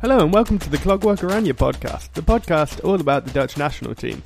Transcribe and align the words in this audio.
Hello 0.00 0.20
and 0.20 0.32
welcome 0.32 0.58
to 0.58 0.70
the 0.70 0.78
Clockwork 0.78 1.18
Oranje 1.18 1.52
podcast, 1.52 2.14
the 2.14 2.22
podcast 2.22 2.82
all 2.82 2.98
about 2.98 3.26
the 3.26 3.32
Dutch 3.32 3.58
national 3.58 3.94
team. 3.94 4.22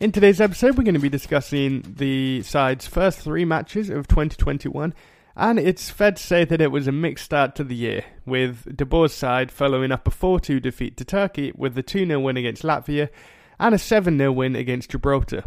In 0.00 0.12
today's 0.12 0.40
episode, 0.40 0.78
we're 0.78 0.84
going 0.84 0.94
to 0.94 0.98
be 0.98 1.10
discussing 1.10 1.84
the 1.98 2.40
side's 2.40 2.86
first 2.86 3.18
three 3.18 3.44
matches 3.44 3.90
of 3.90 4.08
2021, 4.08 4.94
and 5.36 5.58
it's 5.58 5.90
fair 5.90 6.12
to 6.12 6.22
say 6.22 6.46
that 6.46 6.62
it 6.62 6.72
was 6.72 6.86
a 6.86 6.92
mixed 6.92 7.26
start 7.26 7.54
to 7.56 7.64
the 7.64 7.74
year, 7.74 8.02
with 8.24 8.74
De 8.74 8.86
Boer's 8.86 9.12
side 9.12 9.52
following 9.52 9.92
up 9.92 10.08
a 10.08 10.10
4 10.10 10.40
2 10.40 10.58
defeat 10.58 10.96
to 10.96 11.04
Turkey 11.04 11.52
with 11.54 11.76
a 11.76 11.82
2 11.82 12.06
0 12.06 12.18
win 12.20 12.38
against 12.38 12.62
Latvia 12.62 13.10
and 13.58 13.74
a 13.74 13.78
7 13.78 14.16
0 14.16 14.32
win 14.32 14.56
against 14.56 14.90
Gibraltar. 14.90 15.44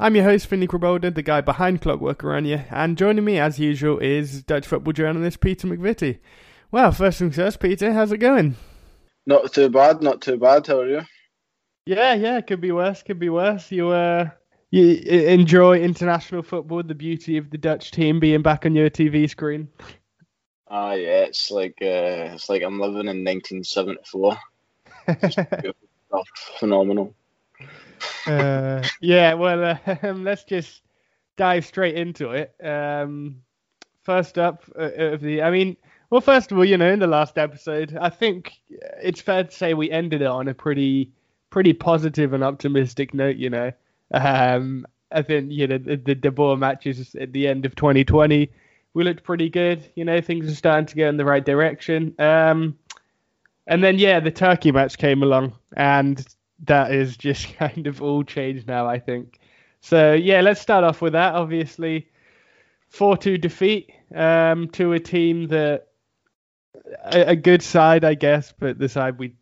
I'm 0.00 0.16
your 0.16 0.24
host, 0.24 0.46
Finley 0.46 0.66
Crebolder, 0.66 1.14
the 1.14 1.20
guy 1.20 1.42
behind 1.42 1.82
Clockwork 1.82 2.20
Oranje, 2.20 2.64
and 2.70 2.96
joining 2.96 3.26
me 3.26 3.38
as 3.38 3.58
usual 3.58 3.98
is 3.98 4.42
Dutch 4.42 4.66
football 4.66 4.94
journalist 4.94 5.40
Peter 5.40 5.68
McVitie. 5.68 6.18
Well, 6.70 6.92
first 6.92 7.18
things 7.18 7.36
first, 7.36 7.60
Peter, 7.60 7.92
how's 7.92 8.10
it 8.10 8.16
going? 8.16 8.56
Not 9.26 9.52
too 9.52 9.68
bad, 9.68 10.02
not 10.02 10.20
too 10.20 10.36
bad. 10.36 10.66
How 10.66 10.80
are 10.80 10.88
you? 10.88 11.02
Yeah, 11.86 12.14
yeah, 12.14 12.40
could 12.40 12.60
be 12.60 12.72
worse, 12.72 13.02
could 13.02 13.18
be 13.18 13.28
worse. 13.28 13.70
You 13.70 13.88
uh, 13.88 14.30
you 14.70 14.96
enjoy 14.96 15.80
international 15.80 16.42
football, 16.42 16.82
the 16.82 16.94
beauty 16.94 17.36
of 17.36 17.50
the 17.50 17.58
Dutch 17.58 17.90
team 17.90 18.20
being 18.20 18.42
back 18.42 18.66
on 18.66 18.74
your 18.74 18.90
TV 18.90 19.28
screen. 19.28 19.68
Ah, 20.68 20.90
uh, 20.90 20.94
yeah, 20.94 21.24
it's 21.24 21.50
like 21.50 21.78
uh, 21.82 22.32
it's 22.34 22.48
like 22.48 22.62
I'm 22.62 22.80
living 22.80 23.08
in 23.08 23.24
1974. 23.24 24.36
phenomenal. 26.58 27.14
uh, 28.26 28.82
yeah, 29.00 29.34
well, 29.34 29.78
uh, 29.86 29.96
let's 30.14 30.44
just 30.44 30.82
dive 31.36 31.66
straight 31.66 31.96
into 31.96 32.30
it. 32.30 32.54
Um, 32.62 33.42
first 34.02 34.38
up 34.38 34.64
uh, 34.78 34.90
of 35.12 35.20
the, 35.20 35.42
I 35.42 35.50
mean, 35.50 35.76
well, 36.12 36.20
first 36.20 36.52
of 36.52 36.58
all, 36.58 36.64
you 36.64 36.76
know, 36.76 36.92
in 36.92 36.98
the 36.98 37.06
last 37.06 37.38
episode, 37.38 37.96
I 37.98 38.10
think 38.10 38.52
it's 39.02 39.22
fair 39.22 39.44
to 39.44 39.50
say 39.50 39.72
we 39.72 39.90
ended 39.90 40.20
it 40.20 40.26
on 40.26 40.46
a 40.46 40.52
pretty, 40.52 41.10
pretty 41.48 41.72
positive 41.72 42.34
and 42.34 42.44
optimistic 42.44 43.14
note. 43.14 43.36
You 43.36 43.48
know, 43.48 43.72
um, 44.12 44.86
I 45.10 45.22
think 45.22 45.50
you 45.50 45.66
know 45.66 45.78
the, 45.78 45.96
the 45.96 46.14
De 46.14 46.30
Boer 46.30 46.58
matches 46.58 47.14
at 47.14 47.32
the 47.32 47.48
end 47.48 47.64
of 47.64 47.74
2020, 47.76 48.50
we 48.92 49.04
looked 49.04 49.24
pretty 49.24 49.48
good. 49.48 49.90
You 49.94 50.04
know, 50.04 50.20
things 50.20 50.52
are 50.52 50.54
starting 50.54 50.84
to 50.84 50.96
go 50.96 51.08
in 51.08 51.16
the 51.16 51.24
right 51.24 51.42
direction. 51.42 52.14
Um, 52.18 52.76
and 53.66 53.82
then 53.82 53.98
yeah, 53.98 54.20
the 54.20 54.30
Turkey 54.30 54.70
match 54.70 54.98
came 54.98 55.22
along, 55.22 55.54
and 55.78 56.22
that 56.64 56.92
is 56.92 57.16
just 57.16 57.54
kind 57.56 57.86
of 57.86 58.02
all 58.02 58.22
changed 58.22 58.68
now. 58.68 58.86
I 58.86 58.98
think. 58.98 59.38
So 59.80 60.12
yeah, 60.12 60.42
let's 60.42 60.60
start 60.60 60.84
off 60.84 61.00
with 61.00 61.14
that. 61.14 61.36
Obviously, 61.36 62.06
4-2 62.92 63.40
defeat 63.40 63.90
um, 64.14 64.68
to 64.72 64.92
a 64.92 65.00
team 65.00 65.48
that 65.48 65.86
a, 67.04 67.30
a, 67.30 67.36
good 67.36 67.62
side, 67.62 68.04
I 68.04 68.14
guess, 68.14 68.52
but 68.58 68.78
the 68.78 68.88
side 68.88 69.18
we 69.18 69.34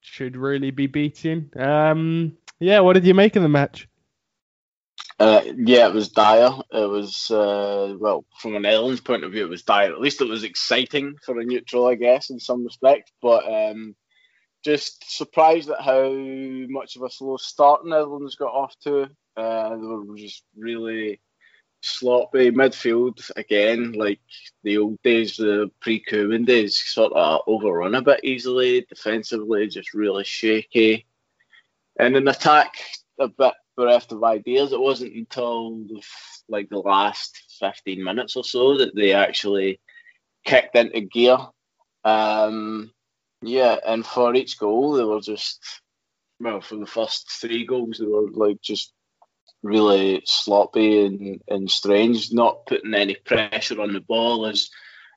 should 0.00 0.36
really 0.36 0.70
be 0.70 0.86
beating. 0.86 1.50
Um, 1.56 2.36
yeah, 2.58 2.80
what 2.80 2.94
did 2.94 3.06
you 3.06 3.14
make 3.14 3.36
of 3.36 3.42
the 3.42 3.48
match? 3.48 3.88
Uh, 5.18 5.42
yeah, 5.56 5.86
it 5.88 5.94
was 5.94 6.10
dire. 6.10 6.50
It 6.72 6.90
was 6.90 7.30
uh, 7.30 7.94
well, 7.98 8.24
from 8.38 8.54
an 8.54 8.62
Netherlands 8.62 9.00
point 9.00 9.24
of 9.24 9.32
view, 9.32 9.44
it 9.44 9.50
was 9.50 9.62
dire. 9.62 9.92
At 9.92 10.00
least 10.00 10.20
it 10.20 10.28
was 10.28 10.44
exciting 10.44 11.16
for 11.24 11.38
a 11.40 11.44
neutral, 11.44 11.86
I 11.86 11.94
guess, 11.94 12.30
in 12.30 12.38
some 12.38 12.64
respect. 12.64 13.12
But 13.22 13.44
um, 13.50 13.96
just 14.62 15.16
surprised 15.16 15.70
at 15.70 15.80
how 15.80 16.10
much 16.10 16.96
of 16.96 17.02
a 17.02 17.10
slow 17.10 17.38
start 17.38 17.86
Netherlands 17.86 18.36
got 18.36 18.52
off 18.52 18.74
to. 18.84 19.08
Uh, 19.36 19.70
they 19.70 19.76
were 19.76 20.16
just 20.16 20.42
really 20.56 21.20
sloppy 21.86 22.50
midfield 22.50 23.30
again, 23.36 23.92
like 23.92 24.20
the 24.62 24.78
old 24.78 25.00
days, 25.02 25.36
the 25.36 25.70
pre-Koeman 25.80 26.46
days, 26.46 26.76
sort 26.76 27.12
of 27.12 27.40
overrun 27.46 27.94
a 27.94 28.02
bit 28.02 28.20
easily. 28.24 28.82
Defensively, 28.88 29.68
just 29.68 29.94
really 29.94 30.24
shaky, 30.24 31.06
and 31.98 32.16
in 32.16 32.28
attack, 32.28 32.74
a 33.18 33.28
bit 33.28 33.54
bereft 33.76 34.12
of 34.12 34.24
ideas. 34.24 34.72
It 34.72 34.80
wasn't 34.80 35.14
until 35.14 35.86
like 36.48 36.68
the 36.68 36.78
last 36.78 37.56
fifteen 37.60 38.02
minutes 38.02 38.36
or 38.36 38.44
so 38.44 38.76
that 38.78 38.94
they 38.94 39.12
actually 39.12 39.80
kicked 40.44 40.76
into 40.76 41.00
gear. 41.00 41.38
Um, 42.04 42.92
yeah, 43.42 43.76
and 43.86 44.04
for 44.04 44.34
each 44.34 44.58
goal, 44.58 44.92
they 44.92 45.04
were 45.04 45.20
just 45.20 45.82
well, 46.40 46.60
for 46.60 46.76
the 46.76 46.86
first 46.86 47.30
three 47.30 47.64
goals, 47.64 47.98
they 47.98 48.06
were 48.06 48.30
like 48.30 48.60
just 48.60 48.92
really 49.62 50.22
sloppy 50.24 51.06
and, 51.06 51.40
and 51.48 51.70
strange, 51.70 52.32
not 52.32 52.66
putting 52.66 52.94
any 52.94 53.14
pressure 53.14 53.80
on 53.80 53.92
the 53.92 54.00
ball 54.00 54.46
as 54.46 54.70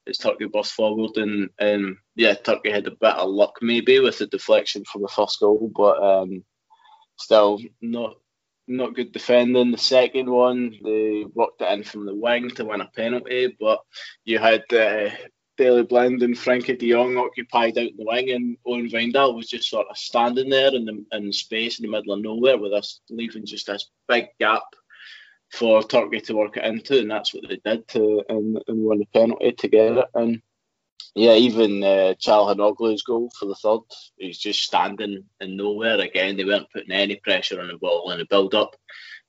as 0.08 0.18
Turkey 0.18 0.46
burst 0.46 0.72
forward 0.72 1.18
and, 1.18 1.50
and 1.60 1.98
yeah, 2.16 2.34
Turkey 2.34 2.72
had 2.72 2.88
a 2.88 2.92
bit 2.92 3.16
of 3.16 3.30
luck 3.30 3.60
maybe 3.62 4.00
with 4.00 4.18
the 4.18 4.28
deflection 4.28 4.84
from 4.86 5.02
the 5.02 5.08
first 5.08 5.40
goal, 5.40 5.72
but 5.76 6.02
um, 6.02 6.44
still 7.18 7.60
not 7.82 8.16
not 8.68 8.96
good 8.96 9.12
defending. 9.12 9.72
The 9.72 9.78
second 9.78 10.30
one, 10.30 10.76
they 10.84 11.26
worked 11.34 11.62
it 11.62 11.72
in 11.72 11.84
from 11.84 12.06
the 12.06 12.16
wing 12.16 12.52
to 12.52 12.66
win 12.66 12.82
a 12.82 12.86
penalty, 12.86 13.56
but 13.60 13.80
you 14.26 14.38
had 14.38 14.64
uh, 14.72 15.10
Daley 15.60 15.84
Blind 15.84 16.24
and 16.24 16.36
Frenkie 16.36 16.80
de 16.80 16.90
Jong 16.90 17.18
occupied 17.18 17.78
out 17.78 17.90
in 17.90 17.98
the 17.98 18.06
wing, 18.06 18.32
and 18.32 18.58
Owen 18.66 18.90
Wijndal 18.90 19.36
was 19.36 19.50
just 19.50 19.70
sort 19.70 19.88
of 19.90 19.98
standing 19.98 20.50
there 20.50 20.74
in 20.74 20.86
the 20.86 21.06
in 21.12 21.34
space 21.34 21.80
in 21.80 21.84
the 21.84 21.92
middle 21.92 22.14
of 22.14 22.22
nowhere 22.22 22.58
with 22.58 22.72
us, 22.72 23.02
leaving 23.10 23.46
just 23.46 23.68
this 23.68 23.90
big 24.08 24.28
gap 24.40 24.64
for 25.52 25.84
Turkey 25.84 26.22
to 26.22 26.36
work 26.38 26.56
it 26.56 26.64
into, 26.64 27.00
and 27.00 27.12
that's 27.12 27.34
what 27.34 27.44
they 27.50 27.60
did 27.66 27.86
to 27.90 28.24
and, 28.30 28.58
and 28.70 28.86
win 28.86 29.00
the 29.00 29.06
penalty 29.08 29.52
to 29.52 29.68
get 29.68 29.98
it. 29.98 30.06
And 30.16 30.42
yeah, 31.14 31.34
even 31.34 31.84
uh, 31.84 32.14
Çalhanoğlu's 32.26 33.04
goal 33.04 33.30
for 33.38 33.46
the 33.48 33.56
third, 33.56 33.82
he's 34.18 34.38
just 34.38 34.62
standing 34.62 35.26
in 35.42 35.58
nowhere 35.58 36.00
again. 36.00 36.38
They 36.38 36.46
weren't 36.46 36.72
putting 36.72 36.92
any 36.92 37.18
pressure 37.18 37.60
on 37.60 37.68
the 37.68 37.78
ball 37.78 38.12
in 38.12 38.20
the 38.20 38.26
build 38.30 38.56
up. 38.56 38.78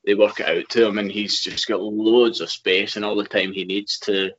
They 0.07 0.15
work 0.15 0.39
it 0.39 0.47
out 0.49 0.69
to 0.69 0.87
him, 0.87 0.99
and 0.99 1.11
he's 1.11 1.41
just 1.41 1.67
got 1.67 1.83
loads 1.83 2.41
of 2.41 2.53
space 2.53 2.95
and 2.95 3.05
all 3.05 3.17
the 3.17 3.25
time 3.25 3.53
he 3.53 3.65
needs 3.65 3.99
to 4.05 4.31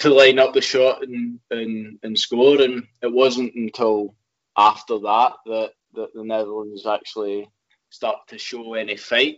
to 0.00 0.12
line 0.12 0.38
up 0.38 0.54
the 0.54 0.60
shot 0.60 1.02
and, 1.02 1.38
and, 1.50 1.98
and 2.02 2.18
score. 2.18 2.60
And 2.60 2.86
it 3.02 3.12
wasn't 3.12 3.54
until 3.54 4.14
after 4.56 4.98
that 4.98 5.32
that, 5.46 5.70
that 5.94 6.14
the 6.14 6.24
Netherlands 6.24 6.86
actually 6.86 7.48
started 7.90 8.22
to 8.28 8.38
show 8.38 8.74
any 8.74 8.96
fight. 8.96 9.36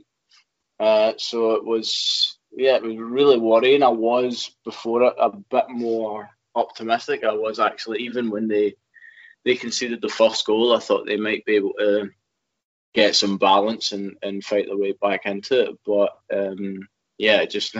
Uh, 0.80 1.12
so 1.16 1.52
it 1.52 1.64
was, 1.64 2.38
yeah, 2.52 2.76
it 2.76 2.82
was 2.82 2.96
really 2.96 3.38
worrying. 3.38 3.82
I 3.82 3.88
was 3.88 4.50
before 4.64 5.02
it 5.02 5.14
a 5.18 5.30
bit 5.30 5.68
more 5.68 6.30
optimistic. 6.54 7.24
I 7.24 7.32
was 7.32 7.58
actually, 7.58 8.00
even 8.00 8.30
when 8.30 8.48
they 8.48 8.74
they 9.44 9.56
conceded 9.56 10.00
the 10.00 10.08
first 10.08 10.46
goal, 10.46 10.74
I 10.74 10.78
thought 10.78 11.06
they 11.06 11.16
might 11.16 11.44
be 11.44 11.56
able 11.56 11.72
to 11.78 12.10
get 12.94 13.16
some 13.16 13.38
balance 13.38 13.90
and, 13.90 14.16
and 14.22 14.44
fight 14.44 14.66
their 14.66 14.76
way 14.76 14.92
back 14.92 15.26
into 15.26 15.70
it. 15.70 15.78
But 15.84 16.10
um, 16.32 16.88
yeah, 17.18 17.44
just 17.44 17.74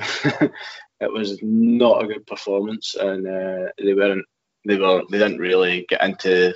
it 1.03 1.13
was 1.13 1.39
not 1.43 2.05
a 2.05 2.07
good 2.07 2.27
performance, 2.27 2.95
and 2.95 3.27
uh, 3.27 3.71
they 3.83 3.95
weren't 3.95 4.25
they 4.65 4.77
were 4.77 5.03
they 5.11 5.19
didn't 5.19 5.39
really 5.39 5.87
get 5.89 6.03
into 6.03 6.55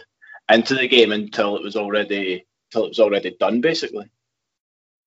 into 0.51 0.75
the 0.75 0.89
game 0.89 1.13
until 1.13 1.57
it 1.57 1.63
was 1.63 1.77
already 1.77 2.47
until 2.71 2.87
it 2.87 2.91
was 2.91 3.01
already 3.01 3.37
done, 3.39 3.61
basically. 3.61 4.09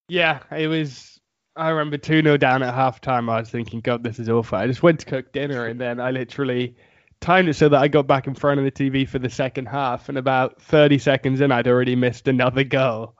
Yeah, 0.07 0.39
it 0.55 0.67
was. 0.67 1.19
I 1.55 1.69
remember 1.69 1.97
2 1.97 2.21
0 2.21 2.37
down 2.37 2.63
at 2.63 2.73
half 2.73 3.01
time. 3.01 3.29
I 3.29 3.39
was 3.39 3.49
thinking, 3.49 3.81
God, 3.81 4.03
this 4.03 4.19
is 4.19 4.29
awful. 4.29 4.57
I 4.57 4.67
just 4.67 4.83
went 4.83 5.01
to 5.01 5.05
cook 5.05 5.33
dinner 5.33 5.65
and 5.65 5.79
then 5.79 5.99
I 5.99 6.11
literally 6.11 6.75
timed 7.19 7.49
it 7.49 7.55
so 7.55 7.67
that 7.67 7.81
I 7.81 7.89
got 7.89 8.07
back 8.07 8.27
in 8.27 8.33
front 8.33 8.59
of 8.59 8.65
the 8.65 8.71
TV 8.71 9.07
for 9.07 9.19
the 9.19 9.29
second 9.29 9.65
half. 9.65 10.07
And 10.07 10.17
about 10.17 10.61
30 10.61 10.99
seconds 10.99 11.41
in, 11.41 11.51
I'd 11.51 11.67
already 11.67 11.97
missed 11.97 12.29
another 12.29 12.63
goal. 12.63 13.15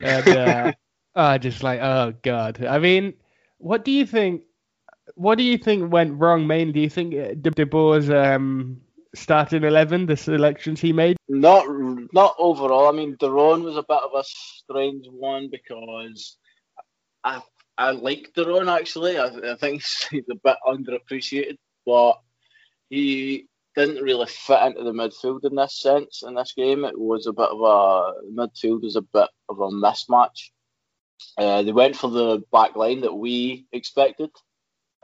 And 0.00 0.28
uh, 0.28 0.72
I 1.14 1.38
just 1.38 1.62
like, 1.62 1.80
oh, 1.80 2.14
God. 2.22 2.64
I 2.64 2.80
mean, 2.80 3.14
what 3.58 3.84
do 3.84 3.92
you 3.92 4.04
think? 4.04 4.42
What 5.14 5.38
do 5.38 5.44
you 5.44 5.58
think 5.58 5.92
went 5.92 6.18
wrong 6.18 6.46
mainly? 6.46 6.72
Do 6.72 6.80
you 6.80 6.90
think 6.90 7.14
uh, 7.14 7.34
De, 7.40 7.50
De 7.50 7.66
Boer's 7.66 8.10
um, 8.10 8.80
starting 9.14 9.64
eleven, 9.64 10.06
the 10.06 10.16
selections 10.16 10.80
he 10.80 10.92
made? 10.92 11.16
Not 11.28 11.66
not 12.12 12.34
overall. 12.38 12.88
I 12.88 12.92
mean, 12.92 13.16
De 13.18 13.30
Roon 13.30 13.62
was 13.62 13.76
a 13.76 13.82
bit 13.82 14.02
of 14.02 14.10
a 14.14 14.24
strange 14.24 15.06
one 15.10 15.48
because 15.50 16.36
I 17.24 17.40
I 17.78 17.90
like 17.90 18.32
De 18.34 18.44
Roon 18.44 18.68
actually. 18.68 19.18
I, 19.18 19.26
I 19.52 19.56
think 19.56 19.82
he's 20.10 20.24
a 20.30 20.34
bit 20.34 20.56
underappreciated, 20.66 21.56
but 21.84 22.18
he 22.90 23.48
didn't 23.76 24.02
really 24.02 24.26
fit 24.26 24.62
into 24.62 24.82
the 24.84 24.92
midfield 24.92 25.44
in 25.44 25.54
this 25.54 25.78
sense 25.78 26.22
in 26.26 26.34
this 26.34 26.52
game. 26.56 26.84
It 26.84 26.98
was 26.98 27.26
a 27.26 27.32
bit 27.32 27.48
of 27.50 27.60
a 27.60 28.12
midfield 28.32 28.82
was 28.82 28.96
a 28.96 29.02
bit 29.02 29.28
of 29.48 29.60
a 29.60 29.68
mismatch. 29.68 30.50
Uh, 31.38 31.62
they 31.62 31.72
went 31.72 31.96
for 31.96 32.10
the 32.10 32.42
back 32.52 32.76
line 32.76 33.02
that 33.02 33.14
we 33.14 33.66
expected, 33.72 34.30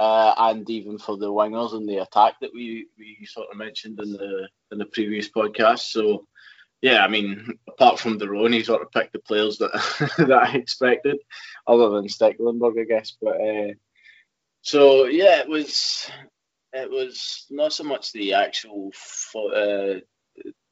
uh, 0.02 0.34
and 0.36 0.68
even 0.68 0.98
for 0.98 1.16
the 1.16 1.30
wingers 1.30 1.74
and 1.74 1.88
the 1.88 1.98
attack 1.98 2.34
that 2.40 2.50
we, 2.52 2.88
we 2.98 3.24
sort 3.24 3.46
of 3.52 3.56
mentioned 3.56 4.00
in 4.00 4.10
the 4.10 4.48
in 4.72 4.78
the 4.78 4.84
previous 4.84 5.28
podcast. 5.28 5.92
So 5.92 6.26
yeah, 6.80 7.04
I 7.04 7.08
mean, 7.08 7.56
apart 7.68 8.00
from 8.00 8.18
De 8.18 8.28
Roon, 8.28 8.52
he 8.52 8.64
sort 8.64 8.82
of 8.82 8.90
picked 8.90 9.12
the 9.12 9.20
players 9.20 9.58
that 9.58 9.70
that 10.18 10.32
I 10.32 10.54
expected, 10.54 11.18
other 11.68 11.90
than 11.90 12.08
Stekelenburg, 12.08 12.80
I 12.80 12.84
guess. 12.84 13.16
But 13.22 13.40
uh, 13.40 13.74
so 14.62 15.04
yeah, 15.04 15.38
it 15.38 15.48
was 15.48 16.10
it 16.72 16.90
was 16.90 17.46
not 17.48 17.72
so 17.72 17.84
much 17.84 18.10
the 18.10 18.34
actual 18.34 18.90
uh, 19.36 20.00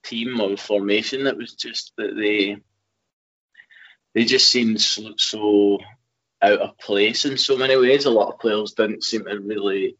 team 0.02 0.40
or 0.40 0.56
formation. 0.56 1.28
It 1.28 1.36
was 1.36 1.54
just 1.54 1.92
that 1.98 2.16
they 2.16 2.56
they 4.12 4.24
just 4.24 4.50
seemed 4.50 4.80
so, 4.80 5.14
so 5.16 5.78
out 6.42 6.60
of 6.60 6.78
place 6.78 7.24
in 7.24 7.36
so 7.36 7.56
many 7.56 7.76
ways. 7.76 8.04
A 8.04 8.10
lot 8.10 8.32
of 8.32 8.40
players 8.40 8.72
didn't 8.72 9.04
seem 9.04 9.24
to 9.24 9.38
really 9.38 9.96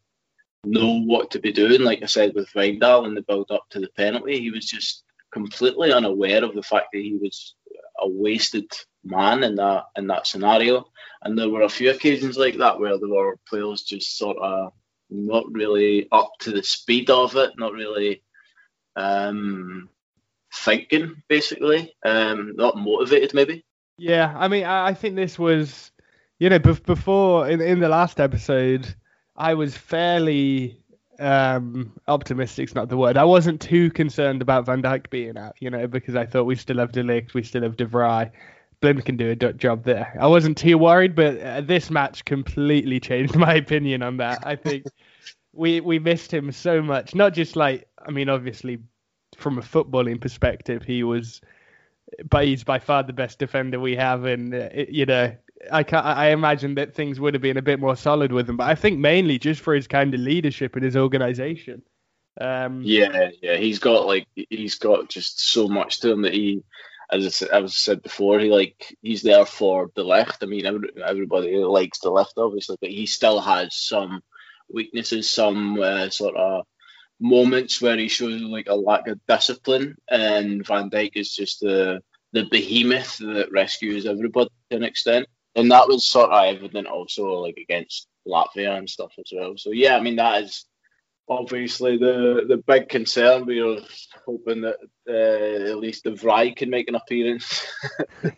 know 0.63 1.01
what 1.01 1.31
to 1.31 1.39
be 1.39 1.51
doing. 1.51 1.81
Like 1.81 2.03
I 2.03 2.07
said 2.07 2.33
with 2.35 2.51
Wijndal 2.53 3.05
in 3.05 3.15
the 3.15 3.21
build 3.21 3.51
up 3.51 3.65
to 3.71 3.79
the 3.79 3.89
penalty, 3.95 4.39
he 4.39 4.51
was 4.51 4.65
just 4.65 5.03
completely 5.31 5.91
unaware 5.91 6.43
of 6.43 6.53
the 6.53 6.63
fact 6.63 6.87
that 6.93 7.01
he 7.01 7.15
was 7.15 7.55
a 7.99 8.07
wasted 8.07 8.71
man 9.03 9.43
in 9.43 9.55
that 9.55 9.85
in 9.95 10.07
that 10.07 10.27
scenario. 10.27 10.85
And 11.21 11.37
there 11.37 11.49
were 11.49 11.61
a 11.61 11.69
few 11.69 11.91
occasions 11.91 12.37
like 12.37 12.57
that 12.57 12.79
where 12.79 12.97
there 12.97 13.09
were 13.09 13.37
players 13.47 13.83
just 13.83 14.17
sort 14.17 14.37
of 14.37 14.73
not 15.09 15.45
really 15.51 16.07
up 16.11 16.31
to 16.39 16.51
the 16.51 16.63
speed 16.63 17.09
of 17.09 17.35
it, 17.35 17.51
not 17.57 17.73
really 17.73 18.23
um, 18.95 19.89
thinking, 20.53 21.21
basically, 21.27 21.93
um, 22.05 22.53
not 22.55 22.77
motivated, 22.77 23.33
maybe. 23.33 23.63
Yeah, 23.97 24.33
I 24.35 24.47
mean, 24.47 24.63
I 24.63 24.93
think 24.93 25.15
this 25.15 25.37
was, 25.37 25.91
you 26.41 26.49
know, 26.49 26.57
before 26.57 27.47
in 27.47 27.61
in 27.61 27.79
the 27.79 27.87
last 27.87 28.19
episode, 28.19 28.95
I 29.35 29.53
was 29.53 29.77
fairly 29.77 30.81
um, 31.19 31.93
optimistic's 32.07 32.73
not 32.73 32.89
the 32.89 32.97
word. 32.97 33.15
I 33.15 33.25
wasn't 33.25 33.61
too 33.61 33.91
concerned 33.91 34.41
about 34.41 34.65
Van 34.65 34.81
Dijk 34.81 35.11
being 35.11 35.37
out, 35.37 35.53
you 35.59 35.69
know, 35.69 35.85
because 35.85 36.15
I 36.15 36.25
thought 36.25 36.45
we 36.45 36.55
still 36.55 36.79
have 36.79 36.93
De 36.93 37.03
Ligt, 37.03 37.35
we 37.35 37.43
still 37.43 37.61
have 37.61 37.77
De 37.77 37.85
Vrij. 37.85 38.31
Blind 38.79 39.05
can 39.05 39.17
do 39.17 39.29
a 39.29 39.35
job 39.35 39.83
there. 39.83 40.17
I 40.19 40.25
wasn't 40.25 40.57
too 40.57 40.79
worried, 40.79 41.13
but 41.13 41.39
uh, 41.39 41.61
this 41.61 41.91
match 41.91 42.25
completely 42.25 42.99
changed 42.99 43.35
my 43.47 43.53
opinion 43.53 44.01
on 44.01 44.17
that. 44.17 44.39
I 44.43 44.55
think 44.55 44.85
we 45.53 45.79
we 45.79 45.99
missed 45.99 46.33
him 46.33 46.51
so 46.51 46.81
much. 46.81 47.13
Not 47.13 47.35
just 47.35 47.55
like, 47.55 47.87
I 48.03 48.09
mean, 48.09 48.29
obviously 48.29 48.79
from 49.37 49.59
a 49.59 49.61
footballing 49.61 50.19
perspective, 50.19 50.81
he 50.81 51.03
was, 51.03 51.39
but 52.27 52.45
he's 52.45 52.63
by 52.63 52.79
far 52.79 53.03
the 53.03 53.13
best 53.13 53.37
defender 53.37 53.79
we 53.79 53.95
have, 53.95 54.25
and 54.25 54.55
uh, 54.55 54.69
you 54.89 55.05
know, 55.05 55.35
I 55.69 55.83
can 55.83 55.99
I 55.99 56.27
imagine 56.29 56.75
that 56.75 56.95
things 56.95 57.19
would 57.19 57.33
have 57.33 57.41
been 57.41 57.57
a 57.57 57.61
bit 57.61 57.79
more 57.79 57.95
solid 57.95 58.31
with 58.31 58.49
him, 58.49 58.57
but 58.57 58.67
I 58.67 58.75
think 58.75 58.99
mainly 58.99 59.37
just 59.37 59.61
for 59.61 59.73
his 59.73 59.87
kind 59.87 60.13
of 60.13 60.19
leadership 60.19 60.75
and 60.75 60.83
his 60.83 60.95
organization. 60.95 61.83
Um, 62.39 62.81
yeah, 62.83 63.29
yeah, 63.41 63.57
he's 63.57 63.79
got 63.79 64.05
like 64.05 64.27
he's 64.35 64.75
got 64.75 65.09
just 65.09 65.51
so 65.51 65.67
much 65.67 65.99
to 65.99 66.11
him 66.11 66.21
that 66.21 66.33
he, 66.33 66.63
as 67.11 67.25
I 67.25 67.29
said, 67.29 67.49
as 67.49 67.63
I 67.63 67.67
said 67.67 68.01
before, 68.01 68.39
he 68.39 68.49
like 68.49 68.95
he's 69.01 69.21
there 69.21 69.45
for 69.45 69.91
De 69.95 70.01
Ligt. 70.01 70.37
I 70.41 70.45
mean, 70.45 70.65
everybody 71.05 71.57
likes 71.57 71.99
De 71.99 72.07
Ligt, 72.07 72.37
obviously, 72.37 72.77
but 72.79 72.89
he 72.89 73.05
still 73.05 73.41
has 73.41 73.75
some 73.75 74.21
weaknesses, 74.69 75.29
some 75.29 75.79
uh, 75.81 76.09
sort 76.09 76.37
of 76.37 76.65
moments 77.19 77.81
where 77.81 77.97
he 77.97 78.07
shows 78.07 78.41
like 78.41 78.67
a 78.67 78.75
lack 78.75 79.07
of 79.07 79.19
discipline, 79.27 79.97
and 80.09 80.65
Van 80.65 80.89
Dijk 80.89 81.11
is 81.15 81.33
just 81.33 81.59
the 81.59 82.01
the 82.33 82.45
behemoth 82.49 83.17
that 83.17 83.51
rescues 83.51 84.05
everybody 84.05 84.49
to 84.69 84.77
an 84.77 84.83
extent 84.83 85.27
and 85.55 85.71
that 85.71 85.87
was 85.87 86.07
sort 86.07 86.31
of 86.31 86.43
evident 86.43 86.87
also 86.87 87.33
like 87.41 87.57
against 87.57 88.07
Latvia 88.27 88.77
and 88.77 88.89
stuff 88.89 89.11
as 89.19 89.31
well. 89.33 89.53
So 89.57 89.71
yeah, 89.71 89.95
I 89.95 90.01
mean 90.01 90.15
that 90.17 90.43
is 90.43 90.65
obviously 91.27 91.97
the 91.97 92.45
the 92.47 92.57
big 92.57 92.89
concern. 92.89 93.45
We 93.45 93.61
are 93.61 93.81
hoping 94.25 94.61
that 94.61 94.77
uh, 95.09 95.71
at 95.71 95.77
least 95.77 96.03
De 96.03 96.11
Vrij 96.11 96.55
can 96.55 96.69
make 96.69 96.87
an 96.87 96.95
appearance 96.95 97.65
at 98.23 98.35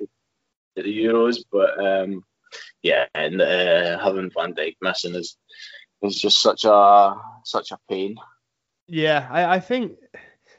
the 0.75 1.05
Euros, 1.05 1.37
but 1.51 1.79
um, 1.79 2.23
yeah, 2.81 3.05
and 3.13 3.41
uh, 3.41 3.99
having 4.03 4.31
Van 4.31 4.53
Dijk 4.53 4.75
missing 4.81 5.15
is 5.15 5.37
is 6.01 6.19
just 6.19 6.41
such 6.41 6.65
a 6.65 7.15
such 7.45 7.71
a 7.71 7.79
pain. 7.89 8.15
Yeah, 8.87 9.27
I, 9.31 9.55
I 9.55 9.59
think 9.59 9.97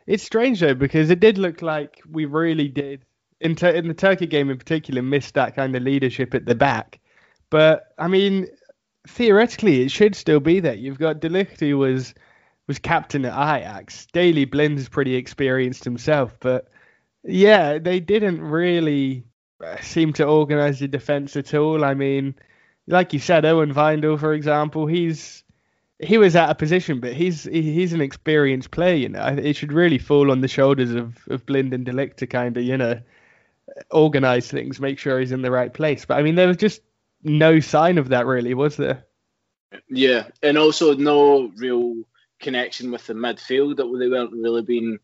it's 0.06 0.22
strange 0.22 0.60
though 0.60 0.74
because 0.74 1.10
it 1.10 1.20
did 1.20 1.38
look 1.38 1.62
like 1.62 2.00
we 2.10 2.24
really 2.24 2.68
did 2.68 3.04
in, 3.44 3.54
ter- 3.54 3.70
in 3.70 3.86
the 3.86 3.94
Turkey 3.94 4.26
game 4.26 4.50
in 4.50 4.58
particular, 4.58 5.02
missed 5.02 5.34
that 5.34 5.54
kind 5.54 5.76
of 5.76 5.82
leadership 5.82 6.34
at 6.34 6.46
the 6.46 6.54
back. 6.54 6.98
But 7.50 7.92
I 7.98 8.08
mean, 8.08 8.48
theoretically, 9.06 9.82
it 9.82 9.90
should 9.90 10.16
still 10.16 10.40
be 10.40 10.60
there. 10.60 10.74
You've 10.74 10.98
got 10.98 11.20
De 11.20 11.28
Ligt, 11.28 11.60
who 11.60 11.78
was 11.78 12.14
was 12.66 12.78
captain 12.78 13.26
at 13.26 13.58
Ajax. 13.58 14.06
Daley 14.12 14.46
Blind's 14.46 14.88
pretty 14.88 15.14
experienced 15.14 15.84
himself, 15.84 16.34
but 16.40 16.68
yeah, 17.22 17.78
they 17.78 18.00
didn't 18.00 18.40
really 18.40 19.24
uh, 19.62 19.76
seem 19.82 20.14
to 20.14 20.24
organise 20.24 20.78
the 20.78 20.88
defence 20.88 21.36
at 21.36 21.52
all. 21.52 21.84
I 21.84 21.92
mean, 21.92 22.34
like 22.86 23.12
you 23.12 23.18
said, 23.18 23.44
Owen 23.44 23.74
Wijndal, 23.74 24.18
for 24.18 24.32
example, 24.32 24.86
he's 24.86 25.44
he 26.00 26.18
was 26.18 26.34
out 26.34 26.50
of 26.50 26.58
position, 26.58 27.00
but 27.00 27.12
he's 27.12 27.44
he's 27.44 27.92
an 27.92 28.00
experienced 28.00 28.70
player. 28.70 28.94
You 28.94 29.10
know, 29.10 29.26
it 29.26 29.56
should 29.56 29.72
really 29.72 29.98
fall 29.98 30.30
on 30.30 30.40
the 30.40 30.48
shoulders 30.48 30.92
of 30.92 31.18
of 31.28 31.44
Blind 31.46 31.74
and 31.74 31.84
De 31.84 31.92
Ligt 31.92 32.16
to 32.16 32.26
kind 32.26 32.56
of 32.56 32.62
you 32.62 32.78
know 32.78 32.98
organize 33.90 34.48
things, 34.48 34.80
make 34.80 34.98
sure 34.98 35.20
he's 35.20 35.32
in 35.32 35.42
the 35.42 35.50
right 35.50 35.72
place. 35.72 36.04
But 36.04 36.18
I 36.18 36.22
mean, 36.22 36.34
there 36.34 36.48
was 36.48 36.56
just 36.56 36.82
no 37.22 37.60
sign 37.60 37.98
of 37.98 38.10
that, 38.10 38.26
really, 38.26 38.54
was 38.54 38.76
there? 38.76 39.06
Yeah, 39.88 40.28
and 40.42 40.56
also 40.58 40.94
no 40.94 41.50
real 41.56 42.04
connection 42.40 42.90
with 42.90 43.06
the 43.06 43.14
midfield 43.14 43.76
that 43.76 43.98
they 43.98 44.08
weren't 44.08 44.32
really 44.32 44.62
being 44.62 44.98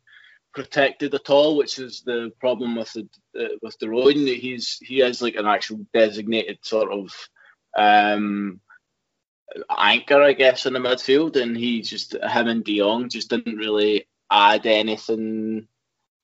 protected 0.52 1.14
at 1.14 1.30
all, 1.30 1.56
which 1.56 1.78
is 1.78 2.02
the 2.02 2.32
problem 2.40 2.76
with 2.76 2.92
the 2.92 3.08
uh, 3.38 3.56
with 3.62 3.78
De 3.78 3.88
Roon. 3.88 4.26
He's 4.26 4.78
he 4.82 5.00
is 5.00 5.22
like 5.22 5.36
an 5.36 5.46
actual 5.46 5.86
designated 5.92 6.58
sort 6.62 6.92
of 6.92 7.12
um, 7.76 8.60
anchor, 9.76 10.22
I 10.22 10.32
guess, 10.32 10.66
in 10.66 10.74
the 10.74 10.78
midfield, 10.78 11.36
and 11.36 11.56
he 11.56 11.82
just 11.82 12.12
him 12.14 12.48
and 12.48 12.64
De 12.64 12.78
Jong 12.78 13.08
just 13.08 13.30
didn't 13.30 13.56
really 13.56 14.06
add 14.30 14.66
anything 14.66 15.66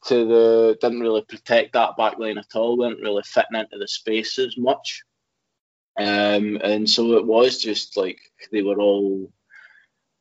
to 0.06 0.24
the 0.24 0.78
didn't 0.80 1.00
really 1.00 1.22
protect 1.22 1.72
that 1.72 1.96
back 1.96 2.18
line 2.18 2.38
at 2.38 2.54
all. 2.54 2.78
weren't 2.78 3.00
really 3.00 3.22
fitting 3.24 3.58
into 3.58 3.78
the 3.78 3.88
space 3.88 4.38
as 4.38 4.56
much, 4.56 5.02
um, 5.98 6.58
and 6.62 6.88
so 6.88 7.14
it 7.14 7.26
was 7.26 7.58
just 7.58 7.96
like 7.96 8.18
they 8.52 8.62
were 8.62 8.80
all 8.80 9.30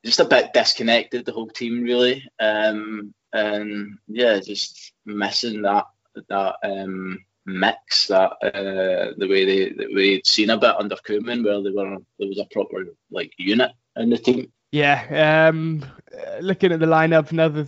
just 0.04 0.20
a 0.20 0.26
bit 0.26 0.54
disconnected. 0.54 1.26
The 1.26 1.32
whole 1.32 1.50
team 1.50 1.84
really, 1.84 2.24
um, 2.40 3.14
and 3.34 3.98
yeah, 4.08 4.40
just 4.40 4.94
missing 5.06 5.64
that 5.64 5.86
that 6.30 6.56
um, 6.64 7.20
mix 7.46 8.08
that 8.08 8.32
uh, 8.42 9.14
the 9.18 9.28
way 9.28 9.46
they 9.46 9.70
the 9.70 9.94
way 9.94 10.16
would 10.16 10.28
seen 10.28 10.50
a 10.50 10.58
bit 10.58 10.76
under 10.78 10.96
Koeman, 10.96 11.44
where 11.44 11.62
they 11.62 11.72
were 11.72 11.98
there 12.18 12.28
was 12.28 12.40
a 12.40 12.48
proper 12.52 12.86
like 13.12 13.34
unit 13.38 13.72
in 13.96 14.10
the 14.10 14.18
team. 14.18 14.52
Yeah, 14.72 15.40
um, 15.50 15.86
looking 16.42 16.72
at 16.72 16.80
the 16.80 16.86
lineup 16.86 17.32
and 17.32 17.40
other 17.40 17.68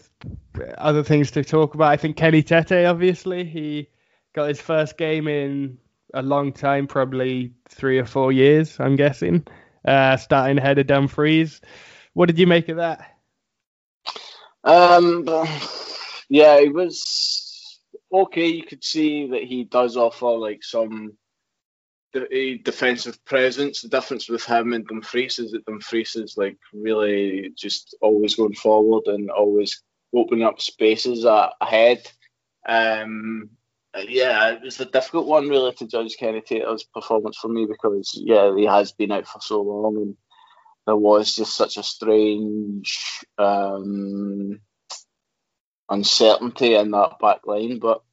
other 0.77 1.03
things 1.03 1.31
to 1.31 1.43
talk 1.43 1.75
about. 1.75 1.91
I 1.91 1.97
think 1.97 2.17
Kenny 2.17 2.43
Tete, 2.43 2.85
obviously, 2.85 3.45
he 3.45 3.89
got 4.33 4.49
his 4.49 4.59
first 4.59 4.97
game 4.97 5.27
in 5.27 5.77
a 6.13 6.21
long 6.21 6.51
time, 6.53 6.87
probably 6.87 7.53
three 7.69 7.99
or 7.99 8.05
four 8.05 8.31
years, 8.31 8.79
I'm 8.79 8.95
guessing. 8.95 9.45
Uh, 9.85 10.17
starting 10.17 10.57
ahead 10.57 10.79
of 10.79 10.87
Dumfries. 10.87 11.61
What 12.13 12.25
did 12.25 12.39
you 12.39 12.47
make 12.47 12.69
of 12.69 12.77
that? 12.77 13.15
Um, 14.63 15.25
yeah, 16.29 16.55
it 16.57 16.73
was 16.73 17.79
okay. 18.11 18.47
You 18.47 18.63
could 18.63 18.83
see 18.83 19.27
that 19.27 19.43
he 19.43 19.63
does 19.63 19.95
offer 19.95 20.25
like 20.25 20.63
some 20.63 21.13
the 22.13 22.61
defensive 22.63 23.23
presence. 23.25 23.81
The 23.81 23.89
difference 23.89 24.29
with 24.29 24.45
him 24.45 24.73
and 24.73 24.87
Dumfries 24.87 25.39
is 25.39 25.51
that 25.51 25.65
Dumfries 25.65 26.15
is 26.15 26.37
like 26.37 26.57
really 26.73 27.51
just 27.55 27.95
always 28.01 28.35
going 28.35 28.55
forward 28.55 29.07
and 29.07 29.29
always 29.29 29.81
opening 30.15 30.43
up 30.43 30.61
spaces 30.61 31.25
ahead. 31.25 32.09
Um, 32.67 33.49
yeah, 34.07 34.51
it 34.51 34.61
was 34.61 34.79
a 34.79 34.85
difficult 34.85 35.27
one 35.27 35.49
really 35.49 35.73
to 35.73 35.87
judge 35.87 36.17
Kenny 36.17 36.41
Tete's 36.41 36.83
performance 36.83 37.37
for 37.37 37.47
me 37.47 37.65
because 37.65 38.19
yeah, 38.23 38.53
he 38.55 38.65
has 38.65 38.91
been 38.91 39.11
out 39.11 39.27
for 39.27 39.39
so 39.41 39.61
long 39.61 39.97
and 39.97 40.17
there 40.85 40.95
was 40.95 41.35
just 41.35 41.55
such 41.55 41.77
a 41.77 41.83
strange 41.83 43.25
um, 43.37 44.59
uncertainty 45.89 46.75
in 46.75 46.91
that 46.91 47.19
back 47.19 47.45
line, 47.45 47.79
but 47.79 48.03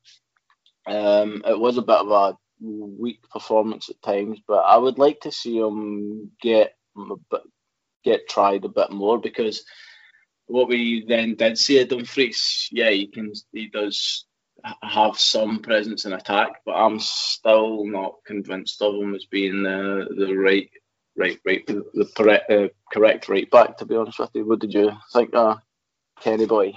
um, 0.87 1.43
it 1.47 1.59
was 1.59 1.79
a 1.79 1.83
bit 1.83 1.97
of 1.97 2.11
a 2.11 2.37
weak 2.61 3.28
performance 3.30 3.88
at 3.88 4.02
times, 4.02 4.40
but 4.46 4.58
I 4.58 4.76
would 4.76 4.99
like 4.99 5.20
to 5.20 5.32
see 5.32 5.58
him 5.58 6.30
get 6.40 6.75
get 8.04 8.28
tried 8.28 8.64
a 8.64 8.68
bit 8.68 8.90
more 8.90 9.18
because 9.18 9.64
what 10.46 10.68
we 10.68 11.04
then 11.08 11.34
did 11.37 11.58
see 11.58 11.80
at 11.80 11.88
Dumfries, 11.88 12.68
yeah, 12.70 12.90
he 12.90 13.06
can 13.06 13.32
he 13.52 13.68
does 13.68 14.26
have 14.82 15.18
some 15.18 15.61
presence 15.61 16.04
in 16.04 16.12
attack, 16.12 16.61
but 16.64 16.73
I'm 16.73 16.99
still 17.00 17.87
not 17.87 18.16
convinced 18.26 18.80
of 18.82 18.94
him 18.94 19.14
as 19.14 19.26
being 19.26 19.62
the 19.62 20.06
the 20.16 20.34
right 20.34 20.70
right 21.16 21.38
right 21.44 21.66
the 21.66 22.11
correct 22.16 22.50
uh, 22.50 22.68
correct 22.92 23.28
right 23.28 23.50
back. 23.50 23.78
To 23.78 23.87
be 23.87 23.96
honest 23.96 24.18
with 24.18 24.30
you, 24.34 24.46
what 24.46 24.61
did 24.61 24.75
you 24.75 24.92
think, 25.12 25.34
uh, 25.34 25.56
Kenny 26.20 26.46
boy? 26.46 26.73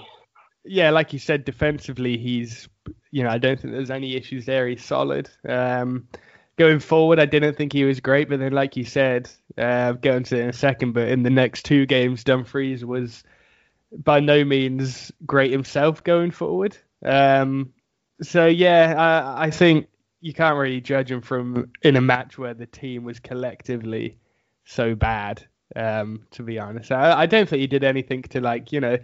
Yeah, 0.64 0.90
like 0.90 1.12
you 1.12 1.18
said, 1.18 1.44
defensively 1.44 2.18
he's 2.18 2.68
you 3.10 3.22
know, 3.22 3.30
I 3.30 3.38
don't 3.38 3.58
think 3.60 3.72
there's 3.72 3.90
any 3.90 4.16
issues 4.16 4.46
there. 4.46 4.66
He's 4.68 4.84
solid. 4.84 5.30
Um, 5.48 6.08
going 6.56 6.80
forward, 6.80 7.18
I 7.18 7.26
didn't 7.26 7.54
think 7.54 7.72
he 7.72 7.84
was 7.84 8.00
great, 8.00 8.28
but 8.28 8.38
then, 8.38 8.52
like 8.52 8.76
you 8.76 8.84
said, 8.84 9.30
uh, 9.56 9.92
going 9.92 10.24
to 10.24 10.40
in 10.40 10.48
a 10.48 10.52
second, 10.52 10.92
but 10.92 11.08
in 11.08 11.22
the 11.22 11.30
next 11.30 11.64
two 11.64 11.86
games, 11.86 12.24
Dumfries 12.24 12.84
was 12.84 13.24
by 14.04 14.20
no 14.20 14.44
means 14.44 15.10
great 15.24 15.50
himself 15.50 16.04
going 16.04 16.30
forward. 16.30 16.76
Um, 17.04 17.72
so 18.20 18.46
yeah, 18.46 18.94
I, 18.98 19.46
I 19.46 19.50
think 19.50 19.88
you 20.20 20.34
can't 20.34 20.58
really 20.58 20.80
judge 20.80 21.10
him 21.10 21.22
from 21.22 21.70
in 21.82 21.96
a 21.96 22.00
match 22.00 22.36
where 22.36 22.54
the 22.54 22.66
team 22.66 23.04
was 23.04 23.20
collectively 23.20 24.18
so 24.64 24.94
bad. 24.94 25.46
Um, 25.76 26.26
to 26.32 26.42
be 26.42 26.58
honest, 26.58 26.90
I, 26.90 27.20
I 27.20 27.26
don't 27.26 27.48
think 27.48 27.60
he 27.60 27.66
did 27.66 27.84
anything 27.84 28.22
to 28.22 28.40
like 28.40 28.72
you 28.72 28.80
know 28.80 28.98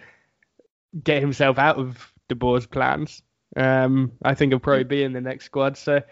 get 1.03 1.21
himself 1.21 1.59
out 1.59 1.77
of 1.77 2.13
De 2.29 2.35
Boer's 2.35 2.67
plans. 2.67 3.23
Um, 3.57 4.13
I 4.25 4.35
think 4.35 4.53
he'll 4.53 4.59
probably 4.59 4.85
be 4.85 5.03
in 5.03 5.13
the 5.13 5.21
next 5.21 5.47
squad. 5.47 5.77
So 5.77 6.03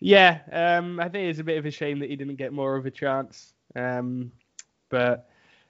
yeah, 0.00 0.40
um, 0.50 1.00
I 1.00 1.08
think 1.08 1.30
it's 1.30 1.38
a 1.38 1.44
bit 1.44 1.58
of 1.58 1.66
a 1.66 1.70
shame 1.70 2.00
that 2.00 2.10
he 2.10 2.16
didn't 2.16 2.36
get 2.36 2.52
more 2.52 2.76
of 2.76 2.86
a 2.86 2.90
chance. 2.90 3.54
Um, 3.76 4.32
but 4.90 5.28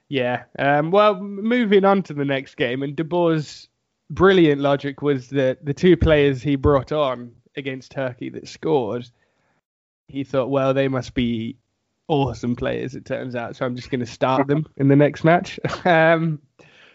yeah, 0.09 0.43
um, 0.59 0.91
well, 0.91 1.15
moving 1.15 1.85
on 1.85 2.03
to 2.03 2.13
the 2.13 2.25
next 2.25 2.55
game, 2.55 2.83
and 2.83 2.95
De 2.95 3.03
Boer's 3.03 3.69
brilliant 4.09 4.61
logic 4.61 5.01
was 5.01 5.29
that 5.29 5.63
the 5.63 5.73
two 5.73 5.95
players 5.95 6.41
he 6.41 6.55
brought 6.55 6.91
on 6.91 7.31
against 7.55 7.91
Turkey 7.91 8.29
that 8.29 8.47
scored, 8.47 9.09
he 10.07 10.23
thought, 10.23 10.49
well, 10.49 10.73
they 10.73 10.87
must 10.87 11.13
be 11.13 11.57
awesome 12.07 12.55
players. 12.55 12.95
It 12.95 13.05
turns 13.05 13.35
out, 13.35 13.55
so 13.55 13.65
I'm 13.65 13.75
just 13.75 13.89
going 13.89 14.01
to 14.01 14.05
start 14.05 14.47
them 14.47 14.65
in 14.77 14.87
the 14.87 14.95
next 14.95 15.23
match. 15.23 15.59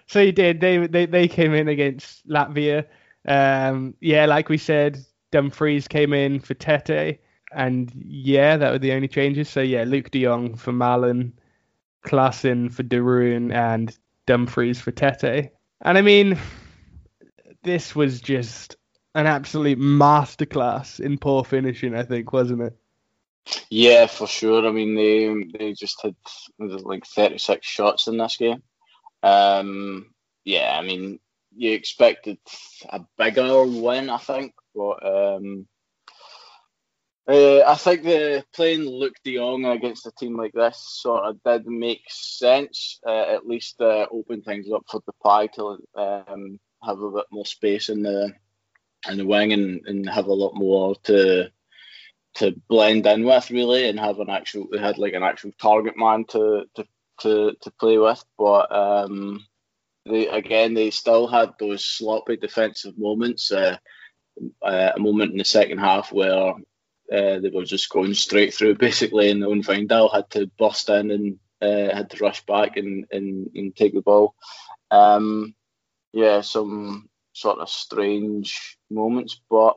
so 0.08 0.24
he 0.24 0.32
did. 0.32 0.60
They 0.60 0.86
they 0.86 1.06
they 1.06 1.28
came 1.28 1.54
in 1.54 1.68
against 1.68 2.26
Latvia. 2.26 2.86
Um, 3.26 3.94
yeah, 4.00 4.26
like 4.26 4.48
we 4.48 4.58
said, 4.58 4.98
Dumfries 5.30 5.86
came 5.86 6.12
in 6.14 6.40
for 6.40 6.54
Tete, 6.54 7.20
and 7.52 7.92
yeah, 7.94 8.56
that 8.56 8.72
were 8.72 8.78
the 8.78 8.92
only 8.92 9.08
changes. 9.08 9.48
So 9.48 9.60
yeah, 9.60 9.84
Luuk 9.84 10.10
De 10.10 10.24
Jong 10.24 10.56
for 10.56 10.72
Malen, 10.72 11.32
Klaassen 12.06 12.72
for 12.72 12.82
De 12.82 13.00
Roon, 13.00 13.52
and 13.52 13.96
Dumfries 14.26 14.80
for 14.80 14.92
Tete. 14.92 15.52
And 15.82 15.98
I 15.98 16.00
mean, 16.00 16.38
this 17.62 17.94
was 17.94 18.20
just 18.22 18.76
an 19.14 19.26
absolute 19.26 19.78
masterclass 19.78 21.00
in 21.00 21.18
poor 21.18 21.44
finishing, 21.44 21.94
I 21.94 22.02
think, 22.02 22.32
wasn't 22.32 22.62
it? 22.62 22.76
Yeah, 23.68 24.06
for 24.06 24.26
sure. 24.26 24.66
I 24.66 24.70
mean, 24.70 24.94
they 24.94 25.58
they 25.58 25.72
just 25.74 26.00
had 26.02 26.14
like 26.58 27.04
36 27.06 27.66
shots 27.66 28.06
in 28.06 28.16
this 28.16 28.38
game. 28.38 28.62
Um, 29.22 30.14
yeah, 30.44 30.76
I 30.78 30.82
mean, 30.82 31.18
you 31.56 31.72
expected 31.72 32.38
a 32.88 33.00
bigger 33.16 33.64
win, 33.64 34.10
I 34.10 34.18
think, 34.18 34.54
but 34.74 35.04
um, 35.04 35.66
uh, 37.28 37.62
I 37.66 37.74
think 37.74 38.04
the 38.04 38.44
playing 38.54 38.82
Luuk 38.82 39.12
De 39.22 39.36
Jong 39.36 39.66
against 39.66 40.06
a 40.06 40.12
team 40.12 40.36
like 40.36 40.52
this 40.52 40.82
sort 41.02 41.24
of 41.24 41.42
did 41.44 41.66
make 41.66 42.02
sense. 42.08 43.00
Uh, 43.06 43.34
at 43.34 43.46
least 43.46 43.80
uh, 43.80 44.06
open 44.10 44.40
things 44.42 44.70
up 44.72 44.84
for 44.90 45.02
Depay 45.02 45.52
to 45.52 45.78
um, 46.00 46.58
have 46.82 47.00
a 47.00 47.10
bit 47.10 47.26
more 47.30 47.44
space 47.44 47.90
in 47.90 48.02
the 48.02 48.32
in 49.08 49.18
the 49.18 49.26
wing 49.26 49.52
and, 49.52 49.80
and 49.86 50.08
have 50.08 50.26
a 50.26 50.32
lot 50.32 50.54
more 50.54 50.94
to 51.04 51.50
to 52.34 52.54
blend 52.68 53.06
in 53.06 53.24
with 53.24 53.50
really 53.50 53.88
and 53.88 53.98
have 53.98 54.20
an 54.20 54.30
actual 54.30 54.66
they 54.70 54.78
had 54.78 54.98
like 54.98 55.12
an 55.12 55.22
actual 55.22 55.50
target 55.60 55.96
man 55.96 56.24
to 56.24 56.64
to 56.74 56.84
to, 57.20 57.54
to 57.60 57.70
play 57.72 57.98
with 57.98 58.22
but 58.36 58.70
um 58.72 59.44
they 60.06 60.28
again 60.28 60.74
they 60.74 60.90
still 60.90 61.26
had 61.26 61.52
those 61.58 61.84
sloppy 61.84 62.36
defensive 62.36 62.98
moments 62.98 63.52
uh, 63.52 63.76
uh, 64.62 64.92
a 64.96 65.00
moment 65.00 65.32
in 65.32 65.38
the 65.38 65.44
second 65.44 65.78
half 65.78 66.12
where 66.12 66.54
uh, 67.12 67.38
they 67.40 67.50
were 67.52 67.64
just 67.64 67.88
going 67.90 68.14
straight 68.14 68.54
through 68.54 68.74
basically 68.74 69.30
and 69.30 69.44
Owen 69.44 69.62
Wijndal 69.62 70.12
had 70.12 70.30
to 70.30 70.50
bust 70.58 70.88
in 70.88 71.10
and 71.10 71.38
uh, 71.60 71.94
had 71.94 72.10
to 72.10 72.22
rush 72.22 72.44
back 72.46 72.76
and, 72.76 73.06
and, 73.10 73.50
and 73.54 73.74
take 73.74 73.94
the 73.94 74.00
ball. 74.00 74.34
Um 74.90 75.54
yeah 76.12 76.40
some 76.40 77.08
sort 77.38 77.58
of 77.58 77.68
strange 77.68 78.78
moments, 78.90 79.40
but 79.48 79.76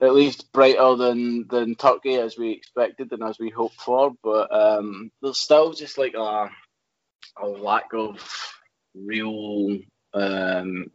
at 0.00 0.14
least 0.14 0.52
brighter 0.52 0.96
than 0.96 1.46
than 1.48 1.74
Turkey 1.74 2.16
as 2.16 2.36
we 2.36 2.52
expected 2.52 3.12
and 3.12 3.22
as 3.22 3.38
we 3.38 3.50
hoped 3.50 3.80
for. 3.80 4.12
But 4.22 4.54
um, 4.54 5.10
there's 5.22 5.40
still 5.40 5.72
just 5.72 5.98
like 5.98 6.14
a 6.14 6.50
a 7.38 7.46
lack 7.46 7.92
of 7.94 8.20
real 8.94 9.78
um, 10.14 10.90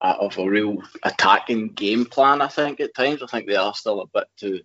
of 0.00 0.38
a 0.38 0.48
real 0.48 0.78
attacking 1.02 1.68
game 1.68 2.04
plan. 2.04 2.42
I 2.42 2.48
think 2.48 2.80
at 2.80 2.94
times 2.94 3.22
I 3.22 3.26
think 3.26 3.46
they 3.46 3.56
are 3.56 3.74
still 3.74 4.00
a 4.00 4.06
bit 4.06 4.28
too 4.38 4.60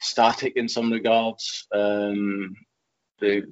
static 0.00 0.54
in 0.56 0.68
some 0.68 0.92
regards. 0.92 1.66
Um, 1.72 2.56
they 3.20 3.42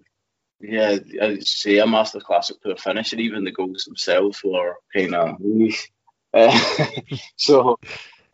yeah, 0.60 0.98
I'd 1.22 1.46
say 1.46 1.78
a 1.78 1.84
masterclass 1.84 2.50
at 2.50 2.60
poor 2.62 2.76
finish, 2.76 3.12
and 3.12 3.20
even 3.20 3.44
the 3.44 3.52
goals 3.52 3.84
themselves 3.84 4.42
were 4.42 4.74
kind 4.94 5.14
of. 5.14 5.36
So, 7.36 7.78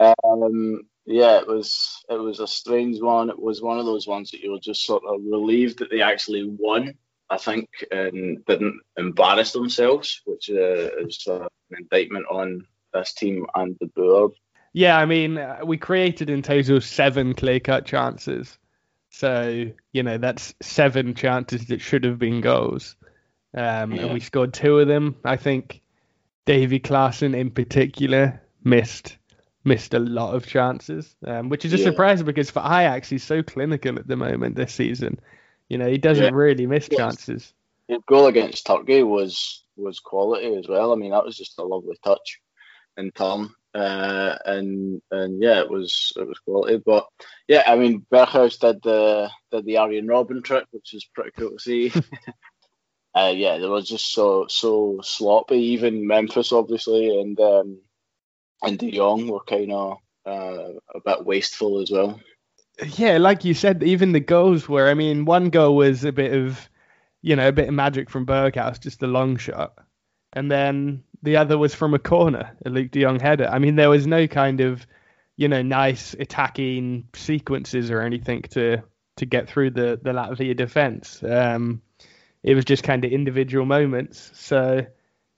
um, 0.01 0.83
yeah, 1.07 1.39
it 1.39 1.47
was 1.47 2.05
it 2.09 2.15
was 2.15 2.41
a 2.41 2.47
strange 2.47 3.01
one. 3.01 3.31
It 3.31 3.39
was 3.39 3.63
one 3.63 3.79
of 3.79 3.87
those 3.87 4.07
ones 4.07 4.31
that 4.31 4.41
you 4.41 4.53
were 4.53 4.61
just 4.61 4.85
sort 4.85 5.03
of 5.05 5.21
relieved 5.25 5.79
that 5.79 5.91
they 5.91 6.03
actually 6.03 6.45
won. 6.45 6.95
I 7.31 7.39
think 7.39 7.69
and 7.91 8.45
didn't 8.45 8.81
embarrass 8.99 9.53
themselves, 9.53 10.21
which 10.25 10.51
uh, 10.51 10.91
is 10.99 11.25
uh, 11.27 11.49
an 11.71 11.79
indictment 11.79 12.27
on 12.31 12.67
this 12.93 13.15
team 13.15 13.47
and 13.55 13.77
the 13.81 13.87
board. 13.87 14.33
Yeah, 14.73 14.99
I 14.99 15.07
mean, 15.07 15.39
uh, 15.39 15.61
we 15.65 15.77
created 15.79 16.29
in 16.29 16.43
total 16.43 16.81
seven 16.81 17.35
clear 17.35 17.61
cut 17.61 17.87
chances. 17.87 18.59
So, 19.11 19.71
you 19.93 20.03
know, 20.03 20.19
that's 20.19 20.55
seven 20.61 21.15
chances 21.15 21.67
that 21.67 21.81
should 21.81 22.03
have 22.05 22.19
been 22.19 22.41
goals. 22.41 22.97
Um, 23.57 23.93
yeah. 23.93 24.03
And 24.03 24.13
we 24.13 24.19
scored 24.19 24.53
two 24.53 24.81
of 24.81 24.89
them. 24.89 25.15
I 25.25 25.37
think 25.37 25.81
Davy 26.45 26.81
Klaassen 26.81 27.37
in 27.37 27.53
particular 27.53 28.43
missed 28.65 29.17
missed 29.65 29.95
a 29.95 29.99
lot 29.99 30.35
of 30.35 30.47
chances, 30.47 31.17
um, 31.27 31.49
which 31.49 31.65
is 31.65 31.73
a 31.73 31.79
yeah. 31.79 31.85
surprise 31.85 32.23
because 32.23 32.51
for 32.51 32.61
Ajax 32.61 33.09
he's 33.09 33.25
so 33.25 33.43
clinical 33.43 33.99
at 33.99 34.07
the 34.07 34.17
moment 34.17 34.57
this 34.57 34.75
season. 34.75 35.19
You 35.69 35.79
know, 35.79 35.89
he 35.89 35.99
doesn't 35.99 36.25
yeah. 36.25 36.31
really 36.33 36.67
miss 36.67 36.89
yes. 36.91 36.99
chances. 36.99 37.55
His 37.89 37.99
goal 38.07 38.27
against 38.27 38.67
Turkey 38.67 39.03
was 39.03 39.65
was 39.77 40.01
quality 40.01 40.55
as 40.57 40.69
well. 40.69 40.93
I 40.93 40.97
mean, 40.97 41.11
that 41.11 41.25
was 41.25 41.37
just 41.37 41.59
a 41.59 41.65
lovely 41.65 41.97
touch 42.05 42.41
in 42.97 43.11
Tom. 43.13 43.55
Uh, 43.75 44.37
and 44.45 45.03
and 45.11 45.43
yeah, 45.43 45.59
it 45.61 45.69
was 45.69 46.13
it 46.17 46.27
was 46.29 46.39
quality. 46.39 46.81
But 46.85 47.07
yeah, 47.49 47.65
I 47.67 47.77
mean, 47.77 48.07
Berghuis 48.13 48.59
did 48.59 48.83
the 48.83 49.31
did 49.51 49.65
the 49.65 49.79
Arjen 49.79 50.07
Robben 50.07 50.45
trick, 50.45 50.67
which 50.71 50.91
was 50.93 51.05
pretty 51.13 51.33
cool 51.37 51.53
to 51.53 51.59
see. 51.59 51.93
uh, 53.15 53.33
yeah, 53.35 53.59
they 53.59 53.67
were 53.67 53.83
just 53.83 54.13
so 54.13 54.47
so 54.49 55.01
sloppy. 55.03 55.57
Even 55.57 56.07
Memphis, 56.07 56.53
obviously, 56.53 57.21
and 57.21 57.39
um, 57.41 57.79
and 58.65 58.79
De 58.79 58.91
Jong 58.91 59.29
were 59.29 59.45
kind 59.45 59.73
of 59.73 59.99
uh, 60.27 60.73
a 60.95 61.01
bit 61.05 61.25
wasteful 61.25 61.81
as 61.81 61.91
well. 61.91 62.21
Yeah, 62.97 63.19
like 63.19 63.45
you 63.45 63.55
said, 63.55 63.83
even 63.83 64.13
the 64.13 64.21
goals 64.21 64.69
were. 64.69 64.89
I 64.89 64.95
mean, 64.95 65.25
one 65.25 65.51
goal 65.51 65.77
was 65.77 66.05
a 66.05 66.13
bit 66.13 66.33
of, 66.33 66.69
you 67.23 67.37
know, 67.37 67.49
a 67.49 67.53
bit 67.53 67.69
of 67.69 67.75
magic 67.75 68.11
from 68.11 68.27
Berghuis, 68.27 68.81
just 68.81 69.03
a 69.03 69.07
long 69.07 69.37
shot, 69.37 69.79
and 70.33 70.51
then 70.51 71.05
the 71.23 71.37
other 71.37 71.57
was 71.57 71.75
from 71.75 71.95
a 71.95 71.99
corner, 71.99 72.57
a 72.67 72.71
Luuk 72.71 72.91
De 72.91 73.03
Jong 73.03 73.21
header. 73.21 73.49
I 73.49 73.59
mean, 73.59 73.77
there 73.77 73.91
was 73.91 74.07
no 74.07 74.27
kind 74.27 74.61
of, 74.61 74.87
you 75.37 75.49
know, 75.49 75.63
nice 75.63 76.15
attacking 76.19 77.09
sequences 77.15 77.91
or 77.91 78.01
anything 78.01 78.43
to 78.51 78.83
to 79.17 79.27
get 79.27 79.49
through 79.49 79.71
the 79.71 79.99
the 80.03 80.11
Latvia 80.11 80.57
defense. 80.57 81.23
Um, 81.23 81.81
it 82.43 82.55
was 82.55 82.65
just 82.65 82.83
kind 82.83 83.05
of 83.05 83.11
individual 83.13 83.65
moments. 83.65 84.33
So, 84.35 84.85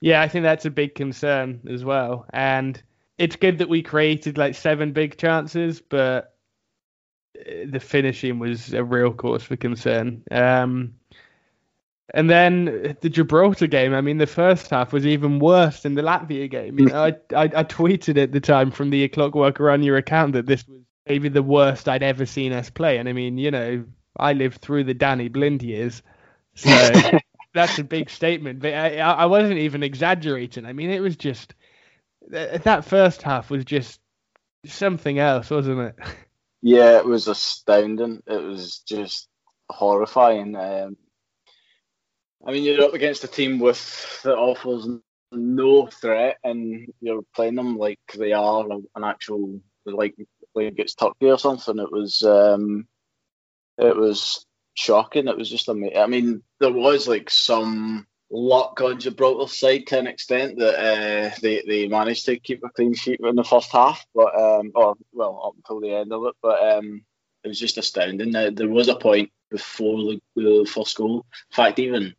yeah, 0.01 0.21
I 0.21 0.27
think 0.27 0.43
that's 0.43 0.65
a 0.65 0.71
big 0.71 0.93
concern 0.95 1.61
as 1.69 1.85
well. 1.85 2.25
And 2.33 2.81
it's 3.17 3.35
good 3.35 3.59
that 3.59 3.69
we 3.69 3.81
created 3.81 4.37
like 4.37 4.55
seven 4.55 4.91
big 4.91 5.17
chances, 5.17 5.81
but 5.81 6.35
uh, 7.39 7.65
the 7.67 7.79
finishing 7.79 8.39
was 8.39 8.73
a 8.73 8.83
real 8.83 9.13
cause 9.13 9.43
for 9.43 9.55
concern. 9.55 10.23
Um, 10.29 10.93
and 12.13 12.29
then 12.29 12.95
the 13.01 13.09
Gibraltar 13.09 13.67
game, 13.67 13.93
I 13.93 14.01
mean, 14.01 14.17
the 14.17 14.27
first 14.27 14.69
half 14.69 14.93
was 14.93 15.05
even 15.05 15.39
worse 15.39 15.81
than 15.81 15.95
the 15.95 16.01
Latvia 16.01 16.49
game. 16.49 16.79
You 16.79 16.85
know, 16.85 17.03
I, 17.03 17.09
I, 17.35 17.43
I 17.43 17.63
tweeted 17.63 18.21
at 18.21 18.31
the 18.31 18.39
time 18.39 18.71
from 18.71 18.91
the 18.91 19.07
Clockwork 19.09 19.57
Oranje 19.57 19.97
account 19.97 20.33
that 20.33 20.45
this 20.45 20.65
was 20.67 20.79
maybe 21.07 21.27
the 21.27 21.43
worst 21.43 21.89
I'd 21.89 22.03
ever 22.03 22.25
seen 22.25 22.53
us 22.53 22.69
play. 22.69 22.97
And 22.97 23.09
I 23.09 23.13
mean, 23.13 23.37
you 23.37 23.51
know, 23.51 23.83
I 24.17 24.33
lived 24.33 24.61
through 24.61 24.85
the 24.85 24.93
Danny 24.93 25.27
Blind 25.27 25.61
years, 25.63 26.01
so 26.55 26.69
that's 27.53 27.77
a 27.77 27.83
big 27.83 28.09
statement. 28.09 28.61
But 28.61 28.73
I, 28.73 28.99
I 28.99 29.25
wasn't 29.25 29.59
even 29.59 29.83
exaggerating. 29.83 30.65
I 30.65 30.71
mean, 30.73 30.89
it 30.89 31.01
was 31.01 31.17
just 31.17 31.55
that 32.29 32.85
first 32.85 33.21
half 33.21 33.49
was 33.49 33.65
just 33.65 33.99
something 34.65 35.19
else, 35.19 35.49
wasn't 35.49 35.79
it? 35.79 35.95
Yeah, 36.63 36.97
it 36.97 37.05
was 37.05 37.27
astounding. 37.27 38.23
It 38.25 38.43
was 38.43 38.79
just 38.79 39.29
horrifying. 39.69 40.55
Um, 40.55 40.97
I 42.45 42.51
mean, 42.51 42.63
you're 42.63 42.83
up 42.83 42.95
against 42.95 43.23
a 43.23 43.27
team 43.27 43.59
with 43.59 44.21
that 44.23 44.35
offers 44.35 44.87
no 45.31 45.85
threat, 45.85 46.37
and 46.43 46.87
you're 46.99 47.21
playing 47.35 47.55
them 47.55 47.77
like 47.77 47.99
they 48.17 48.33
are 48.33 48.67
an 48.71 49.03
actual 49.03 49.61
like 49.85 50.15
like 50.55 50.67
against 50.67 50.97
Turkey 50.97 51.29
or 51.29 51.37
something. 51.37 51.77
It 51.77 51.91
was 51.91 52.23
um, 52.23 52.87
it 53.77 53.95
was 53.95 54.45
shocking. 54.73 55.27
It 55.27 55.37
was 55.37 55.49
just 55.49 55.69
amazing. 55.69 55.97
I 55.97 56.07
mean, 56.07 56.41
there 56.59 56.73
was 56.73 57.07
like 57.07 57.29
some 57.29 58.07
luck 58.29 58.81
on 58.81 58.99
Gibraltar's 58.99 59.57
side 59.57 59.87
to 59.87 59.99
an 59.99 60.07
extent 60.07 60.57
that 60.59 60.75
uh, 60.75 61.35
they 61.41 61.63
they 61.65 61.87
managed 61.87 62.25
to 62.25 62.39
keep 62.39 62.63
a 62.63 62.69
clean 62.69 62.93
sheet 62.93 63.19
in 63.21 63.35
the 63.35 63.43
first 63.43 63.71
half, 63.71 64.05
but 64.13 64.35
um, 64.35 64.71
or 64.75 64.95
well 65.13 65.41
up 65.45 65.55
until 65.55 65.81
the 65.81 65.95
end 65.95 66.11
of 66.11 66.25
it. 66.25 66.35
But 66.41 66.77
um, 66.77 67.03
it 67.43 67.47
was 67.47 67.59
just 67.59 67.77
astounding. 67.77 68.31
There, 68.31 68.51
there 68.51 68.69
was 68.69 68.87
a 68.89 68.95
point 68.95 69.31
before 69.49 70.15
the, 70.35 70.69
first 70.69 70.97
goal. 70.97 71.25
In 71.51 71.55
fact, 71.55 71.79
even 71.79 72.15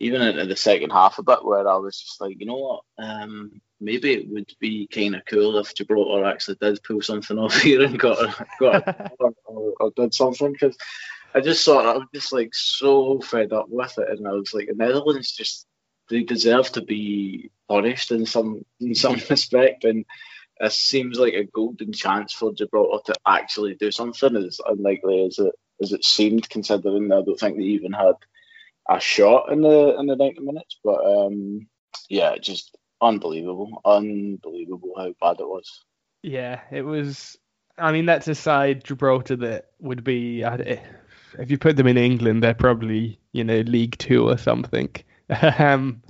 even 0.00 0.22
into 0.22 0.46
the 0.46 0.56
second 0.56 0.90
half 0.90 1.18
a 1.18 1.22
bit 1.22 1.44
where 1.44 1.68
I 1.68 1.76
was 1.76 2.00
just 2.00 2.20
like, 2.20 2.38
you 2.38 2.46
know 2.46 2.56
what, 2.56 2.82
um, 3.04 3.60
maybe 3.80 4.12
it 4.12 4.28
would 4.28 4.50
be 4.60 4.86
kind 4.86 5.16
of 5.16 5.22
cool 5.28 5.58
if 5.58 5.74
Gibraltar 5.74 6.24
actually 6.24 6.56
did 6.60 6.82
pull 6.84 7.02
something 7.02 7.38
off 7.38 7.60
here 7.62 7.82
and 7.82 7.98
got 7.98 8.46
got 8.60 9.12
or, 9.18 9.32
or, 9.44 9.74
or 9.80 9.92
did 9.96 10.14
something 10.14 10.52
because 10.52 10.76
I 11.34 11.40
just 11.40 11.64
thought 11.64 11.86
I 11.86 11.98
was 11.98 12.06
just 12.14 12.32
like 12.32 12.54
so 12.54 13.20
fed 13.20 13.52
up 13.52 13.66
with 13.68 13.98
it, 13.98 14.08
and 14.08 14.26
I 14.26 14.32
was 14.32 14.54
like, 14.54 14.68
the 14.68 14.74
Netherlands 14.74 15.32
just 15.32 15.66
they 16.08 16.22
deserve 16.22 16.72
to 16.72 16.80
be 16.80 17.50
punished 17.68 18.10
in 18.10 18.26
some 18.26 18.64
in 18.80 18.94
some 18.94 19.14
respect, 19.30 19.84
and 19.84 20.04
it 20.60 20.72
seems 20.72 21.18
like 21.18 21.34
a 21.34 21.44
golden 21.44 21.92
chance 21.92 22.32
for 22.32 22.52
Gibraltar 22.52 23.12
to 23.12 23.20
actually 23.26 23.74
do 23.74 23.90
something 23.90 24.36
as 24.36 24.60
unlikely 24.66 25.26
as 25.26 25.38
it 25.38 25.54
as 25.80 25.92
it 25.92 26.04
seemed, 26.04 26.48
considering 26.48 27.12
I 27.12 27.22
don't 27.22 27.38
think 27.38 27.56
they 27.56 27.64
even 27.64 27.92
had 27.92 28.14
a 28.88 28.98
shot 28.98 29.52
in 29.52 29.60
the 29.60 29.96
in 29.98 30.06
the 30.06 30.16
90 30.16 30.40
minutes. 30.40 30.78
But 30.82 31.04
um, 31.04 31.68
yeah, 32.08 32.36
just 32.38 32.76
unbelievable, 33.00 33.80
unbelievable 33.84 34.94
how 34.96 35.14
bad 35.20 35.40
it 35.40 35.48
was. 35.48 35.84
Yeah, 36.22 36.60
it 36.70 36.82
was. 36.82 37.36
I 37.76 37.92
mean, 37.92 38.06
that's 38.06 38.26
a 38.26 38.34
side 38.34 38.82
Gibraltar 38.82 39.36
that 39.36 39.66
would 39.78 40.02
be. 40.02 40.42
If 41.38 41.50
you 41.50 41.58
put 41.58 41.76
them 41.76 41.86
in 41.86 41.98
England, 41.98 42.42
they're 42.42 42.54
probably 42.54 43.18
you 43.32 43.44
know 43.44 43.60
League 43.60 43.98
Two 43.98 44.28
or 44.28 44.38
something. 44.38 44.90
um, 45.58 46.02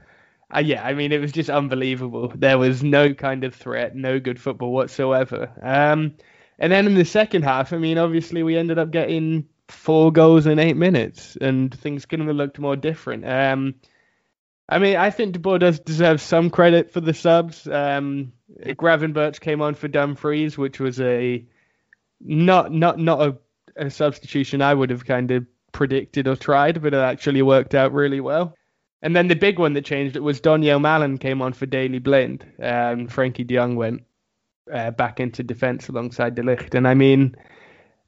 uh, 0.55 0.61
yeah, 0.61 0.85
I 0.85 0.95
mean, 0.95 1.13
it 1.13 1.21
was 1.21 1.33
just 1.33 1.51
unbelievable. 1.51 2.33
There 2.35 2.59
was 2.59 2.83
no 2.83 3.13
kind 3.15 3.45
of 3.45 3.55
threat, 3.55 3.95
no 3.95 4.19
good 4.19 4.41
football 4.41 4.73
whatsoever. 4.73 5.51
Um, 5.63 6.15
and 6.59 6.73
then 6.73 6.87
in 6.87 6.95
the 6.95 7.05
second 7.05 7.43
half, 7.43 7.73
I 7.73 7.79
mean, 7.79 7.99
obviously 7.99 8.43
we 8.43 8.57
ended 8.57 8.79
up 8.79 8.91
getting 8.91 9.47
four 9.69 10.11
goals 10.11 10.47
in 10.47 10.59
eight 10.59 10.77
minutes, 10.77 11.37
and 11.41 11.73
things 11.73 12.07
couldn't 12.07 12.27
have 12.27 12.37
looked 12.37 12.59
more 12.59 12.77
different. 12.77 13.27
Um, 13.27 13.75
I 14.69 14.79
mean, 14.79 14.97
I 14.97 15.11
think 15.11 15.33
De 15.33 15.39
Boer 15.39 15.59
does 15.59 15.81
deserve 15.81 16.21
some 16.21 16.51
credit 16.51 16.93
for 16.93 17.01
the 17.01 17.15
subs. 17.15 17.67
Um, 17.67 18.33
Gravenberch 18.61 19.41
came 19.41 19.63
on 19.63 19.75
for 19.75 19.89
Dumfries, 19.89 20.59
which 20.59 20.81
was 20.81 21.01
a 21.01 21.45
not 22.21 22.73
not 22.73 22.99
not 22.99 23.23
a, 23.23 23.37
a 23.79 23.91
substitution 23.91 24.61
I 24.61 24.75
would 24.75 24.91
have 24.91 25.05
kind 25.05 25.31
of 25.31 25.47
predicted 25.73 26.27
or 26.27 26.37
tried, 26.37 26.83
but 26.83 26.95
it 26.95 26.99
actually 26.99 27.43
worked 27.43 27.75
out 27.75 27.93
really 27.93 28.21
well. 28.21 28.55
And 29.01 29.15
then 29.15 29.29
the 29.29 29.37
big 29.37 29.59
one 29.59 29.75
that 29.75 29.85
changed 29.85 30.17
it 30.17 30.23
was 30.23 30.41
Donyell 30.41 30.81
Malen 30.81 31.21
came 31.21 31.41
on 31.41 31.53
for 31.53 31.67
Daley 31.67 32.01
Blind. 32.01 32.45
Um, 32.59 33.07
Frenkie 33.07 33.47
de 33.47 33.55
Jong 33.55 33.77
went 33.77 34.03
uh, 34.73 34.91
back 34.91 35.21
into 35.21 35.43
defence 35.43 35.89
alongside 35.89 36.35
De 36.35 36.43
Ligt. 36.43 36.75
And 36.75 36.87
I 36.89 36.95
mean, 36.95 37.37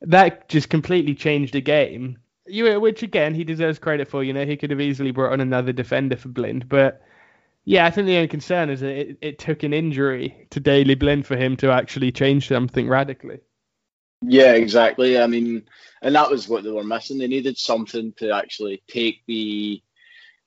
that 0.03 0.49
just 0.49 0.69
completely 0.69 1.15
changed 1.15 1.55
the 1.55 1.61
game. 1.61 2.19
You, 2.47 2.81
which 2.81 3.05
again, 3.05 3.35
he 3.35 3.45
deserves 3.45 3.79
credit 3.79 4.09
for. 4.09 4.25
You 4.25 4.33
know, 4.33 4.45
he 4.45 4.57
could 4.57 4.71
have 4.71 4.81
easily 4.81 5.13
brought 5.13 5.33
on 5.33 5.41
another 5.41 5.73
defender 5.73 6.17
for 6.17 6.29
Blind. 6.29 6.69
But 6.69 7.01
yeah, 7.65 7.87
I 7.87 7.91
think 7.91 8.07
the 8.07 8.17
only 8.17 8.29
concern 8.29 8.71
is 8.71 8.81
that 8.81 9.11
it, 9.11 9.19
it 9.21 9.39
took 9.39 9.63
an 9.63 9.73
injury 9.73 10.49
to 10.51 10.59
Daley 10.59 10.97
Blind 10.97 11.27
for 11.27 11.37
him 11.37 11.57
to 11.59 11.71
actually 11.71 12.11
change 12.11 12.49
something 12.49 12.89
radically. 12.89 13.39
Yeah, 14.23 14.53
exactly. 14.53 15.19
I 15.19 15.27
mean, 15.27 15.63
and 16.03 16.15
that 16.15 16.31
was 16.31 16.49
what 16.49 16.65
they 16.65 16.71
were 16.71 16.85
missing. 16.85 17.19
They 17.19 17.27
needed 17.27 17.57
something 17.59 18.13
to 18.19 18.33
actually 18.33 18.83
take 18.89 19.23
the 19.27 19.83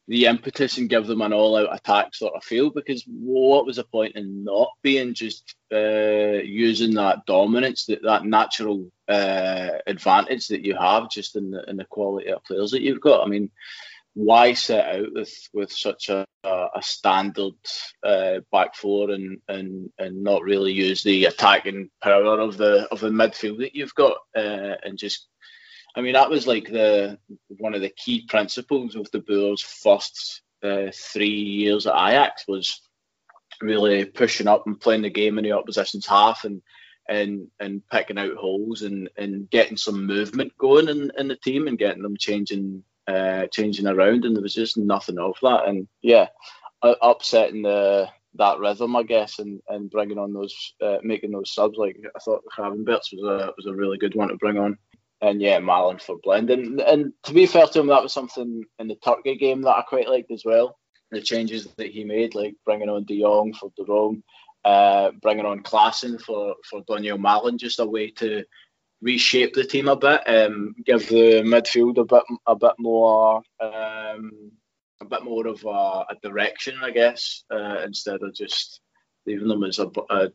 the 0.07 0.25
impetus 0.25 0.77
and 0.77 0.89
give 0.89 1.07
them 1.07 1.21
an 1.21 1.31
all-out 1.31 1.73
attack 1.73 2.13
sort 2.13 2.33
of 2.35 2.43
feel 2.43 2.69
because 2.69 3.03
what 3.07 3.65
was 3.65 3.77
the 3.77 3.85
point 3.85 4.15
in 4.15 4.43
not 4.43 4.69
being 4.81 5.13
just 5.13 5.55
uh, 5.73 6.41
using 6.43 6.93
that 6.95 7.25
dominance 7.25 7.85
that 7.85 8.03
that 8.03 8.25
natural 8.25 8.91
uh, 9.07 9.69
advantage 9.87 10.47
that 10.49 10.65
you 10.65 10.75
have 10.75 11.09
just 11.09 11.37
in 11.37 11.51
the 11.51 11.63
in 11.69 11.77
the 11.77 11.85
quality 11.85 12.29
of 12.29 12.43
players 12.43 12.71
that 12.71 12.81
you've 12.81 12.99
got 12.99 13.25
i 13.25 13.29
mean 13.29 13.49
why 14.15 14.53
set 14.53 14.95
out 14.95 15.13
with 15.13 15.33
with 15.53 15.71
such 15.71 16.09
a, 16.09 16.25
a 16.43 16.81
standard 16.81 17.53
uh, 18.03 18.39
back 18.51 18.75
four 18.75 19.11
and, 19.11 19.39
and 19.47 19.89
and 19.97 20.23
not 20.23 20.43
really 20.43 20.71
use 20.71 21.03
the 21.03 21.25
attacking 21.25 21.89
power 22.01 22.39
of 22.39 22.57
the 22.57 22.87
of 22.91 22.99
the 22.99 23.09
midfield 23.09 23.59
that 23.59 23.75
you've 23.75 23.95
got 23.95 24.17
uh, 24.35 24.75
and 24.83 24.97
just 24.97 25.27
I 25.95 26.01
mean, 26.01 26.13
that 26.13 26.29
was 26.29 26.47
like 26.47 26.69
the 26.69 27.19
one 27.47 27.75
of 27.75 27.81
the 27.81 27.89
key 27.89 28.25
principles 28.27 28.95
of 28.95 29.11
De 29.11 29.19
Boer's 29.19 29.61
first 29.61 30.41
uh, 30.63 30.87
three 30.93 31.27
years 31.27 31.85
at 31.85 31.93
Ajax 31.93 32.45
was 32.47 32.81
really 33.61 34.05
pushing 34.05 34.47
up 34.47 34.65
and 34.65 34.79
playing 34.79 35.03
the 35.03 35.09
game 35.09 35.37
in 35.37 35.43
the 35.43 35.51
opposition's 35.51 36.07
half 36.07 36.45
and 36.45 36.61
and 37.07 37.47
and 37.59 37.87
picking 37.91 38.17
out 38.17 38.35
holes 38.35 38.81
and, 38.81 39.09
and 39.17 39.49
getting 39.49 39.77
some 39.77 40.07
movement 40.07 40.57
going 40.57 40.87
in, 40.87 41.11
in 41.17 41.27
the 41.27 41.35
team 41.35 41.67
and 41.67 41.77
getting 41.77 42.01
them 42.01 42.17
changing 42.17 42.83
uh, 43.07 43.47
changing 43.51 43.87
around 43.87 44.25
and 44.25 44.35
there 44.35 44.43
was 44.43 44.53
just 44.53 44.77
nothing 44.77 45.17
of 45.17 45.35
that 45.41 45.67
and 45.67 45.87
yeah 46.01 46.27
upsetting 47.01 47.61
the 47.61 48.07
that 48.35 48.59
rhythm 48.59 48.95
I 48.95 49.03
guess 49.03 49.39
and, 49.39 49.61
and 49.69 49.89
bringing 49.89 50.17
on 50.17 50.33
those 50.33 50.73
uh, 50.81 50.97
making 51.03 51.31
those 51.31 51.53
subs 51.53 51.77
like 51.77 51.97
I 52.15 52.19
thought 52.19 52.43
Gravenberch 52.57 53.13
was 53.13 53.23
a 53.23 53.53
was 53.57 53.65
a 53.67 53.73
really 53.73 53.97
good 53.97 54.15
one 54.15 54.29
to 54.29 54.37
bring 54.37 54.57
on 54.57 54.77
and 55.23 55.41
yeah, 55.41 55.59
Malen 55.59 56.01
for 56.01 56.17
Blind. 56.21 56.49
And, 56.49 56.81
and 56.81 57.13
to 57.23 57.33
be 57.33 57.45
fair 57.45 57.65
to 57.65 57.79
him, 57.79 57.87
that 57.87 58.03
was 58.03 58.13
something 58.13 58.63
in 58.77 58.87
the 58.87 58.95
Turkey 58.95 59.37
game 59.37 59.61
that 59.61 59.75
I 59.75 59.81
quite 59.81 60.09
liked 60.09 60.31
as 60.31 60.43
well. 60.45 60.77
The 61.11 61.21
changes 61.21 61.67
that 61.77 61.91
he 61.91 62.03
made, 62.03 62.35
like 62.35 62.55
bringing 62.65 62.89
on 62.89 63.05
De 63.05 63.21
Jong 63.21 63.53
for 63.53 63.71
De 63.77 63.85
Roon, 63.85 64.21
uh, 64.65 65.11
bringing 65.21 65.45
on 65.45 65.63
Klaassen 65.63 66.21
for, 66.21 66.55
for 66.69 66.83
Donyell 66.83 67.19
Malen, 67.19 67.57
just 67.57 67.79
a 67.79 67.85
way 67.85 68.11
to 68.11 68.43
reshape 69.03 69.53
the 69.53 69.65
team 69.65 69.87
a 69.89 69.95
bit, 69.95 70.21
um, 70.27 70.75
give 70.85 71.07
the 71.09 71.43
midfield 71.43 71.97
a 71.97 72.05
bit 72.05 72.23
a 72.47 72.55
bit 72.55 72.73
more 72.79 73.43
um, 73.59 74.51
a 75.01 75.05
bit 75.05 75.23
more 75.23 75.45
of 75.47 75.63
a, 75.65 76.05
a 76.09 76.15
direction, 76.21 76.79
I 76.81 76.91
guess, 76.91 77.43
uh, 77.51 77.81
instead 77.83 78.23
of 78.23 78.33
just 78.33 78.79
leaving 79.27 79.49
them 79.49 79.63
as 79.63 79.79
a, 79.79 79.89
a, 80.09 80.29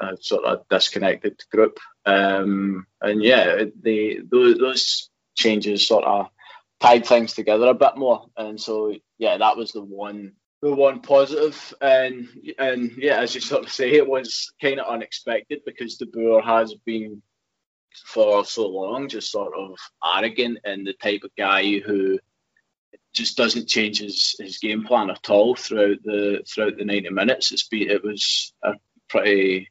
a 0.00 0.16
sort 0.20 0.44
of 0.44 0.68
disconnected 0.68 1.42
group. 1.50 1.78
Um, 2.04 2.86
and 3.00 3.22
yeah, 3.22 3.64
the 3.82 4.20
those, 4.30 4.58
those 4.58 5.10
changes 5.34 5.86
sort 5.86 6.04
of 6.04 6.28
tied 6.80 7.06
things 7.06 7.32
together 7.32 7.68
a 7.68 7.74
bit 7.74 7.96
more. 7.96 8.26
And 8.36 8.60
so 8.60 8.94
yeah, 9.18 9.38
that 9.38 9.56
was 9.56 9.72
the 9.72 9.82
one 9.82 10.32
the 10.62 10.74
one 10.74 11.00
positive. 11.00 11.74
And 11.80 12.28
and 12.58 12.92
yeah, 12.98 13.20
as 13.20 13.34
you 13.34 13.40
sort 13.40 13.64
of 13.64 13.72
say, 13.72 13.92
it 13.92 14.06
was 14.06 14.52
kind 14.60 14.78
of 14.78 14.92
unexpected 14.92 15.62
because 15.64 15.96
De 15.96 16.06
Boer 16.06 16.42
has 16.42 16.74
been 16.84 17.22
for 18.06 18.44
so 18.44 18.66
long 18.66 19.08
just 19.08 19.30
sort 19.30 19.54
of 19.56 19.76
arrogant 20.16 20.58
and 20.64 20.86
the 20.86 20.92
type 20.94 21.22
of 21.24 21.30
guy 21.36 21.78
who 21.80 22.18
just 23.12 23.36
doesn't 23.36 23.68
change 23.68 23.98
his, 23.98 24.36
his 24.38 24.58
game 24.58 24.84
plan 24.84 25.10
at 25.10 25.28
all 25.30 25.54
throughout 25.54 26.02
the 26.04 26.44
throughout 26.48 26.76
the 26.76 26.84
90 26.84 27.10
minutes. 27.10 27.52
It's 27.52 27.66
been 27.68 27.90
it 27.90 28.04
was 28.04 28.52
a 28.62 28.74
pretty 29.08 29.68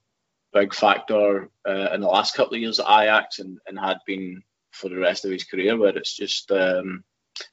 big 0.54 0.74
factor 0.74 1.50
uh, 1.68 1.90
in 1.94 2.02
the 2.02 2.08
last 2.08 2.36
couple 2.36 2.56
of 2.56 2.62
years 2.62 2.80
at 2.80 2.86
Ajax 2.86 3.40
and, 3.40 3.60
and 3.68 3.80
had 3.80 4.00
been 4.06 4.44
for 4.72 4.90
the 4.90 4.98
rest 4.98 5.26
of 5.26 5.32
his 5.32 5.44
career, 5.44 5.78
where 5.78 5.96
it's 5.98 6.16
just 6.16 6.52
um, 6.52 7.04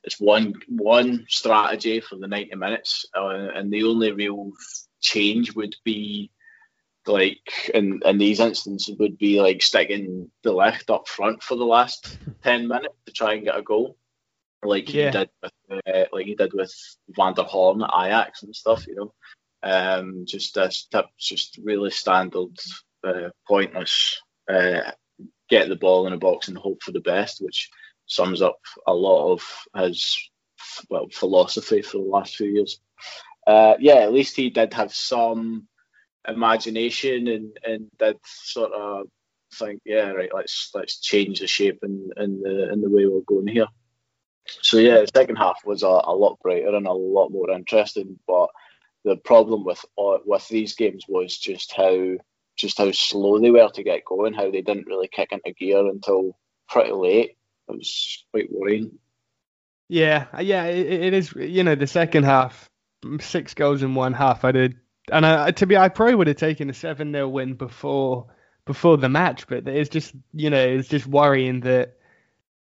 it's 0.03 0.21
one 0.21 0.55
one 0.69 1.27
strategy 1.29 2.01
for 2.01 2.17
the 2.17 2.27
90 2.27 2.57
minutes, 2.57 3.07
uh, 3.17 3.49
and 3.55 3.73
the 3.73 3.85
only 3.85 4.13
real 4.13 4.51
change 5.01 5.55
would 5.55 5.77
be 5.85 6.31
like 7.09 7.71
in, 7.75 8.01
in 8.05 8.19
these 8.19 8.41
instances 8.41 8.97
would 8.99 9.19
be 9.19 9.41
like 9.41 9.63
sticking 9.63 10.31
the 10.43 10.53
left 10.53 10.91
up 10.91 11.09
front 11.09 11.43
for 11.43 11.57
the 11.57 11.65
last 11.65 12.19
10 12.43 12.69
minutes 12.69 12.95
to 13.07 13.13
try 13.13 13.35
and 13.35 13.45
get 13.45 13.59
a 13.59 13.63
goal 13.63 13.97
like 14.63 14.93
yeah. 14.93 15.07
he 15.07 15.11
did 15.11 15.31
with 15.43 15.53
uh, 15.87 16.05
like 16.13 16.27
he 16.27 16.35
did 16.35 16.53
with 16.53 16.75
Van 17.11 17.35
der 17.35 17.45
Hoorn 17.45 17.83
at 17.83 17.91
Ajax 17.95 18.43
and 18.43 18.57
stuff 18.57 18.87
you 18.87 18.95
know 18.95 19.13
um, 19.63 20.25
just 20.27 20.55
this 20.55 20.87
tips 20.91 21.11
just 21.19 21.59
really 21.63 21.91
standard 21.91 22.57
uh, 23.05 23.31
pointless. 23.47 24.21
Uh, 24.49 24.93
get 25.49 25.69
the 25.69 25.77
ball 25.77 26.07
in 26.07 26.13
a 26.13 26.19
box 26.19 26.49
and 26.49 26.57
hope 26.57 26.83
for 26.83 26.93
the 26.93 27.01
best, 27.01 27.43
which 27.43 27.71
sums 28.07 28.43
up 28.43 28.59
a 28.87 28.95
lot 28.95 29.33
of 29.33 29.43
his 29.77 30.17
well 30.91 31.07
philosophy 31.13 31.83
for 31.83 31.99
the 31.99 32.05
last 32.05 32.37
few 32.37 32.49
years. 32.49 32.81
Uh, 33.47 33.75
yeah, 33.79 33.97
at 33.97 34.13
least 34.13 34.37
he 34.37 34.51
did 34.51 34.75
have 34.75 34.93
some 34.93 35.69
imagination 36.29 37.29
and 37.29 37.59
and 37.65 37.91
did 37.99 38.17
sort 38.25 38.73
of 38.73 39.07
think, 39.55 39.81
yeah, 39.85 40.11
right, 40.11 40.31
let's 40.35 40.71
let's 40.75 41.01
change 41.01 41.41
the 41.41 41.47
shape 41.47 41.79
and 41.83 42.13
and 42.17 42.43
the 42.43 42.73
in 42.73 42.81
the 42.81 42.91
way 42.91 43.07
we're 43.07 43.21
going 43.21 43.47
here. 43.47 43.67
So 44.47 44.79
yeah, 44.79 45.01
the 45.01 45.11
second 45.15 45.37
half 45.37 45.61
was 45.65 45.83
a, 45.83 45.87
a 45.87 46.15
lot 46.15 46.39
brighter 46.41 46.75
and 46.75 46.87
a 46.87 46.93
lot 46.93 47.31
more 47.31 47.51
interesting. 47.51 48.19
But 48.27 48.49
the 49.05 49.17
problem 49.17 49.65
with 49.65 49.85
uh, 49.99 50.19
with 50.25 50.47
these 50.49 50.75
games 50.75 51.05
was 51.09 51.37
just 51.37 51.73
how 51.73 52.17
just 52.57 52.79
how 52.79 52.91
slow 52.93 53.39
they 53.39 53.51
were 53.51 53.69
to 53.71 53.83
get 53.83 54.05
going, 54.05 54.35
how 54.35 54.51
they 54.51 54.63
didn't 54.63 54.87
really 54.87 55.09
kick 55.09 55.33
into 55.33 55.53
gear 55.53 55.87
until 55.87 56.37
pretty 56.69 56.93
late. 56.93 57.37
It 57.69 57.77
was 57.77 58.25
quite 58.33 58.53
worrying. 58.53 58.99
Yeah, 59.89 60.27
yeah, 60.41 60.65
it, 60.65 60.87
it 60.87 61.15
is. 61.15 61.33
You 61.35 61.63
know, 61.65 61.75
the 61.75 61.87
second 61.87 62.25
half, 62.25 62.69
six 63.21 63.55
goals 63.55 63.83
in 63.83 63.95
one 63.95 64.13
half. 64.13 64.45
I 64.45 64.53
did, 64.53 64.77
and 65.13 65.25
I, 65.25 65.51
to 65.53 65.67
be, 65.67 65.77
I 65.77 65.89
probably 65.89 66.15
would 66.15 66.27
have 66.27 66.37
taken 66.37 66.71
a 66.71 66.75
seven 66.75 67.13
0 67.13 67.29
win 67.29 67.55
before 67.55 68.27
before 68.65 68.97
the 68.97 69.09
match, 69.09 69.47
but 69.47 69.67
it's 69.69 69.89
just, 69.89 70.13
you 70.33 70.51
know, 70.51 70.61
it's 70.61 70.89
just 70.89 71.07
worrying 71.07 71.61
that 71.61 71.97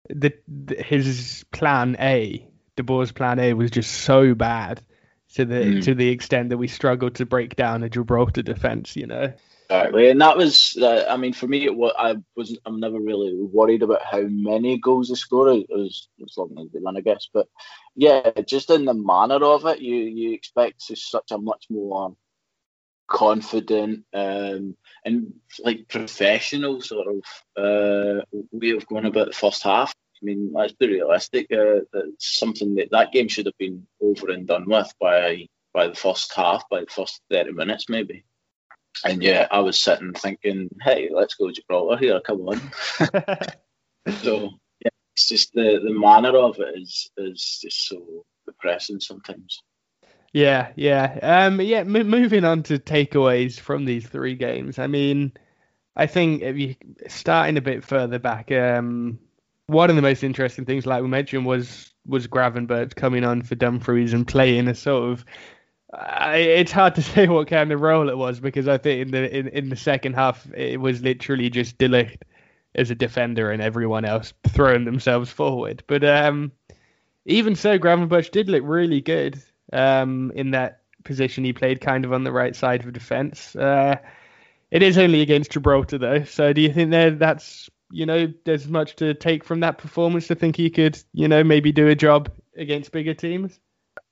the, 0.09 0.33
the 0.47 0.77
his 0.77 1.45
plan 1.51 1.97
A, 1.99 2.49
De 2.77 2.83
Boer's 2.83 3.13
plan 3.13 3.39
A, 3.39 3.53
was 3.55 3.71
just 3.71 3.91
so 3.91 4.35
bad 4.35 4.81
to 5.35 5.45
the 5.45 5.55
mm. 5.55 5.85
to 5.85 5.95
the 5.95 6.09
extent 6.09 6.51
that 6.51 6.59
we 6.59 6.69
struggled 6.69 7.17
to 7.17 7.27
break 7.27 7.57
down 7.57 7.83
a 7.83 7.89
Gibraltar 7.89 8.43
defense. 8.43 8.97
You 8.97 9.07
know. 9.07 9.33
Exactly, 9.69 10.09
and 10.11 10.21
that 10.21 10.37
was, 10.37 10.79
uh, 10.81 11.07
I 11.09 11.17
mean, 11.17 11.33
for 11.33 11.49
me, 11.49 11.65
it 11.65 11.75
was, 11.75 11.93
I 11.99 12.15
wasn't, 12.37 12.61
I'm 12.67 12.79
never 12.79 13.01
really 13.01 13.35
worried 13.35 13.83
about 13.83 14.05
how 14.05 14.21
many 14.21 14.79
goals 14.79 15.09
they 15.09 15.17
score 15.17 15.51
as, 15.51 15.65
as 16.23 16.37
long 16.37 16.57
as 16.61 16.71
they 16.71 16.79
win, 16.81 16.97
I 16.97 17.01
guess. 17.01 17.29
But 17.35 17.49
yeah, 17.97 18.31
just 18.47 18.71
in 18.71 18.85
the 18.85 18.95
manner 18.95 19.45
of 19.45 19.67
it, 19.67 19.81
you 19.81 19.97
you 19.97 20.33
expect 20.35 20.83
such 20.83 21.33
a 21.33 21.39
much 21.39 21.67
more 21.69 22.15
confident 23.09 24.05
um, 24.13 24.77
and 25.05 25.33
like 25.63 25.89
professional 25.89 26.81
sort 26.81 27.07
of 27.09 27.23
uh, 27.57 28.23
way 28.53 28.71
of 28.71 28.87
going 28.87 29.07
about 29.07 29.29
the 29.29 29.33
first 29.33 29.63
half. 29.63 29.93
I 30.23 30.25
mean, 30.25 30.51
let's 30.53 30.73
be 30.73 30.89
realistic. 30.89 31.47
Uh, 31.53 31.81
that's 31.93 32.39
something 32.39 32.75
that 32.77 32.91
that 32.91 33.13
game 33.13 33.29
should 33.29 33.47
have 33.47 33.59
been 33.59 33.87
over 34.01 34.31
and 34.31 34.47
done 34.47 34.65
with 34.67 34.93
by 35.01 35.47
by 35.73 35.89
the 35.89 35.95
first 35.95 36.33
half, 36.35 36.69
by 36.71 36.81
the 36.81 36.87
first 36.87 37.21
thirty 37.31 37.53
minutes, 37.53 37.89
maybe. 37.89 38.25
And 39.05 39.23
yeah, 39.23 39.47
I 39.51 39.61
was 39.61 39.79
sitting 39.79 40.15
thinking, 40.15 40.71
hey, 40.83 41.11
let's 41.13 41.35
go 41.35 41.51
Gibraltar 41.53 41.99
here, 41.99 42.21
come 42.21 42.41
on. 42.49 42.61
so 44.23 44.51
yeah, 44.81 44.91
it's 45.13 45.29
just 45.29 45.53
the, 45.53 45.81
the 45.85 45.93
manner 45.93 46.37
of 46.37 46.59
it 46.61 46.81
is 46.81 47.11
is 47.19 47.59
just 47.63 47.89
so 47.89 48.25
depressing 48.47 49.01
sometimes. 49.01 49.63
Yeah, 50.37 50.73
yeah, 50.77 51.19
um, 51.23 51.63
yeah. 51.63 51.79
M- 51.79 52.09
moving 52.11 52.45
on 52.45 52.63
to 52.65 52.79
takeaways 52.79 53.59
from 53.59 53.87
these 53.87 54.07
three 54.07 54.35
games. 54.35 54.79
I 54.79 54.87
mean, 54.87 55.33
I 55.97 56.07
think 56.07 56.43
if 56.43 56.59
you 56.59 56.75
starting 57.09 57.57
a 57.57 57.63
bit 57.63 57.83
further 57.83 58.19
back, 58.19 58.53
um, 58.53 59.19
one 59.69 59.89
of 59.89 59.97
the 59.97 60.03
most 60.03 60.23
interesting 60.23 60.67
things, 60.67 60.85
like 60.87 61.03
we 61.03 61.09
mentioned, 61.09 61.47
was 61.47 61.93
was 62.07 62.27
Gravenberch 62.29 62.97
coming 62.97 63.25
on 63.25 63.41
for 63.43 63.55
Dumfries 63.55 64.13
and 64.13 64.27
playing 64.29 64.69
a 64.69 64.75
sort 64.75 65.11
of 65.13 65.25
I, 65.95 66.37
it's 66.39 66.73
hard 66.73 66.95
to 66.97 67.03
say 67.15 67.29
what 67.29 67.49
kind 67.49 67.73
of 67.73 67.81
role 67.81 68.11
it 68.11 68.19
was 68.19 68.41
because 68.41 68.69
I 68.69 68.79
think 68.79 69.03
in 69.07 69.13
the 69.13 69.37
in, 69.39 69.49
in 69.49 69.69
the 69.71 69.77
second 69.77 70.15
half 70.15 70.47
it 70.55 70.81
was 70.81 71.03
literally 71.03 71.51
just 71.51 71.79
De 71.79 71.89
Ligt 71.89 72.23
as 72.75 72.91
a 72.91 72.95
defender 72.95 73.51
and 73.53 73.63
everyone 73.63 74.05
else 74.05 74.35
throwing 74.49 74.85
themselves 74.85 75.31
forward. 75.31 75.83
But 75.87 76.05
um, 76.05 76.53
even 77.27 77.57
so, 77.57 77.79
Gravenberch 77.79 78.31
did 78.33 78.49
look 78.51 78.63
really 78.67 79.01
good 79.01 79.43
um, 79.73 80.33
in 80.35 80.53
that 80.53 80.81
position. 81.05 81.45
He 81.45 81.53
played 81.53 81.81
kind 81.81 82.05
of 82.05 82.13
on 82.13 82.25
the 82.25 82.33
right 82.33 82.55
side 82.55 82.85
of 82.85 82.93
defence. 82.93 83.55
Uh, 83.55 83.97
it 84.71 84.83
is 84.83 84.99
only 84.99 85.21
against 85.21 85.53
Gibraltar 85.53 85.99
though, 85.99 86.25
so 86.25 86.53
do 86.53 86.61
you 86.61 86.73
think 86.73 86.91
there 86.91 87.13
that's 87.13 87.71
you 87.91 88.05
know 88.05 88.33
there's 88.45 88.67
much 88.67 88.97
to 88.97 89.15
take 89.15 89.45
from 89.45 89.61
that 89.61 89.79
performance 89.79 90.27
to 90.27 90.35
think 90.35 90.57
he 90.57 90.71
could 90.71 91.01
you 91.13 91.29
know 91.29 91.45
maybe 91.45 91.71
do 91.71 91.87
a 91.89 91.95
job 91.95 92.31
against 92.57 92.91
bigger 92.91 93.15
teams? 93.15 93.61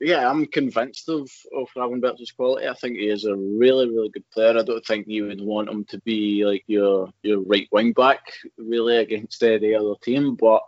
yeah, 0.01 0.29
I'm 0.29 0.47
convinced 0.47 1.09
of 1.09 1.31
of 1.57 1.69
Gravenberch's 1.77 2.33
quality. 2.33 2.69
I 2.69 2.75
think 2.75 2.97
he 2.97 3.09
is 3.09 3.25
a 3.25 3.35
really, 3.35 3.89
really 3.89 4.11
good 4.11 4.29
player. 4.31 4.59
I 4.59 4.63
don't 4.63 4.85
think 4.85 5.07
you 5.07 5.27
would 5.27 5.41
want 5.41 5.69
him 5.69 5.85
to 5.87 6.01
be 6.01 6.45
like 6.45 6.65
your 6.67 7.09
your 7.23 7.41
right 7.41 7.69
wing 7.73 7.93
back 7.93 8.21
really 8.59 8.99
against 8.99 9.43
any 9.43 9.75
other 9.75 9.95
team, 10.03 10.35
but 10.35 10.63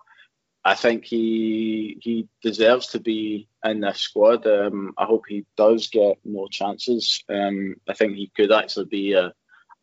I 0.66 0.74
think 0.74 1.05
he 1.05 1.96
he 2.02 2.29
deserves 2.42 2.88
to 2.88 2.98
be 2.98 3.48
in 3.64 3.81
this 3.81 4.00
squad. 4.00 4.44
Um, 4.48 4.94
I 4.98 5.05
hope 5.05 5.22
he 5.29 5.46
does 5.57 5.87
get 5.87 6.18
more 6.24 6.48
chances. 6.48 7.22
Um, 7.29 7.76
I 7.88 7.94
think 7.94 8.16
he 8.16 8.33
could 8.37 8.50
actually 8.50 8.87
be 8.87 9.12
a, 9.12 9.33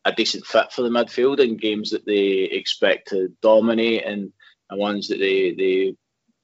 a 0.04 0.12
decent 0.12 0.46
fit 0.46 0.74
for 0.74 0.82
the 0.82 0.90
midfield 0.90 1.40
in 1.40 1.56
games 1.56 1.92
that 1.92 2.06
they 2.06 2.50
expect 2.60 3.08
to 3.10 3.32
dominate 3.42 4.04
and, 4.04 4.34
and 4.70 4.78
ones 4.78 5.08
that 5.08 5.20
they 5.20 5.54
they 5.54 5.96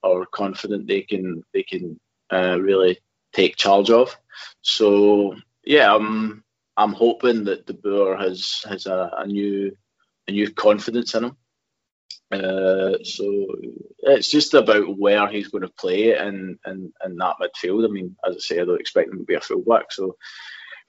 are 0.03 0.25
confident 0.27 0.87
they 0.87 1.01
can 1.01 1.43
they 1.53 1.63
can 1.63 1.99
uh, 2.31 2.57
really 2.61 2.97
take 3.33 3.57
charge 3.57 3.89
of. 3.89 4.15
So 4.61 5.35
yeah, 5.65 5.93
I'm 5.93 6.45
I'm 6.77 6.93
hoping 6.93 7.43
that 7.43 7.65
De 7.65 7.73
Boer 7.73 8.15
has 8.15 8.63
has 8.69 8.85
a, 8.85 9.11
a 9.17 9.27
new 9.27 9.75
a 10.29 10.31
new 10.31 10.49
confidence 10.53 11.13
in 11.13 11.25
him. 11.25 11.37
Uh, 12.31 12.97
so 13.03 13.47
it's 13.99 14.29
just 14.29 14.53
about 14.53 14.97
where 14.97 15.27
he's 15.27 15.47
going 15.47 15.63
to 15.63 15.69
play 15.69 16.15
in, 16.15 16.59
in, 16.65 16.93
in 17.03 17.17
that 17.17 17.35
midfield. 17.41 17.85
I 17.85 17.91
mean, 17.91 18.15
as 18.27 18.35
I 18.35 18.39
say, 18.39 18.59
I 18.59 18.65
don't 18.65 18.79
expect 18.79 19.09
him 19.09 19.17
to 19.17 19.23
be 19.23 19.33
a 19.33 19.41
fullback. 19.41 19.91
So 19.91 20.15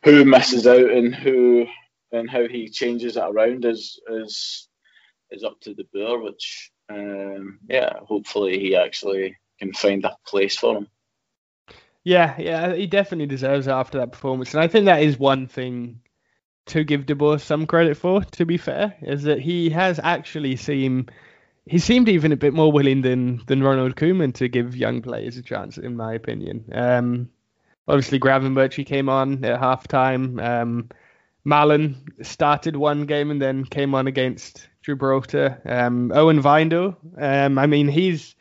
who 0.04 0.24
misses 0.24 0.66
out 0.66 0.90
and 0.90 1.14
who 1.14 1.66
and 2.12 2.28
how 2.28 2.46
he 2.48 2.68
changes 2.68 3.16
it 3.16 3.22
around 3.22 3.64
is 3.64 4.00
is 4.08 4.68
is 5.30 5.44
up 5.44 5.60
to 5.60 5.74
De 5.74 5.84
Boer, 5.92 6.20
which 6.22 6.70
um, 6.90 7.60
yeah, 7.68 7.98
hopefully 8.02 8.58
he 8.58 8.76
actually 8.76 9.36
can 9.58 9.72
find 9.72 10.04
a 10.04 10.16
place 10.26 10.56
for 10.56 10.78
him. 10.78 10.88
Yeah, 12.02 12.34
yeah, 12.38 12.74
he 12.74 12.86
definitely 12.86 13.26
deserves 13.26 13.66
it 13.66 13.72
after 13.72 13.98
that 13.98 14.12
performance, 14.12 14.54
and 14.54 14.62
I 14.62 14.68
think 14.68 14.86
that 14.86 15.02
is 15.02 15.18
one 15.18 15.46
thing 15.46 16.00
to 16.66 16.82
give 16.84 17.06
De 17.06 17.14
Boer 17.14 17.38
some 17.38 17.66
credit 17.66 17.96
for. 17.96 18.22
To 18.22 18.46
be 18.46 18.56
fair, 18.56 18.96
is 19.02 19.22
that 19.24 19.40
he 19.40 19.70
has 19.70 20.00
actually 20.02 20.56
seemed 20.56 21.10
he 21.66 21.78
seemed 21.78 22.08
even 22.08 22.32
a 22.32 22.36
bit 22.36 22.54
more 22.54 22.72
willing 22.72 23.02
than 23.02 23.42
than 23.46 23.62
Ronald 23.62 23.96
Koeman 23.96 24.34
to 24.34 24.48
give 24.48 24.76
young 24.76 25.02
players 25.02 25.36
a 25.36 25.42
chance, 25.42 25.78
in 25.78 25.96
my 25.96 26.14
opinion. 26.14 26.64
Um, 26.72 27.30
obviously, 27.86 28.18
Gravenberch 28.18 28.84
came 28.86 29.08
on 29.08 29.44
at 29.44 29.60
halftime. 29.60 30.42
Um, 30.42 30.88
Malen 31.46 31.94
started 32.24 32.76
one 32.76 33.06
game 33.06 33.30
and 33.30 33.40
then 33.40 33.64
came 33.64 33.94
on 33.94 34.06
against 34.06 34.68
Gibraltar. 34.82 35.60
Um, 35.64 36.12
Owen 36.14 36.42
Wijndal, 36.42 36.96
um, 37.18 37.58
I 37.58 37.66
mean, 37.66 37.88
he's 37.88 38.34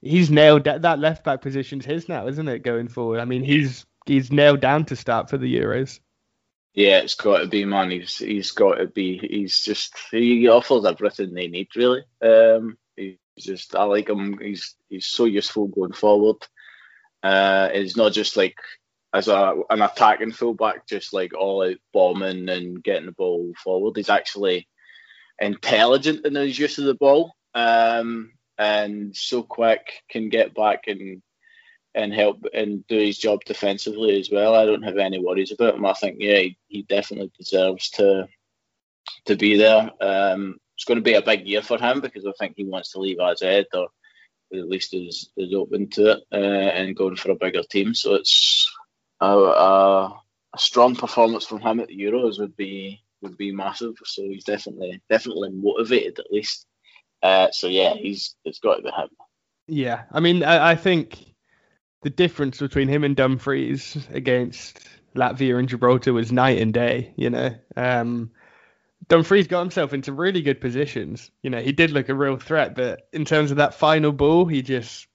he's 0.00 0.30
nailed 0.30 0.64
that, 0.64 0.82
that 0.82 0.98
left 0.98 1.24
back 1.24 1.42
position's 1.42 1.84
his 1.84 2.08
now, 2.08 2.26
isn't 2.28 2.48
it? 2.48 2.60
Going 2.60 2.88
forward, 2.88 3.20
I 3.20 3.24
mean, 3.24 3.42
he's 3.42 3.86
he's 4.06 4.30
nailed 4.30 4.60
down 4.60 4.84
to 4.86 4.96
start 4.96 5.30
for 5.30 5.38
the 5.38 5.52
Euros. 5.56 6.00
Yeah, 6.74 6.98
it's 6.98 7.14
got 7.14 7.38
to 7.38 7.46
be 7.46 7.64
man. 7.64 7.92
He's 7.92 8.18
he's 8.18 8.50
got 8.50 8.74
to 8.74 8.86
be. 8.86 9.18
He's 9.18 9.60
just 9.60 9.94
he 10.10 10.48
offers 10.48 10.84
everything 10.84 11.32
they 11.32 11.46
need 11.46 11.68
really. 11.76 12.02
Um, 12.20 12.76
he's 12.96 13.16
just 13.38 13.76
I 13.76 13.84
like 13.84 14.08
him. 14.08 14.38
He's 14.38 14.74
he's 14.88 15.06
so 15.06 15.24
useful 15.26 15.68
going 15.68 15.92
forward. 15.92 16.38
Uh, 17.22 17.68
it's 17.72 17.96
not 17.96 18.12
just 18.12 18.36
like 18.36 18.56
as 19.14 19.28
a 19.28 19.54
an 19.70 19.82
attacking 19.82 20.32
fullback, 20.32 20.86
just 20.88 21.12
like 21.12 21.32
all 21.32 21.62
out 21.62 21.76
bombing 21.92 22.48
and 22.48 22.82
getting 22.82 23.06
the 23.06 23.12
ball 23.12 23.52
forward. 23.62 23.96
He's 23.96 24.10
actually 24.10 24.66
intelligent 25.40 26.26
in 26.26 26.34
his 26.34 26.58
use 26.58 26.78
of 26.78 26.86
the 26.86 26.94
ball. 26.94 27.34
Um, 27.54 28.32
and 28.58 29.14
so 29.16 29.44
quick 29.44 30.02
can 30.10 30.28
get 30.28 30.54
back 30.54 30.84
and 30.88 31.22
and 31.94 32.12
help 32.12 32.44
and 32.52 32.86
do 32.86 32.98
his 32.98 33.18
job 33.18 33.44
defensively 33.44 34.18
as 34.18 34.30
well. 34.30 34.54
I 34.54 34.66
don't 34.66 34.82
have 34.82 34.98
any 34.98 35.18
worries 35.18 35.52
about 35.52 35.74
him. 35.74 35.86
I 35.86 35.92
think 35.94 36.16
yeah, 36.20 36.38
he, 36.38 36.58
he 36.68 36.82
definitely 36.82 37.30
deserves 37.38 37.90
to 37.90 38.28
to 39.26 39.36
be 39.36 39.56
there. 39.56 39.90
Um, 40.00 40.56
it's 40.76 40.84
going 40.84 40.96
to 40.96 41.02
be 41.02 41.14
a 41.14 41.22
big 41.22 41.46
year 41.46 41.62
for 41.62 41.78
him 41.78 42.00
because 42.00 42.26
I 42.26 42.32
think 42.38 42.54
he 42.56 42.64
wants 42.64 42.92
to 42.92 42.98
leave 42.98 43.20
AZ 43.20 43.42
or 43.72 43.88
at 44.52 44.68
least 44.68 44.94
is 44.94 45.30
is 45.36 45.54
open 45.54 45.88
to 45.90 46.12
it 46.12 46.20
uh, 46.32 46.36
and 46.36 46.96
going 46.96 47.16
for 47.16 47.30
a 47.30 47.36
bigger 47.36 47.62
team. 47.62 47.94
So 47.94 48.14
it's 48.14 48.72
a, 49.20 49.26
a, 49.26 50.06
a 50.54 50.58
strong 50.58 50.96
performance 50.96 51.46
from 51.46 51.60
him 51.60 51.80
at 51.80 51.88
the 51.88 51.98
Euros 51.98 52.38
would 52.40 52.56
be 52.56 53.02
would 53.22 53.36
be 53.36 53.52
massive. 53.52 53.94
So 54.04 54.22
he's 54.22 54.44
definitely 54.44 55.00
definitely 55.08 55.50
motivated 55.50 56.18
at 56.18 56.30
least. 56.30 56.66
Uh, 57.22 57.48
so 57.52 57.68
yeah, 57.68 57.94
he's 57.94 58.34
it's 58.44 58.58
got 58.58 58.76
to 58.76 58.82
be 58.82 58.90
him. 58.90 59.08
Yeah, 59.66 60.02
I 60.12 60.20
mean, 60.20 60.42
I, 60.42 60.72
I, 60.72 60.74
think 60.74 61.33
the 62.04 62.10
difference 62.10 62.58
between 62.58 62.86
him 62.86 63.02
and 63.02 63.16
Dumfries 63.16 63.96
against 64.12 64.78
Latvia 65.16 65.58
and 65.58 65.68
Gibraltar 65.68 66.12
was 66.12 66.30
night 66.30 66.60
and 66.60 66.72
day. 66.72 67.14
You 67.16 67.30
know, 67.30 67.54
um, 67.76 68.30
Dumfries 69.08 69.46
got 69.48 69.60
himself 69.60 69.94
into 69.94 70.12
really 70.12 70.42
good 70.42 70.60
positions. 70.60 71.30
You 71.42 71.48
know, 71.48 71.62
he 71.62 71.72
did 71.72 71.92
look 71.92 72.10
a 72.10 72.14
real 72.14 72.36
threat, 72.36 72.74
but 72.74 73.08
in 73.14 73.24
terms 73.24 73.50
of 73.50 73.56
that 73.56 73.74
final 73.74 74.12
ball, 74.12 74.44
he 74.44 74.60
just 74.60 75.06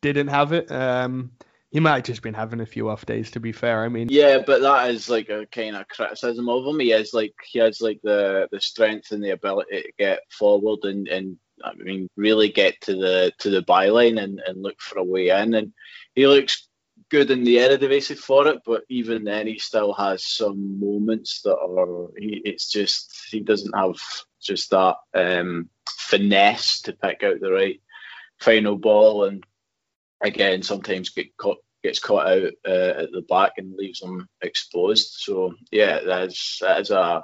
didn't 0.00 0.28
have 0.28 0.54
it. 0.54 0.72
Um, 0.72 1.32
he 1.70 1.80
might 1.80 1.96
have 1.96 2.04
just 2.04 2.22
been 2.22 2.32
having 2.32 2.60
a 2.60 2.66
few 2.66 2.88
off 2.88 3.04
days, 3.04 3.30
to 3.32 3.40
be 3.40 3.52
fair. 3.52 3.84
I 3.84 3.90
mean, 3.90 4.08
yeah, 4.10 4.38
but 4.38 4.62
that 4.62 4.90
is 4.90 5.10
like 5.10 5.28
a 5.28 5.44
kind 5.52 5.76
of 5.76 5.86
criticism 5.88 6.48
of 6.48 6.64
him. 6.64 6.80
He 6.80 6.88
has 6.90 7.12
like 7.12 7.34
he 7.44 7.58
has 7.58 7.82
like 7.82 8.00
the 8.02 8.48
the 8.50 8.60
strength 8.60 9.12
and 9.12 9.22
the 9.22 9.32
ability 9.32 9.82
to 9.82 9.92
get 9.98 10.20
forward 10.30 10.78
and 10.84 11.06
and 11.08 11.36
I 11.64 11.74
mean, 11.74 12.08
really 12.16 12.50
get 12.50 12.80
to 12.82 12.94
the 12.94 13.32
to 13.38 13.50
the 13.50 13.62
byline 13.62 14.22
and, 14.22 14.40
and 14.46 14.62
look 14.62 14.80
for 14.80 14.98
a 14.98 15.04
way 15.04 15.28
in. 15.28 15.54
And 15.54 15.72
he 16.18 16.26
looks 16.26 16.66
good 17.10 17.30
in 17.30 17.44
the 17.44 17.58
Eredivisie 17.58 18.18
for 18.18 18.48
it, 18.48 18.58
but 18.66 18.82
even 18.88 19.22
then, 19.22 19.46
he 19.46 19.60
still 19.60 19.92
has 19.92 20.26
some 20.26 20.80
moments 20.80 21.42
that 21.42 21.56
are. 21.56 22.08
He, 22.18 22.42
it's 22.44 22.68
just 22.68 23.28
he 23.30 23.38
doesn't 23.38 23.76
have 23.76 23.94
just 24.42 24.70
that 24.70 24.96
um, 25.14 25.70
finesse 25.88 26.82
to 26.82 26.92
pick 26.92 27.22
out 27.22 27.38
the 27.40 27.52
right 27.52 27.80
final 28.40 28.76
ball 28.76 29.24
and 29.24 29.44
again 30.20 30.62
sometimes 30.62 31.10
get 31.10 31.36
caught 31.36 31.58
gets 31.82 31.98
caught 31.98 32.26
out 32.26 32.52
uh, 32.66 33.02
at 33.02 33.12
the 33.12 33.24
back 33.28 33.52
and 33.58 33.76
leaves 33.76 34.00
them 34.00 34.28
exposed. 34.42 35.18
So 35.18 35.54
yeah, 35.70 36.00
that's 36.04 36.58
that 36.62 36.80
is 36.80 36.90
a, 36.90 37.22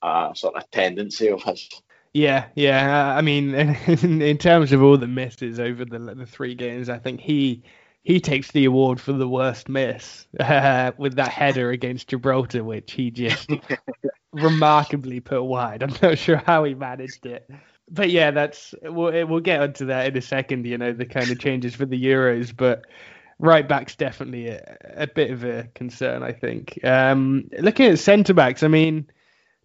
a 0.00 0.30
sort 0.36 0.54
of 0.54 0.70
tendency 0.70 1.28
of 1.28 1.42
his. 1.42 1.68
Yeah, 2.12 2.46
yeah. 2.54 3.16
I 3.16 3.20
mean, 3.20 3.52
in, 3.54 4.22
in 4.22 4.38
terms 4.38 4.70
of 4.70 4.80
all 4.80 4.96
the 4.96 5.08
misses 5.08 5.58
over 5.58 5.84
the 5.84 5.98
the 5.98 6.26
three 6.26 6.54
games, 6.54 6.88
I 6.88 6.98
think 6.98 7.20
he 7.20 7.64
he 8.02 8.20
takes 8.20 8.50
the 8.50 8.64
award 8.64 9.00
for 9.00 9.12
the 9.12 9.28
worst 9.28 9.68
miss 9.68 10.26
uh, 10.40 10.92
with 10.98 11.16
that 11.16 11.28
header 11.28 11.70
against 11.70 12.08
Gibraltar, 12.08 12.64
which 12.64 12.92
he 12.92 13.10
just 13.10 13.48
remarkably 14.32 15.20
put 15.20 15.42
wide. 15.42 15.82
I'm 15.82 15.94
not 16.02 16.18
sure 16.18 16.42
how 16.44 16.64
he 16.64 16.74
managed 16.74 17.26
it. 17.26 17.48
But 17.90 18.10
yeah, 18.10 18.30
that's 18.30 18.74
we'll, 18.82 19.26
we'll 19.26 19.40
get 19.40 19.60
onto 19.60 19.86
that 19.86 20.06
in 20.06 20.16
a 20.16 20.22
second. 20.22 20.66
You 20.66 20.78
know 20.78 20.92
the 20.92 21.04
kind 21.04 21.30
of 21.30 21.38
changes 21.38 21.74
for 21.74 21.84
the 21.84 22.02
Euros, 22.02 22.56
but 22.56 22.86
right 23.38 23.68
back's 23.68 23.96
definitely 23.96 24.48
a, 24.48 24.76
a 24.94 25.06
bit 25.06 25.30
of 25.30 25.44
a 25.44 25.68
concern. 25.74 26.22
I 26.22 26.32
think. 26.32 26.78
Um, 26.84 27.50
looking 27.58 27.86
at 27.86 27.98
centre 27.98 28.34
backs, 28.34 28.62
I 28.62 28.68
mean, 28.68 29.10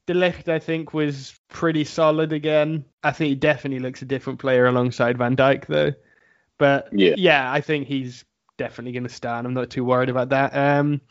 De 0.07 0.13
Ligt 0.13 0.49
I 0.49 0.59
think 0.59 0.93
was 0.93 1.39
pretty 1.47 1.85
solid 1.85 2.33
again. 2.33 2.85
I 3.03 3.11
think 3.11 3.29
he 3.29 3.35
definitely 3.35 3.79
looks 3.79 4.01
a 4.01 4.05
different 4.05 4.39
player 4.39 4.65
alongside 4.65 5.17
Van 5.17 5.35
Dijk 5.35 5.67
though. 5.67 5.93
But 6.57 6.89
yeah, 6.91 7.13
yeah 7.17 7.51
I 7.51 7.61
think 7.61 7.87
he's 7.87 8.25
definitely 8.57 8.91
going 8.91 9.03
to 9.03 9.09
start. 9.09 9.45
I'm 9.45 9.53
not 9.53 9.69
too 9.69 9.83
worried 9.83 10.09
about 10.09 10.29
that. 10.29 10.55
Um, 10.55 11.01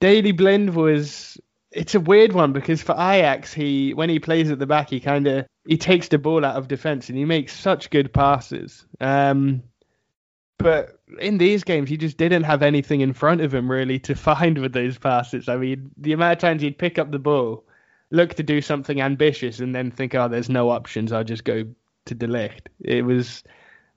Daley 0.00 0.32
Blind 0.32 0.74
was 0.74 1.38
it's 1.72 1.94
a 1.94 2.00
weird 2.00 2.32
one 2.32 2.52
because 2.52 2.82
for 2.82 2.92
Ajax, 2.92 3.52
he 3.52 3.94
when 3.94 4.10
he 4.10 4.18
plays 4.18 4.50
at 4.50 4.58
the 4.58 4.66
back, 4.66 4.90
he 4.90 4.98
kind 5.00 5.26
of 5.26 5.46
he 5.66 5.76
takes 5.76 6.08
the 6.08 6.18
ball 6.18 6.44
out 6.44 6.56
of 6.56 6.68
defense 6.68 7.08
and 7.08 7.16
he 7.16 7.24
makes 7.24 7.58
such 7.58 7.90
good 7.90 8.12
passes. 8.12 8.84
Um, 9.00 9.62
but 10.58 10.98
in 11.20 11.38
these 11.38 11.64
games, 11.64 11.88
he 11.88 11.96
just 11.96 12.16
didn't 12.16 12.42
have 12.42 12.62
anything 12.62 13.00
in 13.00 13.12
front 13.12 13.40
of 13.40 13.54
him 13.54 13.70
really 13.70 13.98
to 14.00 14.14
find 14.16 14.58
with 14.58 14.72
those 14.72 14.98
passes. 14.98 15.48
I 15.48 15.56
mean, 15.56 15.90
the 15.96 16.12
amount 16.12 16.32
of 16.32 16.38
times 16.38 16.62
he'd 16.62 16.78
pick 16.78 16.98
up 16.98 17.10
the 17.10 17.18
ball, 17.18 17.64
look 18.10 18.34
to 18.34 18.42
do 18.42 18.60
something 18.60 19.00
ambitious, 19.00 19.60
and 19.60 19.74
then 19.74 19.90
think, 19.90 20.14
"Oh, 20.14 20.28
there's 20.28 20.50
no 20.50 20.70
options. 20.70 21.12
I'll 21.12 21.24
just 21.24 21.44
go 21.44 21.64
to 22.06 22.14
De 22.14 22.26
Ligt." 22.26 22.66
It 22.80 23.04
was 23.04 23.44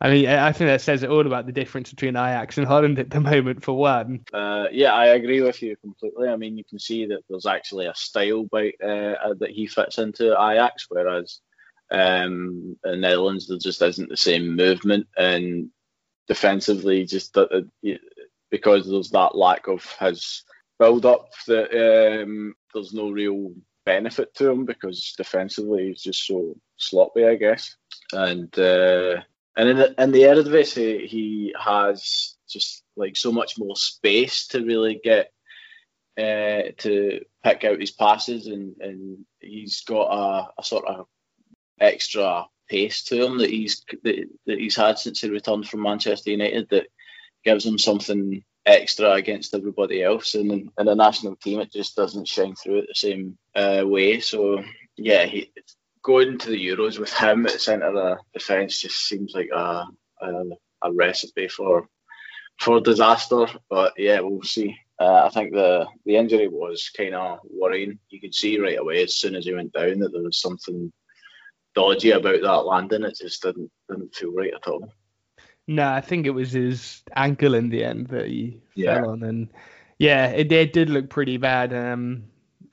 I 0.04 0.10
mean, 0.10 0.28
I 0.28 0.52
think 0.52 0.68
that 0.68 0.82
says 0.82 1.02
it 1.02 1.10
all 1.10 1.26
about 1.26 1.46
the 1.46 1.54
difference 1.54 1.90
between 1.90 2.18
Ajax 2.18 2.58
and 2.58 2.68
Holland 2.68 3.00
at 3.00 3.10
the 3.10 3.22
moment, 3.22 3.64
for 3.64 3.72
one. 3.72 4.26
Uh, 4.34 4.66
yeah, 4.70 4.92
I 4.92 5.06
agree 5.08 5.40
with 5.42 5.62
you 5.62 5.78
completely. 5.78 6.28
I 6.28 6.36
mean, 6.36 6.58
you 6.58 6.66
can 6.66 6.78
see 6.78 7.06
that 7.06 7.22
there's 7.30 7.46
actually 7.46 7.86
a 7.86 7.96
style 7.96 8.44
by, 8.44 8.74
uh, 8.84 9.34
that 9.40 9.52
he 9.52 9.66
fits 9.66 10.00
into 10.00 10.34
Ajax, 10.34 10.88
whereas 10.90 11.40
um, 11.90 12.76
in 12.84 13.00
Netherlands 13.00 13.48
there 13.48 13.58
just 13.58 13.82
isn't 13.82 14.10
the 14.10 14.18
same 14.18 14.58
movement, 14.58 15.08
and 15.16 15.70
defensively, 16.28 17.06
just 17.06 17.38
uh, 17.38 17.48
because 18.52 18.90
there's 18.90 19.12
that 19.12 19.38
lack 19.38 19.68
of 19.70 19.90
his 20.02 20.44
build 20.80 21.06
up, 21.06 21.30
that 21.48 22.24
um, 22.24 22.56
there's 22.74 22.94
no 22.94 23.10
real 23.10 23.54
benefit 23.86 24.36
to 24.36 24.50
him 24.50 24.66
because 24.66 25.14
defensively 25.18 25.88
he's 25.88 26.04
just 26.04 26.26
so 26.26 26.56
sloppy, 26.76 27.26
I 27.26 27.36
guess. 27.36 27.78
And 28.12 28.58
uh, 28.60 29.22
and 29.56 29.70
in 29.70 29.78
the 29.78 30.02
in 30.02 30.12
the 30.12 30.22
Eredivisie, 30.22 31.08
he 31.08 31.54
has 31.60 32.36
just 32.50 32.84
like 32.96 33.16
so 33.16 33.32
much 33.32 33.58
more 33.58 33.76
space 33.76 34.48
to 34.48 34.64
really 34.64 35.00
get 35.04 35.32
uh, 36.18 36.72
to 36.78 37.22
pick 37.44 37.64
out 37.64 37.80
his 37.80 37.92
passes, 37.92 38.48
and, 38.48 38.76
and 38.80 39.26
he's 39.40 39.82
got 39.82 40.06
a, 40.06 40.50
a 40.60 40.64
sort 40.64 40.86
of 40.86 41.08
extra 41.80 42.46
pace 42.70 43.04
to 43.06 43.26
him 43.26 43.38
that 43.40 43.50
he's 43.50 43.84
that, 44.04 44.26
that 44.46 44.60
he's 44.60 44.76
had 44.76 44.98
since 44.98 45.22
he 45.22 45.30
returned 45.30 45.68
from 45.68 45.82
Manchester 45.82 46.32
United 46.32 46.70
that 46.70 46.88
gives 47.44 47.66
him 47.66 47.78
something 47.78 48.44
extra 48.66 49.12
against 49.14 49.54
everybody 49.54 50.02
else. 50.02 50.36
And 50.36 50.52
in, 50.52 50.70
in 50.80 50.86
the 50.86 50.96
national 50.96 51.36
team, 51.36 51.60
it 51.60 51.72
just 51.72 51.96
doesn't 51.96 52.28
shine 52.28 52.56
through 52.56 52.80
it 52.80 52.86
the 52.88 52.96
same 52.96 53.38
uh, 53.56 53.84
way. 53.86 54.20
So 54.20 54.64
yeah, 54.98 55.26
he, 55.26 55.52
going 56.04 56.38
to 56.38 56.50
the 56.50 56.68
Euros 56.68 57.00
with 57.00 57.12
him 57.14 57.46
at 57.46 57.54
the 57.54 57.60
centre 57.60 57.88
of 57.88 57.94
the 57.94 58.18
defence 58.34 58.82
just 58.82 59.08
seems 59.08 59.34
like 59.34 59.50
a, 59.54 59.86
a, 60.22 60.44
a 60.84 60.94
recipe 60.94 61.48
for 61.48 61.88
for 62.60 62.80
disaster. 62.80 63.48
But 63.70 63.94
yeah, 63.98 64.20
we'll 64.20 64.44
see. 64.44 64.78
Uh, 65.00 65.24
I 65.26 65.30
think 65.30 65.54
the 65.54 65.88
the 66.06 66.18
injury 66.18 66.48
was 66.48 66.92
kind 66.96 67.16
of 67.16 67.40
worrying. 67.50 67.98
You 68.10 68.22
could 68.22 68.36
see 68.36 68.60
right 68.60 68.78
away 68.78 69.04
as 69.04 69.16
soon 69.16 69.36
as 69.36 69.46
he 69.46 69.54
went 69.54 69.74
down 69.74 70.00
that 70.00 70.12
there 70.14 70.22
was 70.22 70.40
something 70.40 70.92
dodgy 71.74 72.12
about 72.12 72.42
that 72.42 72.66
landing. 72.66 73.04
It 73.04 73.18
just 73.18 73.42
didn't 73.42 73.72
didn't 73.90 74.14
feel 74.14 74.34
right 74.34 74.54
at 74.54 74.68
all. 74.68 74.94
No, 75.68 75.90
I 75.90 76.02
think 76.02 76.26
it 76.26 76.32
was 76.32 76.52
his 76.52 77.02
ankle 77.16 77.54
in 77.54 77.70
the 77.70 77.84
end 77.84 78.08
that 78.08 78.28
he 78.28 78.62
yeah. 78.76 78.96
fell 78.96 79.12
on, 79.12 79.24
and 79.24 79.50
yeah, 79.98 80.28
it, 80.28 80.52
it 80.52 80.74
did 80.74 80.90
look 80.90 81.10
pretty 81.10 81.38
bad. 81.38 81.74
Um, 81.74 82.26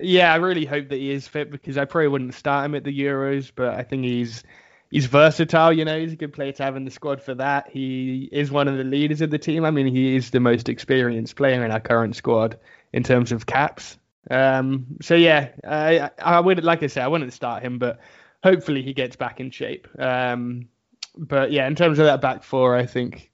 yeah, 0.03 0.33
I 0.33 0.37
really 0.37 0.65
hope 0.65 0.89
that 0.89 0.97
he 0.97 1.11
is 1.11 1.29
fit 1.29 1.51
because 1.51 1.79
I 1.79 1.85
probably 1.85 2.09
wouldn't 2.09 2.35
start 2.35 2.65
him 2.65 2.75
at 2.75 2.85
the 2.85 2.99
Euros, 2.99 3.51
but 3.55 3.75
I 3.75 3.83
think 3.83 4.05
he's 4.05 4.43
he's 4.91 5.07
versatile. 5.07 5.73
You 5.73 5.85
know, 5.85 5.99
he's 5.99 6.13
a 6.13 6.17
good 6.17 6.33
player 6.33 6.53
to 6.53 6.63
have 6.63 6.77
in 6.77 6.85
the 6.85 6.91
squad 6.91 7.23
for 7.23 7.35
that. 7.35 7.69
He 7.71 8.29
is 8.33 8.51
one 8.51 8.69
of 8.69 8.77
the 8.77 8.85
leaders 8.85 9.21
of 9.21 9.31
the 9.31 9.39
team. 9.39 9.65
I 9.65 9.71
mean, 9.71 9.87
he 9.87 10.17
is 10.17 10.31
the 10.31 10.41
most 10.41 10.69
experienced 10.69 11.37
player 11.37 11.65
in 11.65 11.71
our 11.71 11.81
current 11.81 12.17
squad 12.17 12.59
in 12.93 13.03
terms 13.03 13.33
of 13.33 13.47
caps. 13.47 13.99
Um, 14.31 14.87
so 15.01 15.15
yeah, 15.15 15.51
I 15.67 16.11
I 16.19 16.41
would 16.41 16.63
like 16.65 16.83
I 16.83 16.89
say 16.89 17.01
I 17.01 17.09
wouldn't 17.09 17.33
start 17.33 17.63
him, 17.63 17.79
but 17.79 18.01
hopefully 18.43 18.83
he 18.83 18.93
gets 18.93 19.17
back 19.17 19.41
in 19.41 19.51
shape. 19.51 19.89
Um, 19.99 20.69
but 21.17 21.53
yeah, 21.53 21.67
in 21.67 21.75
terms 21.75 21.99
of 21.99 22.07
that 22.07 22.21
back 22.21 22.43
four, 22.43 22.77
I 22.77 22.87
think 22.87 23.31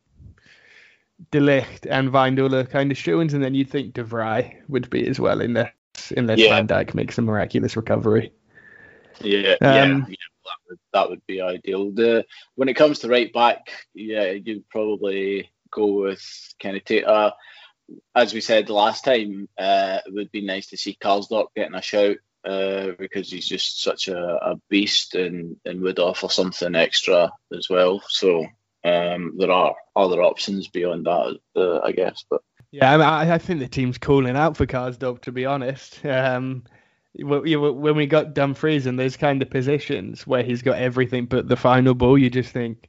De 1.30 1.40
Ligt 1.40 1.86
and 1.88 2.10
Wijndal 2.10 2.52
are 2.52 2.64
kind 2.64 2.90
of 2.90 2.98
shoo 2.98 3.20
and 3.20 3.30
then 3.30 3.54
you'd 3.54 3.70
think 3.70 3.94
De 3.94 4.04
Vrij 4.04 4.56
would 4.68 4.90
be 4.90 5.06
as 5.06 5.18
well 5.18 5.40
in 5.40 5.54
there 5.54 5.72
unless 6.10 6.38
yeah. 6.38 6.50
Van 6.50 6.66
Dijk 6.66 6.94
makes 6.94 7.18
a 7.18 7.22
miraculous 7.22 7.76
recovery. 7.76 8.32
Yeah, 9.20 9.56
um, 9.60 9.60
yeah, 9.60 10.04
yeah 10.08 10.16
that, 10.44 10.56
would, 10.68 10.78
that 10.92 11.10
would 11.10 11.26
be 11.26 11.40
ideal. 11.40 11.90
The 11.90 12.24
when 12.54 12.68
it 12.68 12.74
comes 12.74 13.00
to 13.00 13.08
right 13.08 13.32
back, 13.32 13.70
yeah, 13.94 14.30
you'd 14.30 14.68
probably 14.68 15.50
go 15.70 15.86
with 16.02 16.22
Kenny 16.58 16.80
Tete. 16.80 17.06
Uh, 17.06 17.32
as 18.14 18.34
we 18.34 18.40
said 18.40 18.68
last 18.68 19.04
time, 19.04 19.48
uh, 19.58 20.00
it 20.04 20.12
would 20.12 20.32
be 20.32 20.40
nice 20.40 20.68
to 20.68 20.76
see 20.76 20.98
Karsdorp 21.00 21.48
getting 21.54 21.74
a 21.74 21.82
shout 21.82 22.16
uh, 22.44 22.92
because 22.98 23.30
he's 23.30 23.46
just 23.46 23.82
such 23.82 24.08
a, 24.08 24.18
a, 24.18 24.56
beast 24.68 25.14
and, 25.14 25.56
and 25.64 25.80
would 25.80 25.98
offer 25.98 26.28
something 26.28 26.74
extra 26.74 27.30
as 27.56 27.68
well. 27.68 28.02
So 28.08 28.46
um, 28.84 29.34
there 29.36 29.50
are 29.50 29.74
other 29.94 30.22
options 30.22 30.68
beyond 30.68 31.06
that, 31.06 31.38
uh, 31.56 31.80
I 31.80 31.92
guess. 31.92 32.24
But 32.28 32.42
yeah, 32.76 32.96
I, 32.96 33.34
I, 33.34 33.38
think 33.38 33.60
the 33.60 33.68
team's 33.68 33.98
calling 33.98 34.36
out 34.36 34.56
for 34.56 34.66
Karsdorp, 34.66 35.22
to 35.22 35.32
be 35.32 35.46
honest. 35.46 36.04
Um, 36.04 36.64
when 37.18 37.96
we 37.96 38.06
got 38.06 38.34
Dumfries 38.34 38.86
in 38.86 38.96
those 38.96 39.16
kind 39.16 39.40
of 39.40 39.48
positions 39.48 40.26
where 40.26 40.42
he's 40.42 40.62
got 40.62 40.78
everything 40.78 41.26
but 41.26 41.48
the 41.48 41.56
final 41.56 41.94
ball, 41.94 42.18
you 42.18 42.28
just 42.28 42.50
think 42.50 42.88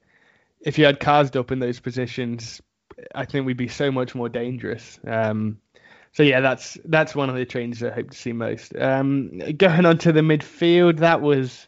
if 0.61 0.77
you 0.77 0.85
had 0.85 0.99
Karsdorp 0.99 1.51
in 1.51 1.59
those 1.59 1.79
positions, 1.79 2.61
I 3.15 3.25
think 3.25 3.45
we'd 3.45 3.57
be 3.57 3.67
so 3.67 3.91
much 3.91 4.15
more 4.15 4.27
dangerous. 4.27 4.99
Um, 5.07 5.59
so 6.11 6.23
yeah, 6.23 6.41
that's 6.41 6.77
that's 6.85 7.15
one 7.15 7.29
of 7.29 7.35
the 7.35 7.45
changes 7.45 7.83
I 7.83 7.91
hope 7.91 8.09
to 8.11 8.17
see 8.17 8.33
most. 8.33 8.75
Um, 8.75 9.39
going 9.57 9.85
on 9.85 9.97
to 9.99 10.11
the 10.11 10.21
midfield, 10.21 10.97
that 10.97 11.21
was, 11.21 11.67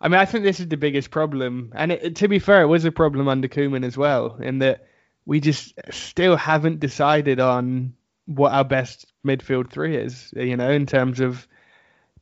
I 0.00 0.08
mean, 0.08 0.18
I 0.18 0.24
think 0.24 0.44
this 0.44 0.60
is 0.60 0.68
the 0.68 0.76
biggest 0.76 1.10
problem, 1.10 1.72
and 1.76 1.92
it, 1.92 2.16
to 2.16 2.28
be 2.28 2.38
fair, 2.38 2.62
it 2.62 2.66
was 2.66 2.84
a 2.84 2.92
problem 2.92 3.28
under 3.28 3.48
Koeman 3.48 3.84
as 3.84 3.96
well, 3.96 4.36
in 4.40 4.58
that 4.60 4.86
we 5.26 5.40
just 5.40 5.74
still 5.90 6.36
haven't 6.36 6.80
decided 6.80 7.40
on 7.40 7.94
what 8.26 8.52
our 8.52 8.64
best 8.64 9.06
midfield 9.26 9.70
three 9.70 9.96
is. 9.96 10.32
You 10.34 10.56
know, 10.56 10.70
in 10.70 10.86
terms 10.86 11.20
of 11.20 11.46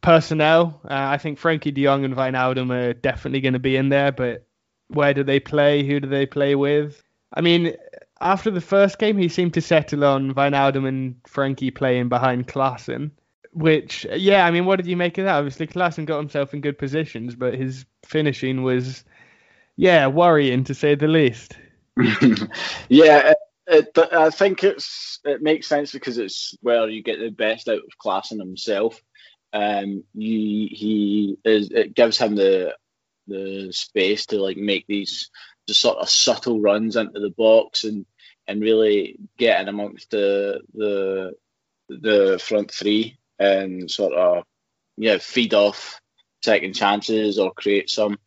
personnel, 0.00 0.80
uh, 0.84 0.88
I 0.90 1.18
think 1.18 1.38
Frenkie 1.38 1.72
De 1.72 1.84
Jong 1.84 2.04
and 2.04 2.16
Wijnaldum 2.16 2.72
are 2.72 2.94
definitely 2.94 3.40
going 3.40 3.52
to 3.52 3.58
be 3.58 3.76
in 3.76 3.90
there, 3.90 4.10
but 4.10 4.46
where 4.88 5.14
do 5.14 5.22
they 5.22 5.40
play? 5.40 5.86
Who 5.86 6.00
do 6.00 6.08
they 6.08 6.26
play 6.26 6.54
with? 6.54 7.02
I 7.32 7.40
mean, 7.40 7.74
after 8.20 8.50
the 8.50 8.60
first 8.60 8.98
game, 8.98 9.18
he 9.18 9.28
seemed 9.28 9.54
to 9.54 9.60
settle 9.60 10.04
on 10.04 10.34
Wijnaldum 10.34 10.86
and 10.88 11.22
Frenkie 11.24 11.74
playing 11.74 12.08
behind 12.08 12.48
Klaassen, 12.48 13.10
which, 13.52 14.06
yeah, 14.14 14.46
I 14.46 14.50
mean, 14.50 14.64
what 14.64 14.76
did 14.76 14.86
you 14.86 14.96
make 14.96 15.18
of 15.18 15.24
that? 15.24 15.36
Obviously, 15.36 15.66
Klaassen 15.66 16.06
got 16.06 16.18
himself 16.18 16.54
in 16.54 16.60
good 16.60 16.78
positions, 16.78 17.34
but 17.34 17.54
his 17.54 17.84
finishing 18.04 18.62
was, 18.62 19.04
yeah, 19.76 20.06
worrying 20.06 20.64
to 20.64 20.74
say 20.74 20.94
the 20.94 21.08
least. 21.08 21.56
yeah, 22.88 23.32
it, 23.32 23.38
it, 23.66 23.98
I 24.12 24.30
think 24.30 24.64
it's 24.64 25.20
it 25.24 25.42
makes 25.42 25.66
sense 25.66 25.92
because 25.92 26.18
it's 26.18 26.56
where 26.60 26.88
you 26.88 27.02
get 27.02 27.18
the 27.18 27.30
best 27.30 27.68
out 27.68 27.78
of 27.78 27.98
Klaassen 28.02 28.38
himself. 28.38 29.00
Um, 29.52 30.04
you, 30.14 30.68
he 30.70 31.38
is 31.44 31.70
it 31.70 31.94
gives 31.94 32.18
him 32.18 32.34
the 32.34 32.74
the 33.26 33.72
space 33.72 34.26
to 34.26 34.38
like 34.38 34.56
make 34.56 34.86
these 34.86 35.30
just 35.68 35.80
sort 35.80 35.98
of 35.98 36.10
subtle 36.10 36.60
runs 36.60 36.96
into 36.96 37.20
the 37.20 37.30
box 37.30 37.84
and 37.84 38.04
and 38.46 38.60
really 38.60 39.18
get 39.38 39.60
in 39.60 39.68
amongst 39.68 40.10
the 40.10 40.60
the 40.74 41.32
the 41.88 42.38
front 42.42 42.70
three 42.70 43.18
and 43.38 43.90
sort 43.90 44.12
of 44.12 44.44
yeah 44.96 45.18
feed 45.18 45.54
off 45.54 46.00
second 46.42 46.74
chances 46.74 47.38
or 47.38 47.52
create 47.52 47.88
some 47.88 48.18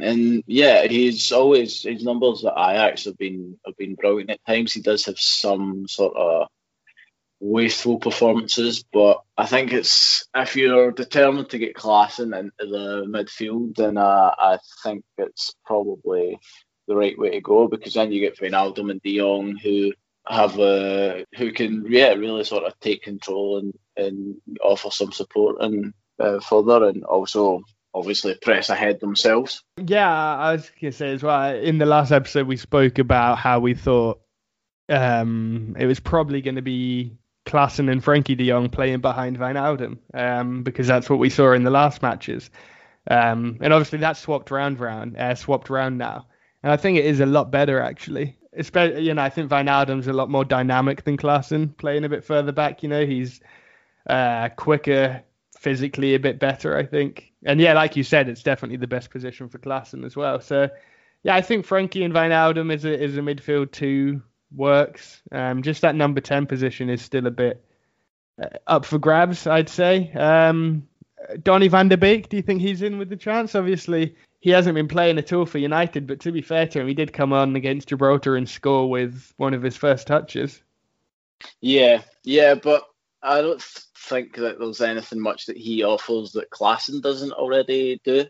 and 0.00 0.42
yeah, 0.46 0.86
he's 0.86 1.32
always 1.32 1.82
his 1.82 2.02
numbers 2.02 2.44
at 2.44 2.52
Ajax 2.52 3.04
have 3.04 3.16
been 3.16 3.58
have 3.64 3.76
been 3.76 3.94
brilliant 3.94 4.30
at 4.30 4.44
times. 4.46 4.72
He 4.72 4.80
does 4.80 5.04
have 5.06 5.18
some 5.18 5.86
sort 5.86 6.16
of 6.16 6.48
wasteful 7.40 7.98
performances, 7.98 8.84
but 8.92 9.22
I 9.36 9.46
think 9.46 9.72
it's 9.72 10.26
if 10.34 10.56
you're 10.56 10.90
determined 10.92 11.50
to 11.50 11.58
get 11.58 11.76
Klaassen 11.76 12.36
into 12.36 12.70
the 12.70 13.04
midfield, 13.06 13.76
then 13.76 13.96
uh, 13.96 14.34
I 14.38 14.58
think 14.82 15.04
it's 15.18 15.52
probably 15.64 16.38
the 16.88 16.96
right 16.96 17.18
way 17.18 17.30
to 17.30 17.40
go 17.40 17.68
because 17.68 17.94
then 17.94 18.12
you 18.12 18.20
get 18.20 18.38
Wijnaldum 18.38 18.90
and 18.90 19.00
De 19.02 19.18
Jong 19.18 19.56
who 19.56 19.92
have 20.26 20.58
a 20.58 21.24
who 21.36 21.52
can 21.52 21.84
yeah 21.88 22.14
really 22.14 22.44
sort 22.44 22.64
of 22.64 22.78
take 22.80 23.02
control 23.02 23.58
and 23.58 23.74
and 23.96 24.36
offer 24.62 24.90
some 24.90 25.12
support 25.12 25.56
and 25.60 25.92
uh, 26.18 26.40
further 26.40 26.88
and 26.88 27.04
also 27.04 27.62
obviously 27.94 28.34
press 28.34 28.68
ahead 28.68 29.00
themselves. 29.00 29.62
Yeah, 29.76 30.10
I 30.10 30.52
was 30.52 30.70
gonna 30.80 30.92
say 30.92 31.12
as 31.12 31.22
well. 31.22 31.54
In 31.54 31.78
the 31.78 31.86
last 31.86 32.10
episode, 32.10 32.46
we 32.46 32.56
spoke 32.56 32.98
about 32.98 33.38
how 33.38 33.60
we 33.60 33.74
thought 33.74 34.20
um, 34.88 35.76
it 35.78 35.86
was 35.86 36.00
probably 36.00 36.42
going 36.42 36.56
to 36.56 36.62
be 36.62 37.16
Klaassen 37.46 37.90
and 37.90 38.02
Frenkie 38.02 38.36
De 38.36 38.48
Jong 38.48 38.68
playing 38.68 39.00
behind 39.00 39.38
Wijnaldum, 39.38 39.98
um, 40.12 40.62
because 40.62 40.86
that's 40.86 41.08
what 41.08 41.18
we 41.18 41.30
saw 41.30 41.52
in 41.52 41.64
the 41.64 41.70
last 41.70 42.02
matches. 42.02 42.50
Um, 43.10 43.58
and 43.60 43.72
obviously 43.72 43.98
that's 43.98 44.20
swapped 44.20 44.50
around, 44.50 44.80
round, 44.80 45.16
uh, 45.16 45.34
swapped 45.34 45.70
around 45.70 45.98
now, 45.98 46.26
and 46.62 46.72
I 46.72 46.76
think 46.76 46.98
it 46.98 47.04
is 47.04 47.20
a 47.20 47.26
lot 47.26 47.50
better 47.50 47.80
actually. 47.80 48.38
Especially, 48.56 49.02
you 49.02 49.14
know, 49.14 49.22
I 49.22 49.30
think 49.30 49.48
Van 49.48 49.66
Wijnaldum's 49.66 50.06
a 50.06 50.12
lot 50.12 50.30
more 50.30 50.44
dynamic 50.44 51.04
than 51.04 51.16
Klaassen, 51.16 51.76
playing 51.76 52.04
a 52.04 52.08
bit 52.08 52.24
further 52.24 52.52
back. 52.52 52.82
You 52.82 52.88
know, 52.88 53.04
he's 53.04 53.40
uh, 54.08 54.48
quicker, 54.50 55.24
physically 55.58 56.14
a 56.14 56.20
bit 56.20 56.38
better, 56.38 56.76
I 56.76 56.86
think. 56.86 57.32
And 57.44 57.60
yeah, 57.60 57.74
like 57.74 57.96
you 57.96 58.02
said, 58.02 58.28
it's 58.28 58.42
definitely 58.42 58.78
the 58.78 58.86
best 58.86 59.10
position 59.10 59.48
for 59.48 59.58
Klaassen 59.58 60.04
as 60.04 60.16
well. 60.16 60.40
So 60.40 60.68
yeah, 61.22 61.34
I 61.34 61.42
think 61.42 61.66
Frenkie 61.66 62.04
and 62.04 62.14
Wijnaldum 62.14 62.72
is 62.72 62.84
a 62.84 63.02
is 63.02 63.16
a 63.16 63.20
midfield 63.20 63.72
two 63.72 64.22
works. 64.54 65.22
Um, 65.32 65.62
just 65.62 65.82
that 65.82 65.94
number 65.94 66.20
10 66.20 66.46
position 66.46 66.88
is 66.88 67.02
still 67.02 67.26
a 67.26 67.30
bit 67.30 67.64
uh, 68.42 68.48
up 68.66 68.84
for 68.84 68.98
grabs, 68.98 69.46
I'd 69.46 69.68
say. 69.68 70.12
Um, 70.12 70.86
Donny 71.42 71.68
van 71.68 71.88
der 71.88 71.96
Beek, 71.96 72.28
do 72.28 72.36
you 72.36 72.42
think 72.42 72.60
he's 72.60 72.82
in 72.82 72.98
with 72.98 73.08
the 73.08 73.16
chance? 73.16 73.54
Obviously, 73.54 74.14
he 74.40 74.50
hasn't 74.50 74.74
been 74.74 74.88
playing 74.88 75.18
at 75.18 75.32
all 75.32 75.46
for 75.46 75.58
United, 75.58 76.06
but 76.06 76.20
to 76.20 76.32
be 76.32 76.42
fair 76.42 76.66
to 76.66 76.80
him, 76.80 76.88
he 76.88 76.94
did 76.94 77.12
come 77.12 77.32
on 77.32 77.56
against 77.56 77.88
Gibraltar 77.88 78.36
and 78.36 78.48
score 78.48 78.90
with 78.90 79.32
one 79.38 79.54
of 79.54 79.62
his 79.62 79.76
first 79.76 80.06
touches. 80.06 80.60
Yeah, 81.60 82.02
yeah, 82.22 82.54
but 82.54 82.84
I 83.22 83.40
don't 83.40 83.62
think 84.04 84.36
that 84.36 84.58
there's 84.58 84.80
anything 84.80 85.20
much 85.20 85.46
that 85.46 85.56
he 85.56 85.82
offers 85.82 86.32
that 86.32 86.50
Klaassen 86.50 87.00
doesn't 87.00 87.32
already 87.32 88.00
do. 88.04 88.26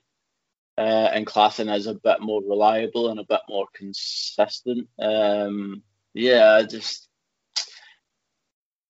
Uh, 0.77 1.09
and 1.13 1.27
Klaassen 1.27 1.73
is 1.75 1.87
a 1.87 1.95
bit 1.95 2.21
more 2.21 2.43
reliable 2.43 3.11
and 3.11 3.21
a 3.21 3.25
bit 3.25 3.41
more 3.49 3.67
consistent. 3.75 4.89
Um, 4.99 5.83
yeah, 6.15 6.63
just 6.63 7.09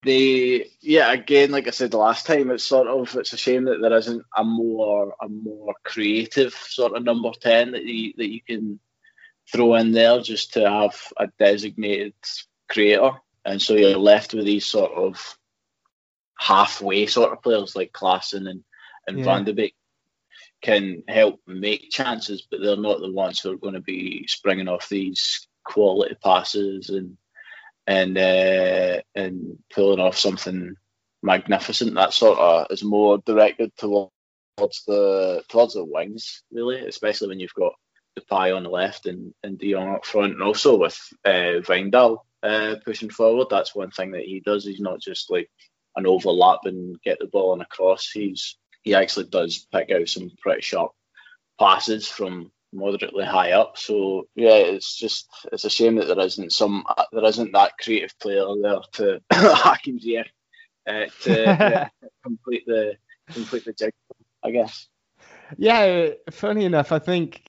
the 0.02 0.66
yeah 0.80 1.12
again, 1.12 1.50
like 1.50 1.66
I 1.66 1.70
said 1.70 1.90
the 1.90 1.98
last 1.98 2.26
time, 2.26 2.50
it's 2.50 2.64
sort 2.64 2.88
of 2.88 3.14
it's 3.16 3.32
a 3.32 3.38
shame 3.38 3.64
that 3.64 3.80
there 3.80 3.96
isn't 3.96 4.22
a 4.36 4.44
more 4.44 5.14
a 5.20 5.28
more 5.28 5.74
creative 5.82 6.54
sort 6.54 6.96
of 6.96 7.04
number 7.04 7.30
ten 7.40 7.72
that 7.72 7.84
you 7.84 8.12
that 8.16 8.30
you 8.30 8.40
can 8.42 8.78
throw 9.52 9.74
in 9.74 9.92
there 9.92 10.20
just 10.20 10.54
to 10.54 10.68
have 10.68 10.98
a 11.18 11.28
designated 11.38 12.14
creator, 12.68 13.12
and 13.44 13.60
so 13.60 13.74
you're 13.74 13.98
left 13.98 14.34
with 14.34 14.44
these 14.44 14.66
sort 14.66 14.92
of 14.92 15.38
halfway 16.38 17.06
sort 17.06 17.32
of 17.32 17.42
players 17.42 17.76
like 17.76 17.92
Klaassen 17.92 18.48
and 18.48 18.64
and 19.06 19.18
yeah. 19.18 19.24
Van 19.24 19.44
de 19.44 19.52
Beek 19.52 19.74
can 20.62 21.02
help 21.06 21.40
make 21.46 21.90
chances, 21.90 22.46
but 22.50 22.60
they're 22.62 22.76
not 22.76 23.00
the 23.00 23.12
ones 23.12 23.40
who 23.40 23.52
are 23.52 23.58
going 23.58 23.74
to 23.74 23.80
be 23.80 24.26
springing 24.26 24.68
off 24.68 24.88
these 24.88 25.46
quality 25.62 26.14
passes 26.22 26.88
and 26.88 27.16
and 27.86 28.16
uh, 28.16 29.02
and 29.14 29.58
pulling 29.72 30.00
off 30.00 30.18
something 30.18 30.74
magnificent. 31.22 31.94
That 31.94 32.14
sort 32.14 32.38
of 32.38 32.66
is 32.70 32.82
more 32.82 33.18
directed 33.18 33.76
towards 33.76 34.10
the 34.86 35.42
towards 35.48 35.74
the 35.74 35.84
wings, 35.84 36.42
really, 36.50 36.80
especially 36.86 37.28
when 37.28 37.40
you've 37.40 37.54
got 37.54 37.74
Depay 38.18 38.56
on 38.56 38.62
the 38.62 38.70
left 38.70 39.06
and, 39.06 39.34
and 39.42 39.58
De 39.58 39.72
Jong 39.72 39.94
up 39.94 40.06
front, 40.06 40.34
and 40.34 40.42
also 40.42 40.78
with 40.78 40.98
uh, 41.24 41.60
Wijndal 41.66 42.18
uh, 42.42 42.76
pushing 42.84 43.10
forward. 43.10 43.48
That's 43.50 43.74
one 43.74 43.90
thing 43.90 44.12
that 44.12 44.24
he 44.24 44.40
does. 44.40 44.64
He's 44.64 44.80
not 44.80 45.00
just 45.00 45.30
like 45.30 45.50
an 45.96 46.06
overlap 46.06 46.60
and 46.64 47.00
get 47.02 47.18
the 47.18 47.26
ball 47.26 47.52
on 47.52 47.60
a 47.60 47.66
cross. 47.66 48.10
He's 48.10 48.56
he 48.82 48.94
actually 48.94 49.26
does 49.26 49.66
pick 49.72 49.90
out 49.90 50.08
some 50.08 50.30
pretty 50.40 50.62
sharp 50.62 50.92
passes 51.58 52.08
from 52.08 52.50
moderately 52.72 53.24
high 53.24 53.52
up. 53.52 53.78
So 53.78 54.28
yeah, 54.34 54.56
it's 54.56 54.96
just 54.96 55.28
it's 55.52 55.64
a 55.64 55.70
shame 55.70 55.96
that 55.96 56.06
there 56.06 56.20
isn't 56.20 56.52
some 56.52 56.84
there 57.12 57.24
isn't 57.24 57.52
that 57.52 57.78
creative 57.80 58.18
player 58.18 58.44
there 58.62 58.80
to 58.92 59.20
Hakim 59.32 59.98
Ziyech 59.98 60.26
uh, 60.86 61.06
to 61.22 61.90
complete 62.22 62.64
the 62.66 62.96
complete 63.32 63.64
the 63.64 63.72
jig. 63.72 63.92
I 64.42 64.50
guess. 64.50 64.88
Yeah, 65.56 66.10
funny 66.30 66.64
enough, 66.66 66.92
I 66.92 66.98
think 66.98 67.42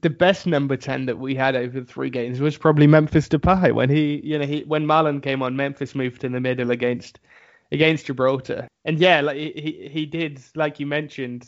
the 0.00 0.10
best 0.10 0.46
number 0.46 0.76
ten 0.76 1.06
that 1.06 1.18
we 1.18 1.34
had 1.34 1.56
over 1.56 1.82
three 1.82 2.10
games 2.10 2.40
was 2.40 2.58
probably 2.58 2.86
Memphis 2.86 3.28
Depay 3.28 3.72
when 3.72 3.88
he, 3.88 4.20
you 4.22 4.38
know, 4.38 4.46
he 4.46 4.62
when 4.62 4.86
Malen 4.86 5.22
came 5.22 5.42
on, 5.42 5.56
Memphis 5.56 5.94
moved 5.94 6.24
in 6.24 6.32
the 6.32 6.40
middle 6.40 6.70
against 6.70 7.20
against 7.72 8.06
Gibraltar, 8.06 8.68
and 8.84 8.98
yeah, 8.98 9.20
like 9.22 9.36
he 9.36 9.88
he 9.90 10.06
did, 10.06 10.40
like 10.54 10.78
you 10.78 10.86
mentioned, 10.86 11.46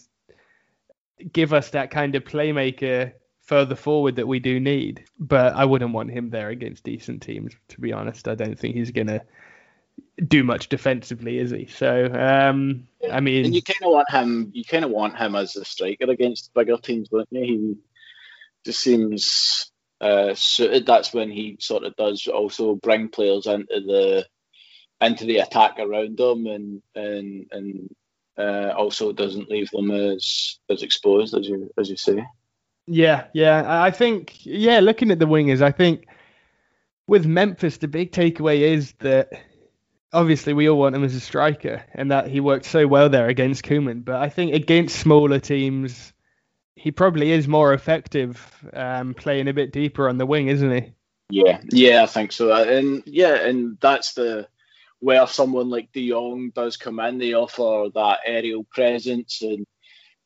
give 1.32 1.52
us 1.52 1.70
that 1.70 1.90
kind 1.90 2.14
of 2.14 2.24
playmaker 2.24 3.12
further 3.42 3.76
forward 3.76 4.16
that 4.16 4.26
we 4.26 4.40
do 4.40 4.58
need. 4.58 5.04
But 5.18 5.54
I 5.54 5.64
wouldn't 5.64 5.92
want 5.92 6.10
him 6.10 6.30
there 6.30 6.48
against 6.48 6.82
decent 6.82 7.22
teams, 7.22 7.52
to 7.68 7.80
be 7.80 7.92
honest. 7.92 8.26
I 8.26 8.34
don't 8.34 8.58
think 8.58 8.74
he's 8.74 8.90
gonna 8.90 9.20
do 10.26 10.42
much 10.42 10.68
defensively, 10.68 11.38
is 11.38 11.50
he? 11.50 11.66
So 11.66 12.06
um, 12.06 12.88
I 13.12 13.20
mean, 13.20 13.44
and 13.44 13.54
you 13.54 13.62
kind 13.62 13.82
of 13.82 13.92
want 13.92 14.10
him. 14.10 14.50
You 14.54 14.64
kind 14.64 14.84
of 14.84 14.90
want 14.90 15.18
him 15.18 15.34
as 15.34 15.56
a 15.56 15.64
striker 15.64 16.10
against 16.10 16.54
bigger 16.54 16.78
teams, 16.78 17.10
don't 17.10 17.28
you? 17.30 17.42
He 17.42 17.76
just 18.64 18.80
seems 18.80 19.70
uh, 20.00 20.34
suited. 20.34 20.86
That's 20.86 21.12
when 21.12 21.30
he 21.30 21.58
sort 21.60 21.84
of 21.84 21.94
does 21.96 22.26
also 22.26 22.74
bring 22.74 23.10
players 23.10 23.46
into 23.46 23.66
the 23.68 24.26
into 25.00 25.24
the 25.24 25.38
attack 25.38 25.78
around 25.78 26.16
them, 26.16 26.46
and 26.46 26.82
and 26.94 27.46
and 27.52 27.94
uh, 28.38 28.72
also 28.76 29.12
doesn't 29.12 29.50
leave 29.50 29.70
them 29.70 29.90
as 29.90 30.58
as 30.70 30.82
exposed 30.82 31.34
as 31.34 31.48
you 31.48 31.70
as 31.78 31.90
you 31.90 31.96
say. 31.96 32.24
Yeah, 32.86 33.24
yeah. 33.32 33.64
I 33.82 33.90
think, 33.90 34.44
yeah, 34.44 34.80
looking 34.80 35.10
at 35.10 35.18
the 35.18 35.26
wingers, 35.26 35.62
I 35.62 35.70
think 35.70 36.06
with 37.06 37.26
Memphis, 37.26 37.78
the 37.78 37.88
big 37.88 38.12
takeaway 38.12 38.60
is 38.60 38.92
that 39.00 39.30
obviously 40.12 40.52
we 40.52 40.68
all 40.68 40.78
want 40.78 40.94
him 40.94 41.04
as 41.04 41.14
a 41.14 41.20
striker 41.20 41.82
and 41.94 42.10
that 42.10 42.28
he 42.28 42.40
worked 42.40 42.66
so 42.66 42.86
well 42.86 43.08
there 43.08 43.28
against 43.28 43.64
Koeman. 43.64 44.04
But 44.04 44.16
I 44.16 44.28
think 44.28 44.54
against 44.54 44.96
smaller 44.96 45.38
teams, 45.38 46.12
he 46.76 46.90
probably 46.90 47.32
is 47.32 47.48
more 47.48 47.72
effective 47.72 48.52
um, 48.72 49.14
playing 49.14 49.48
a 49.48 49.54
bit 49.54 49.72
deeper 49.72 50.08
on 50.08 50.18
the 50.18 50.26
wing, 50.26 50.48
isn't 50.48 50.70
he? 50.70 50.92
Yeah, 51.30 51.60
yeah, 51.70 52.02
I 52.02 52.06
think 52.06 52.32
so. 52.32 52.52
And 52.52 53.02
yeah, 53.06 53.34
and 53.36 53.78
that's 53.80 54.12
the 54.12 54.46
where 55.04 55.26
someone 55.26 55.68
like 55.68 55.92
De 55.92 56.08
Jong 56.08 56.50
does 56.54 56.78
come 56.78 56.98
in. 56.98 57.18
They 57.18 57.34
offer 57.34 57.90
that 57.94 58.20
aerial 58.24 58.64
presence 58.64 59.42
and 59.42 59.66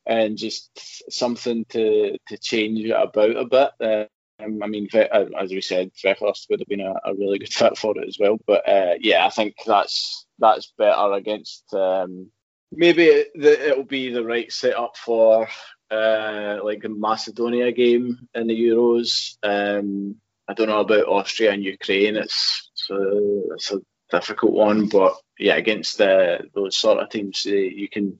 and 0.05 0.37
just 0.37 0.71
something 1.11 1.65
to 1.69 2.17
to 2.27 2.37
change 2.37 2.79
it 2.85 2.91
about 2.91 3.35
a 3.35 3.45
bit. 3.45 4.07
Um, 4.41 4.63
I 4.63 4.67
mean, 4.67 4.87
uh, 4.93 5.25
as 5.37 5.51
we 5.51 5.59
said, 5.59 5.91
Weghorst 6.05 6.49
would 6.49 6.61
have 6.61 6.67
been 6.69 6.79
a, 6.79 6.93
a, 7.03 7.13
really 7.13 7.39
good 7.39 7.51
fit 7.51 7.77
for 7.77 7.93
it 7.97 8.07
as 8.07 8.15
well. 8.17 8.37
But 8.47 8.69
uh, 8.69 8.93
yeah, 9.01 9.25
I 9.25 9.29
think 9.31 9.55
that's 9.65 10.25
that's 10.39 10.71
better 10.77 11.11
against. 11.11 11.73
Um, 11.73 12.31
maybe 12.71 13.03
it, 13.03 13.31
it'll 13.35 13.83
be 13.83 14.11
the 14.11 14.23
right 14.23 14.49
setup 14.49 14.95
for 14.95 15.49
uh, 15.91 16.59
like 16.63 16.83
the 16.83 16.89
Macedonia 16.89 17.73
game 17.73 18.29
in 18.33 18.47
the 18.47 18.57
Euros. 18.57 19.35
Um, 19.43 20.15
I 20.47 20.53
don't 20.53 20.69
know 20.69 20.79
about 20.79 21.09
Austria 21.09 21.51
and 21.51 21.65
Ukraine. 21.65 22.15
It's 22.15 22.71
it's 22.73 22.89
a, 22.89 23.41
it's 23.55 23.71
a 23.73 23.81
difficult 24.09 24.53
one, 24.53 24.87
but 24.87 25.15
yeah, 25.37 25.55
against 25.55 25.97
the, 25.97 26.49
those 26.53 26.75
sort 26.77 26.99
of 26.99 27.09
teams, 27.09 27.45
uh, 27.47 27.51
you 27.51 27.87
can 27.89 28.19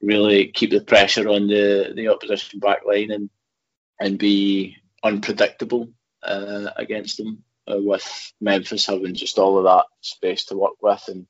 really 0.00 0.48
keep 0.48 0.70
the 0.70 0.80
pressure 0.80 1.28
on 1.28 1.48
the, 1.48 1.92
the 1.94 2.08
opposition 2.08 2.60
back 2.60 2.80
line 2.86 3.10
and 3.10 3.30
and 3.98 4.18
be 4.18 4.76
unpredictable 5.02 5.88
uh, 6.22 6.70
against 6.76 7.16
them. 7.16 7.42
Uh, 7.68 7.78
with 7.80 8.32
Memphis 8.40 8.86
having 8.86 9.14
just 9.14 9.38
all 9.38 9.58
of 9.58 9.64
that 9.64 9.86
space 10.00 10.44
to 10.44 10.56
work 10.56 10.74
with 10.80 11.02
and 11.08 11.26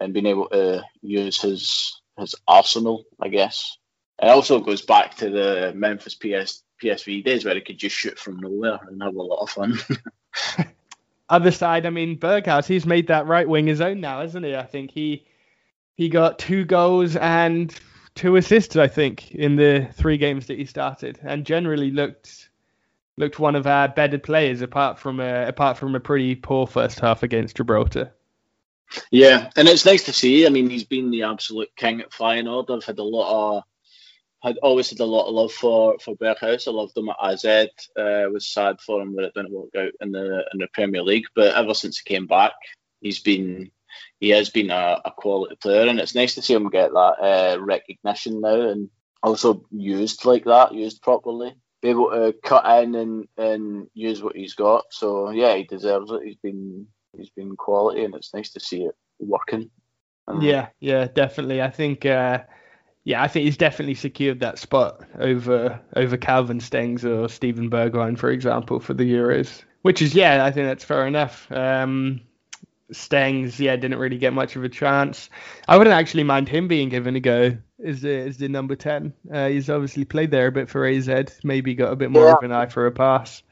and 0.00 0.14
being 0.14 0.24
able 0.24 0.48
to 0.48 0.82
use 1.02 1.42
his 1.42 2.00
his 2.18 2.34
arsenal, 2.48 3.04
I 3.20 3.28
guess. 3.28 3.76
It 4.22 4.28
also 4.28 4.60
goes 4.60 4.82
back 4.82 5.16
to 5.16 5.28
the 5.28 5.72
Memphis 5.74 6.14
PS 6.14 6.62
PSV 6.82 7.24
days 7.24 7.44
where 7.44 7.54
he 7.54 7.60
could 7.60 7.78
just 7.78 7.96
shoot 7.96 8.18
from 8.18 8.40
nowhere 8.40 8.80
and 8.86 9.02
have 9.02 9.14
a 9.14 9.22
lot 9.22 9.42
of 9.42 9.50
fun. 9.50 9.78
Other 11.30 11.52
side, 11.52 11.86
I 11.86 11.90
mean, 11.90 12.18
Berghuis, 12.18 12.66
he's 12.66 12.84
made 12.84 13.06
that 13.06 13.26
right 13.26 13.48
wing 13.48 13.68
his 13.68 13.80
own 13.80 14.00
now, 14.00 14.22
isn't 14.22 14.42
he? 14.42 14.56
I 14.56 14.64
think 14.64 14.90
he 14.90 15.24
he 15.94 16.08
got 16.08 16.38
two 16.38 16.64
goals 16.64 17.14
and 17.14 17.72
two 18.16 18.36
assists, 18.36 18.74
I 18.76 18.88
think, 18.88 19.30
in 19.30 19.54
the 19.54 19.88
three 19.94 20.16
games 20.16 20.46
that 20.46 20.58
he 20.58 20.64
started, 20.64 21.20
and 21.22 21.46
generally 21.46 21.92
looked 21.92 22.50
looked 23.16 23.38
one 23.38 23.54
of 23.54 23.66
our 23.66 23.86
better 23.86 24.18
players 24.18 24.60
apart 24.60 24.98
from 24.98 25.20
a, 25.20 25.46
apart 25.46 25.78
from 25.78 25.94
a 25.94 26.00
pretty 26.00 26.34
poor 26.34 26.66
first 26.66 26.98
half 26.98 27.22
against 27.22 27.56
Gibraltar. 27.56 28.12
Yeah, 29.12 29.50
and 29.56 29.68
it's 29.68 29.84
nice 29.84 30.04
to 30.04 30.12
see. 30.12 30.46
I 30.46 30.48
mean, 30.48 30.68
he's 30.68 30.84
been 30.84 31.10
the 31.10 31.22
absolute 31.22 31.70
king 31.76 32.00
at 32.00 32.10
Feyenoord. 32.10 32.74
I've 32.74 32.84
had 32.84 32.98
a 32.98 33.04
lot 33.04 33.58
of 33.58 33.62
had 34.42 34.58
always 34.58 34.90
had 34.90 35.00
a 35.00 35.04
lot 35.04 35.26
of 35.26 35.34
love 35.34 35.52
for 35.52 35.96
for 35.98 36.16
Berghuis. 36.16 36.66
I 36.66 36.70
loved 36.70 36.96
him 36.96 37.10
at 37.10 37.16
AZ. 37.22 37.44
Uh, 37.44 38.28
was 38.32 38.48
sad 38.48 38.80
for 38.80 39.00
him 39.02 39.14
that 39.16 39.24
it 39.24 39.34
didn't 39.34 39.52
work 39.52 39.70
out 39.76 39.92
in 40.00 40.12
the 40.12 40.44
in 40.52 40.58
the 40.58 40.68
Premier 40.72 41.02
League. 41.02 41.26
But 41.34 41.54
ever 41.54 41.74
since 41.74 41.98
he 41.98 42.14
came 42.14 42.26
back, 42.26 42.52
he's 43.00 43.20
been 43.20 43.70
he 44.18 44.30
has 44.30 44.50
been 44.50 44.70
a, 44.70 45.00
a 45.04 45.10
quality 45.10 45.56
player, 45.56 45.88
and 45.88 46.00
it's 46.00 46.14
nice 46.14 46.34
to 46.36 46.42
see 46.42 46.54
him 46.54 46.70
get 46.70 46.92
that 46.92 46.96
uh, 47.56 47.60
recognition 47.60 48.40
now 48.40 48.68
and 48.68 48.88
also 49.22 49.64
used 49.70 50.24
like 50.24 50.44
that, 50.44 50.74
used 50.74 51.02
properly. 51.02 51.54
Be 51.82 51.88
able 51.88 52.10
to 52.10 52.34
cut 52.42 52.82
in 52.82 52.94
and, 52.94 53.28
and 53.38 53.86
use 53.94 54.22
what 54.22 54.36
he's 54.36 54.54
got. 54.54 54.84
So 54.90 55.30
yeah, 55.30 55.54
he 55.56 55.64
deserves 55.64 56.10
it. 56.10 56.22
He's 56.24 56.36
been 56.36 56.86
he's 57.16 57.30
been 57.30 57.56
quality, 57.56 58.04
and 58.04 58.14
it's 58.14 58.34
nice 58.34 58.52
to 58.52 58.60
see 58.60 58.84
it 58.84 58.94
working. 59.18 59.70
Yeah, 60.40 60.68
yeah, 60.78 61.08
definitely. 61.08 61.60
I 61.60 61.70
think. 61.70 62.06
Uh, 62.06 62.40
yeah, 63.04 63.22
I 63.22 63.28
think 63.28 63.44
he's 63.44 63.56
definitely 63.56 63.94
secured 63.94 64.40
that 64.40 64.58
spot 64.58 65.02
over 65.18 65.80
over 65.96 66.16
Calvin 66.16 66.60
Stengs 66.60 67.04
or 67.04 67.28
Steven 67.28 67.70
Bergwijn, 67.70 68.18
for 68.18 68.30
example, 68.30 68.80
for 68.80 68.94
the 68.94 69.10
Euros. 69.10 69.62
Which 69.82 70.02
is, 70.02 70.14
yeah, 70.14 70.44
I 70.44 70.50
think 70.50 70.66
that's 70.66 70.84
fair 70.84 71.06
enough. 71.06 71.50
Um, 71.50 72.20
Stengs, 72.92 73.58
yeah, 73.58 73.76
didn't 73.76 73.98
really 73.98 74.18
get 74.18 74.32
much 74.32 74.56
of 74.56 74.64
a 74.64 74.68
chance. 74.68 75.30
I 75.66 75.78
wouldn't 75.78 75.94
actually 75.94 76.24
mind 76.24 76.48
him 76.48 76.68
being 76.68 76.88
given 76.88 77.16
a 77.16 77.20
go 77.20 77.56
as 77.82 78.02
the, 78.02 78.14
as 78.14 78.36
the 78.36 78.48
number 78.48 78.76
10. 78.76 79.14
Uh, 79.32 79.48
he's 79.48 79.70
obviously 79.70 80.04
played 80.04 80.30
there 80.30 80.48
a 80.48 80.52
bit 80.52 80.68
for 80.68 80.84
AZ, 80.84 81.08
maybe 81.42 81.74
got 81.74 81.92
a 81.92 81.96
bit 81.96 82.10
more 82.10 82.26
yeah. 82.26 82.32
of 82.32 82.42
an 82.42 82.52
eye 82.52 82.66
for 82.66 82.86
a 82.86 82.92
pass. 82.92 83.42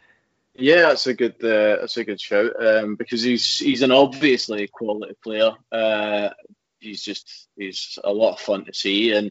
Yeah, 0.54 0.88
that's 0.88 1.06
a 1.06 1.14
good 1.14 1.36
uh, 1.36 1.76
that's 1.80 1.96
a 1.98 2.04
good 2.04 2.20
shout 2.20 2.50
um, 2.60 2.96
because 2.96 3.22
he's 3.22 3.60
he's 3.60 3.82
an 3.82 3.92
obviously 3.92 4.66
quality 4.66 5.14
player. 5.22 5.52
Uh, 5.70 6.30
he's 6.80 7.02
just 7.02 7.48
he's 7.56 7.98
a 8.04 8.12
lot 8.12 8.34
of 8.34 8.40
fun 8.40 8.64
to 8.64 8.74
see, 8.74 9.12
and 9.12 9.30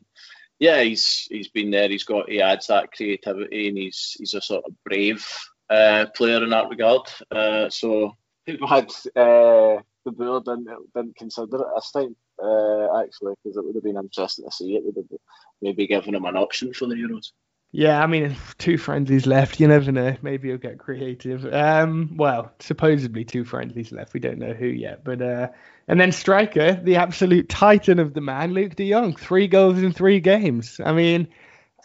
yeah, 0.60 0.82
he's 0.82 1.28
he's 1.30 1.50
been 1.50 1.72
there. 1.72 1.90
He's 1.90 2.04
got 2.04 2.30
he 2.30 2.42
adds 2.42 2.68
that 2.68 2.92
creativity, 2.92 3.70
and 3.70 3.78
he's 3.78 4.16
he's 4.18 4.34
a 4.34 4.42
sort 4.42 4.66
of 4.66 4.74
brave 4.84 5.26
uh, 5.70 6.08
player 6.16 6.44
in 6.44 6.50
that 6.50 6.70
regard. 6.70 7.10
Uh, 7.32 7.70
so 7.70 8.16
people 8.46 8.68
had 8.68 8.90
uh, 9.16 9.82
the 10.06 10.12
board 10.12 10.46
didn't 10.46 10.70
didn't 10.96 11.16
consider 11.16 11.58
it 11.58 11.68
this 11.76 11.92
time 11.92 12.16
uh, 12.42 13.00
actually 13.02 13.34
because 13.44 13.58
it 13.58 13.66
would 13.66 13.76
have 13.76 13.84
been 13.84 13.98
interesting 13.98 14.46
to 14.46 14.52
see 14.52 14.76
it. 14.76 14.84
Would 14.84 14.96
have 14.96 15.20
maybe 15.62 15.88
given 15.88 16.16
him 16.16 16.26
an 16.26 16.38
option 16.38 16.74
for 16.74 16.88
the 16.88 16.96
Euros. 16.96 17.32
Yeah, 17.72 18.02
I 18.02 18.08
mean, 18.08 18.36
two 18.58 18.78
friendlies 18.78 19.26
left. 19.26 19.60
You 19.60 19.68
never 19.68 19.92
know. 19.92 20.16
Maybe 20.22 20.50
he'll 20.50 20.58
get 20.58 20.80
creative. 20.80 21.46
Um, 21.54 22.16
well, 22.16 22.52
supposedly 22.60 23.26
two 23.26 23.44
friendlies 23.44 23.92
left. 23.92 24.14
We 24.14 24.20
don't 24.20 24.40
know 24.40 24.54
who 24.54 24.68
yet. 24.68 25.04
But 25.04 25.22
uh, 25.22 25.50
and 25.88 26.00
then 26.00 26.12
striker, 26.12 26.74
the 26.84 26.98
absolute 26.98 27.50
titan 27.50 28.00
of 28.00 28.14
the 28.14 28.22
man, 28.22 28.54
Luuk 28.54 28.76
De 28.76 28.90
Jong, 28.90 29.16
three 29.16 29.48
goals 29.48 29.78
in 29.78 29.94
three 29.94 30.20
games. 30.20 30.82
I 30.84 30.92
mean, 30.92 31.28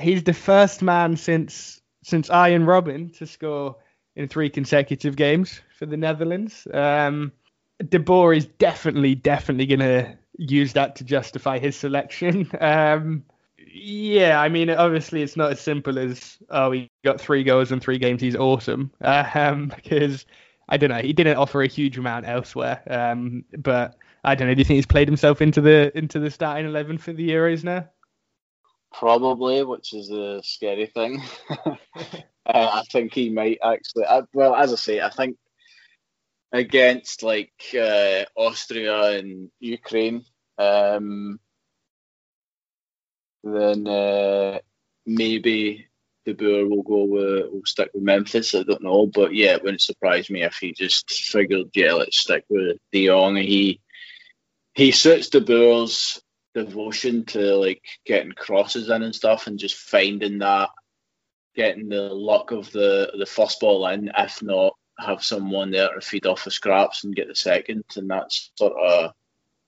he's 0.01 0.25
the 0.25 0.35
first 0.35 0.83
man 0.83 1.17
since 1.17 1.81
since 2.03 2.29
Arjen 2.29 2.67
Robben 2.67 3.17
to 3.19 3.27
score 3.27 3.77
in 4.17 4.29
three 4.29 4.51
consecutive 4.51 5.17
games 5.17 5.61
for 5.79 5.87
the 5.87 5.97
Netherlands. 5.97 6.67
Um, 6.73 7.33
De 7.89 7.99
Boer 7.99 8.35
is 8.35 8.47
definitely, 8.47 9.15
definitely 9.15 9.67
going 9.67 9.81
to 9.81 10.19
use 10.37 10.73
that 10.73 10.97
to 10.97 11.05
justify 11.05 11.59
his 11.59 11.77
selection. 11.77 12.51
Um, 12.61 13.25
yeah, 13.75 14.39
I 14.39 14.51
mean, 14.51 14.69
obviously, 14.69 15.23
it's 15.23 15.37
not 15.37 15.53
as 15.53 15.61
simple 15.61 15.99
as 15.99 16.37
oh, 16.51 16.73
he 16.73 16.91
got 17.05 17.21
three 17.21 17.43
goals 17.43 17.73
in 17.73 17.81
three 17.81 17.97
games. 17.97 18.21
He's 18.21 18.37
awesome. 18.37 18.91
Um, 19.01 19.73
because 19.75 20.27
I 20.69 20.77
don't 20.77 20.91
know, 20.91 21.01
he 21.01 21.13
didn't 21.13 21.37
offer 21.37 21.63
a 21.63 21.67
huge 21.67 21.99
amount 21.99 22.27
elsewhere. 22.27 22.83
Um, 22.89 23.45
but 23.57 23.97
I 24.25 24.35
don't 24.35 24.49
know. 24.49 24.55
Do 24.55 24.61
you 24.61 24.65
think 24.65 24.77
he's 24.77 24.87
played 24.87 25.09
himself 25.09 25.43
into 25.43 25.61
the 25.61 25.97
into 25.97 26.19
the 26.19 26.31
starting 26.31 26.67
eleven 26.67 26.99
for 26.99 27.13
the 27.13 27.29
Euros 27.31 27.65
now? 27.65 27.89
Probably, 28.93 29.65
which 29.65 29.93
is 29.95 30.11
a 30.11 30.43
scary 30.45 30.87
thing. 30.87 31.23
uh, 31.67 31.77
I 32.47 32.83
think 32.91 33.15
he 33.15 33.31
might 33.31 33.59
actually. 33.63 34.05
I, 34.05 34.23
well, 34.33 34.55
as 34.55 34.73
I 34.73 34.77
say, 34.77 35.01
I 35.01 35.11
think 35.11 35.37
against 36.53 37.23
like 37.23 37.53
uh, 37.75 38.25
Austria 38.37 39.19
and 39.19 39.51
Ukraine, 39.59 40.25
um, 40.59 41.41
then 43.43 43.89
uh, 43.89 44.59
maybe 45.05 45.87
De 46.25 46.35
Boer 46.35 46.67
will 46.67 46.83
go 46.83 47.05
with, 47.05 47.51
will 47.51 47.63
stick 47.65 47.91
with 47.93 48.03
Memphis. 48.03 48.55
I 48.55 48.63
don't 48.63 48.83
know, 48.83 49.07
but 49.07 49.35
yeah, 49.35 49.55
it 49.55 49.63
wouldn't 49.63 49.81
surprise 49.81 50.31
me 50.31 50.43
if 50.43 50.57
he 50.61 50.73
just 50.73 51.11
figured, 51.11 51.71
yeah, 51.75 51.95
let's 51.95 52.19
stick 52.19 52.45
with 52.49 52.79
De 52.93 53.07
Jong. 53.07 53.37
He 53.37 53.81
he 54.75 54.91
suits 54.91 55.29
De 55.29 55.41
Boer's 55.41 56.23
devotion 56.55 57.25
to 57.25 57.57
like 57.57 57.83
getting 58.07 58.33
crosses 58.33 58.89
in 58.89 59.03
and 59.03 59.15
stuff, 59.15 59.47
and 59.47 59.59
just 59.59 59.77
finding 59.77 60.39
that, 60.39 60.71
getting 61.55 61.89
the 61.89 62.03
luck 62.03 62.53
of 62.53 62.71
the 62.71 63.13
the 63.19 63.27
first 63.27 63.61
ball 63.61 63.87
in. 63.89 64.11
If 64.17 64.43
not, 64.43 64.75
have 64.99 65.25
someone 65.25 65.71
there 65.71 65.93
to 65.93 66.01
feed 66.01 66.27
off 66.27 66.45
the 66.45 66.51
scraps 66.51 67.05
and 67.05 67.17
get 67.17 67.29
the 67.29 67.35
second, 67.35 67.85
and 67.97 68.09
that's 68.09 68.51
sort 68.57 68.75
of 68.81 69.13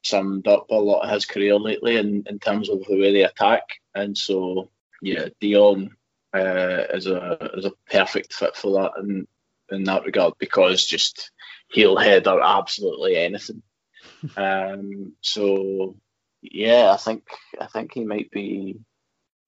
summed 0.02 0.46
up 0.46 0.70
a 0.70 0.74
lot 0.74 1.00
of 1.02 1.10
his 1.10 1.24
career 1.24 1.58
lately 1.58 1.96
in, 1.96 2.24
in 2.28 2.38
terms 2.38 2.68
of 2.68 2.84
the 2.84 3.00
way 3.00 3.12
they 3.12 3.22
attack. 3.22 3.62
And 3.94 4.16
so, 4.16 4.70
yeah, 5.00 5.28
De 5.40 5.54
Jong 5.54 5.96
uh, 6.34 6.84
is 6.92 7.06
a 7.06 7.50
is 7.56 7.64
a 7.64 7.72
perfect 7.90 8.32
fit 8.32 8.56
for 8.56 8.72
that 8.82 8.92
in 9.02 9.26
in 9.70 9.84
that 9.84 10.04
regard 10.04 10.34
because 10.38 10.84
just 10.84 11.30
he'll 11.70 11.96
header 11.96 12.40
absolutely 12.42 13.16
anything. 13.16 13.62
um, 14.36 15.12
so 15.20 15.96
yeah, 16.42 16.92
I 16.92 16.96
think 16.96 17.24
I 17.60 17.66
think 17.66 17.92
he 17.94 18.04
might 18.04 18.30
be 18.30 18.76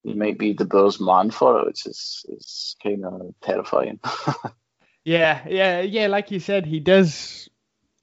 he 0.03 0.13
might 0.13 0.39
be 0.39 0.53
the 0.53 0.65
Bulls 0.65 0.99
man 0.99 1.31
for 1.31 1.59
it, 1.59 1.67
which 1.67 1.85
is 1.85 2.25
is 2.29 2.75
kind 2.81 3.05
of 3.05 3.33
terrifying. 3.41 3.99
yeah, 5.03 5.45
yeah, 5.47 5.81
yeah. 5.81 6.07
Like 6.07 6.31
you 6.31 6.39
said, 6.39 6.65
he 6.65 6.79
does 6.79 7.49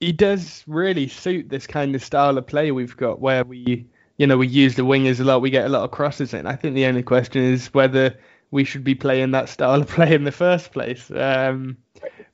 he 0.01 0.13
does 0.13 0.63
really 0.67 1.09
suit 1.09 1.49
this 1.49 1.67
kind 1.67 1.95
of 1.95 2.05
style 2.05 2.37
of 2.37 2.47
play 2.47 2.71
we've 2.71 2.97
got, 2.97 3.21
where 3.21 3.45
we 3.45 3.87
you 4.19 4.27
know 4.27 4.37
we 4.37 4.47
use 4.47 4.77
the 4.77 4.83
wingers 4.83 5.21
a 5.21 5.25
lot, 5.25 5.41
we 5.41 5.51
get 5.51 5.67
a 5.67 5.71
lot 5.71 5.85
of 5.85 5.91
crosses 5.91 6.35
in. 6.35 6.47
I 6.47 6.57
think 6.57 6.75
the 6.75 6.87
only 6.87 7.03
question 7.03 7.43
is 7.43 7.73
whether 7.73 8.17
we 8.55 8.63
should 8.63 8.85
be 8.85 8.95
playing 8.95 9.33
that 9.33 9.49
style 9.49 9.81
of 9.81 9.89
play 9.97 10.15
in 10.15 10.23
the 10.23 10.31
first 10.31 10.71
place. 10.71 11.11
Um, 11.11 11.77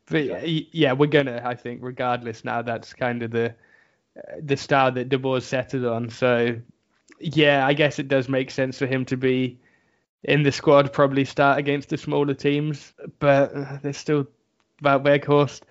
but 0.05 0.47
yeah, 0.47 0.93
we're 0.93 1.07
gonna. 1.07 1.41
I 1.43 1.55
think 1.55 1.81
regardless 1.83 2.45
now, 2.45 2.61
that's 2.61 2.93
kind 2.93 3.23
of 3.23 3.31
the 3.31 3.55
the 4.43 4.57
style 4.57 4.93
that 4.93 5.09
De 5.09 5.19
Boer 5.19 5.41
set 5.41 5.73
it 5.73 5.85
on. 5.85 6.11
So 6.11 6.57
yeah, 7.21 7.67
I 7.67 7.73
guess 7.73 7.99
it 7.99 8.09
does 8.09 8.29
make 8.29 8.51
sense 8.51 8.79
for 8.79 8.87
him 8.87 9.07
to 9.07 9.17
be 9.17 9.59
in 10.25 10.43
the 10.43 10.53
squad. 10.53 10.93
Probably 10.93 11.25
start 11.25 11.59
against 11.59 11.89
the 11.89 11.97
smaller 11.97 12.35
teams, 12.35 12.93
but 13.19 13.83
there's 13.83 13.97
still 13.97 14.27
Wout 14.83 15.03
Weghorst 15.03 15.63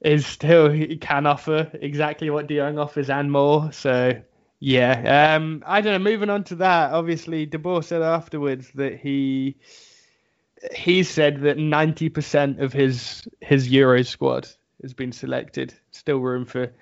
is 0.00 0.26
still 0.26 0.68
he 0.68 0.96
can 0.96 1.26
offer 1.26 1.70
exactly 1.74 2.28
what 2.28 2.48
De 2.48 2.56
Jong 2.56 2.78
offers 2.78 3.08
and 3.08 3.30
more. 3.30 3.70
So 3.72 4.20
yeah, 4.58 5.36
um, 5.36 5.62
I 5.66 5.80
don't 5.80 5.92
know. 5.92 6.10
Moving 6.10 6.30
on 6.30 6.44
to 6.44 6.56
that, 6.56 6.92
obviously, 6.92 7.46
De 7.46 7.58
Boer 7.58 7.82
said 7.82 8.02
afterwards 8.02 8.70
that 8.74 8.98
he 8.98 9.56
he 10.74 11.02
said 11.02 11.42
that 11.42 11.58
ninety 11.58 12.08
percent 12.08 12.60
of 12.60 12.72
his 12.72 13.28
his 13.40 13.68
Euro 13.68 14.02
squad 14.02 14.48
has 14.82 14.94
been 14.94 15.12
selected. 15.12 15.74
Still 15.90 16.18
room 16.18 16.46
for 16.46 16.72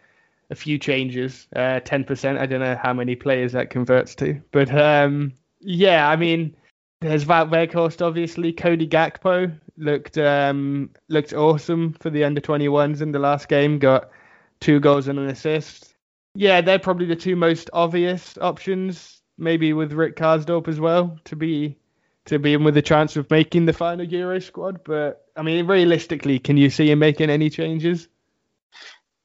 a 0.50 0.54
few 0.54 0.78
changes. 0.78 1.48
Uh, 1.54 1.80
ten 1.80 2.04
percent. 2.04 2.38
I 2.38 2.46
don't 2.46 2.60
know 2.60 2.78
how 2.80 2.92
many 2.92 3.16
players 3.16 3.52
that 3.52 3.70
converts 3.70 4.14
to, 4.16 4.40
but 4.52 4.72
um, 4.72 5.32
yeah, 5.58 6.08
I 6.08 6.14
mean, 6.14 6.54
there's 7.00 7.24
Wout 7.24 7.50
Weghorst, 7.50 8.06
obviously. 8.06 8.52
Cody 8.52 8.86
Gakpo 8.86 9.52
looked 9.76 10.16
um, 10.16 10.90
looked 11.08 11.32
awesome 11.32 11.94
for 11.94 12.10
the 12.10 12.22
under 12.22 12.40
21s 12.40 13.00
in 13.00 13.10
the 13.10 13.18
last 13.18 13.48
game. 13.48 13.80
Got 13.80 14.10
two 14.60 14.78
goals 14.78 15.08
and 15.08 15.18
an 15.18 15.28
assist 15.28 15.93
yeah, 16.34 16.60
they're 16.60 16.78
probably 16.78 17.06
the 17.06 17.16
two 17.16 17.36
most 17.36 17.70
obvious 17.72 18.36
options. 18.40 19.20
Maybe 19.36 19.72
with 19.72 19.92
Rick 19.92 20.16
Karsdorp 20.16 20.68
as 20.68 20.78
well 20.78 21.18
to 21.24 21.36
be 21.36 21.76
to 22.26 22.38
be 22.38 22.54
in 22.54 22.64
with 22.64 22.76
a 22.76 22.82
chance 22.82 23.16
of 23.16 23.30
making 23.30 23.66
the 23.66 23.72
final 23.72 24.06
Euro 24.06 24.38
squad. 24.38 24.82
But 24.84 25.26
I 25.36 25.42
mean, 25.42 25.66
realistically, 25.66 26.38
can 26.38 26.56
you 26.56 26.70
see 26.70 26.90
him 26.90 27.00
making 27.00 27.30
any 27.30 27.50
changes? 27.50 28.08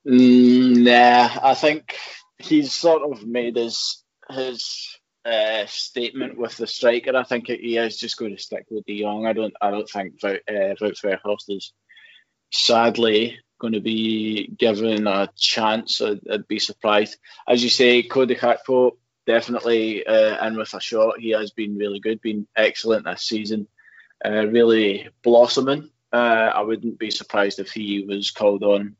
Mm, 0.07 0.83
nah, 0.83 1.29
I 1.41 1.53
think 1.53 1.95
he's 2.37 2.73
sort 2.73 3.03
of 3.03 3.25
made 3.25 3.55
his 3.55 4.03
his 4.29 4.99
uh, 5.25 5.65
statement 5.67 6.37
with 6.37 6.57
the 6.57 6.67
striker. 6.67 7.15
I 7.15 7.23
think 7.23 7.47
he 7.47 7.77
is 7.77 7.97
just 7.97 8.17
going 8.17 8.35
to 8.35 8.41
stick 8.41 8.65
with 8.69 8.85
De 8.85 9.01
Jong. 9.01 9.25
I 9.25 9.33
don't 9.33 9.53
I 9.61 9.71
don't 9.71 9.89
think 9.89 10.19
Wout 10.21 10.39
uh, 10.49 11.35
is 11.49 11.73
sadly 12.51 13.37
going 13.59 13.73
to 13.73 13.81
be 13.81 14.47
given 14.57 15.05
a 15.07 15.29
chance, 15.37 16.01
I'd, 16.01 16.21
I'd, 16.31 16.47
be 16.47 16.59
surprised. 16.59 17.17
As 17.47 17.63
you 17.63 17.69
say, 17.69 18.03
Cody 18.03 18.35
Gakpo 18.35 18.91
definitely 19.27 20.05
uh, 20.05 20.45
in 20.47 20.57
with 20.57 20.73
a 20.73 20.79
shot. 20.79 21.19
He 21.19 21.31
has 21.31 21.51
been 21.51 21.77
really 21.77 21.99
good, 21.99 22.21
been 22.21 22.47
excellent 22.55 23.05
this 23.05 23.23
season, 23.23 23.67
uh, 24.25 24.47
really 24.47 25.09
blossoming. 25.21 25.89
Uh, 26.11 26.51
I 26.55 26.61
wouldn't 26.61 26.97
be 26.97 27.11
surprised 27.11 27.59
if 27.59 27.71
he 27.71 28.03
was 28.07 28.31
called 28.31 28.63
on. 28.63 28.95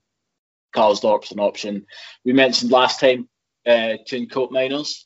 Karsdorp's 0.72 1.32
an 1.32 1.39
option. 1.39 1.88
We 2.24 2.34
mentioned 2.34 2.72
last 2.72 2.99
time 2.99 3.28
uh, 3.66 3.97
Koopmeiners 4.07 5.05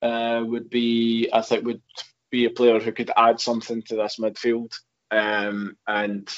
uh, 0.00 0.42
would 0.44 0.70
be, 0.70 1.28
I 1.32 1.42
think, 1.42 1.66
would 1.66 1.82
be 2.30 2.46
a 2.46 2.50
player 2.50 2.80
who 2.80 2.92
could 2.92 3.10
add 3.14 3.40
something 3.40 3.82
to 3.82 3.96
this 3.96 4.18
midfield, 4.18 4.72
um, 5.10 5.76
and 5.86 6.28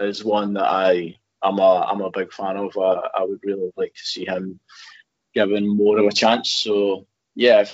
is 0.00 0.24
one 0.24 0.54
that 0.54 0.64
I 0.64 1.16
I'm 1.44 1.58
a 1.58 1.80
I'm 1.82 2.00
a 2.00 2.10
big 2.10 2.32
fan 2.32 2.56
of. 2.56 2.76
I, 2.76 3.20
I 3.20 3.24
would 3.24 3.40
really 3.44 3.70
like 3.76 3.94
to 3.94 4.02
see 4.02 4.24
him 4.24 4.58
given 5.34 5.68
more 5.68 5.98
of 5.98 6.06
a 6.06 6.12
chance. 6.12 6.50
So 6.50 7.06
yeah, 7.34 7.64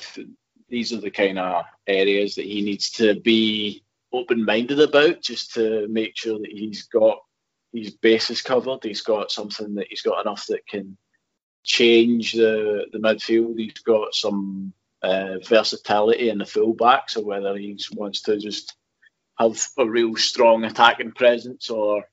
these 0.69 0.93
are 0.93 1.01
the 1.01 1.11
kind 1.11 1.39
of 1.39 1.65
areas 1.87 2.35
that 2.35 2.47
he 2.47 2.63
needs 2.63 2.91
to 2.93 3.21
be 3.21 3.85
open-minded 4.13 4.81
about, 4.81 5.23
just 5.23 5.55
to 5.55 5.87
make 5.89 6.17
sure 6.17 6.39
that 6.39 6.51
he's 6.51 6.83
got 6.85 7.19
his 7.73 7.93
bases 7.93 8.43
covered. 8.43 8.83
He's 8.83 9.03
got 9.03 9.31
something 9.31 9.77
that 9.77 9.87
he's 9.89 10.03
got 10.03 10.21
enough 10.27 10.47
that 10.49 10.67
can 10.67 10.97
change 11.63 12.33
the 12.33 12.87
the 12.93 12.99
midfield. 12.99 13.59
He's 13.59 13.79
got 13.85 14.15
some 14.15 14.73
uh, 15.03 15.39
versatility 15.47 16.29
in 16.29 16.39
the 16.39 16.47
fullback, 16.47 17.09
so 17.09 17.21
whether 17.21 17.57
he 17.57 17.79
wants 17.95 18.23
to 18.23 18.37
just 18.39 18.75
have 19.39 19.59
a 19.79 19.87
real 19.87 20.17
strong 20.17 20.65
attacking 20.65 21.13
presence 21.13 21.71
or 21.71 22.05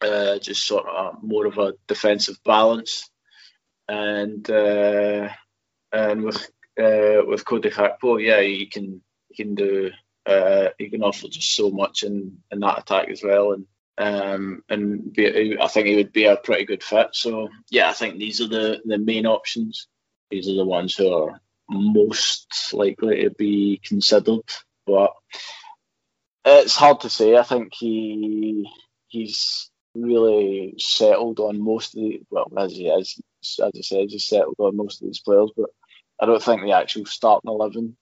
uh, 0.00 0.38
just 0.38 0.66
sort 0.66 0.86
of 0.86 1.22
more 1.22 1.46
of 1.46 1.58
a 1.58 1.74
defensive 1.86 2.38
balance. 2.44 3.10
And 3.88 4.48
uh, 4.48 5.28
and 5.92 6.22
with 6.22 6.50
uh, 6.80 7.22
with 7.26 7.44
Cody 7.44 7.70
Gakpo, 7.70 8.22
yeah, 8.24 8.40
he 8.40 8.66
can 8.66 9.02
he 9.28 9.42
can 9.42 9.54
do 9.54 9.90
uh, 10.26 10.68
he 10.78 10.90
can 10.90 11.02
offer 11.02 11.28
just 11.28 11.54
so 11.54 11.70
much 11.70 12.02
in, 12.02 12.38
in 12.50 12.60
that 12.60 12.78
attack 12.78 13.08
as 13.08 13.22
well, 13.22 13.52
and 13.52 13.66
um, 13.98 14.62
and 14.68 15.12
be, 15.12 15.58
I 15.60 15.66
think 15.68 15.86
he 15.86 15.96
would 15.96 16.12
be 16.12 16.24
a 16.24 16.36
pretty 16.36 16.64
good 16.64 16.82
fit. 16.82 17.08
So 17.12 17.48
yeah, 17.70 17.90
I 17.90 17.92
think 17.92 18.18
these 18.18 18.40
are 18.40 18.48
the 18.48 18.80
the 18.84 18.98
main 18.98 19.26
options. 19.26 19.88
These 20.30 20.48
are 20.48 20.54
the 20.54 20.64
ones 20.64 20.94
who 20.94 21.12
are 21.12 21.40
most 21.68 22.72
likely 22.72 23.22
to 23.22 23.30
be 23.30 23.80
considered, 23.84 24.42
but 24.86 25.12
it's 26.44 26.76
hard 26.76 27.00
to 27.00 27.10
say. 27.10 27.36
I 27.36 27.42
think 27.42 27.74
he 27.74 28.68
he's 29.08 29.69
really 29.94 30.74
settled 30.78 31.40
on 31.40 31.62
most 31.62 31.96
of 31.96 32.02
the 32.02 32.20
well 32.30 32.52
as 32.58 32.72
he 32.72 32.88
is 32.88 33.20
as 33.42 33.58
I 33.60 33.80
said, 33.80 34.06
he's 34.08 34.26
settled 34.26 34.56
on 34.58 34.76
most 34.76 35.00
of 35.00 35.06
these 35.06 35.20
players, 35.20 35.50
but 35.56 35.70
I 36.20 36.26
don't 36.26 36.42
think 36.42 36.62
the 36.62 36.72
actual 36.72 37.06
starting 37.06 37.50
eleven 37.50 37.96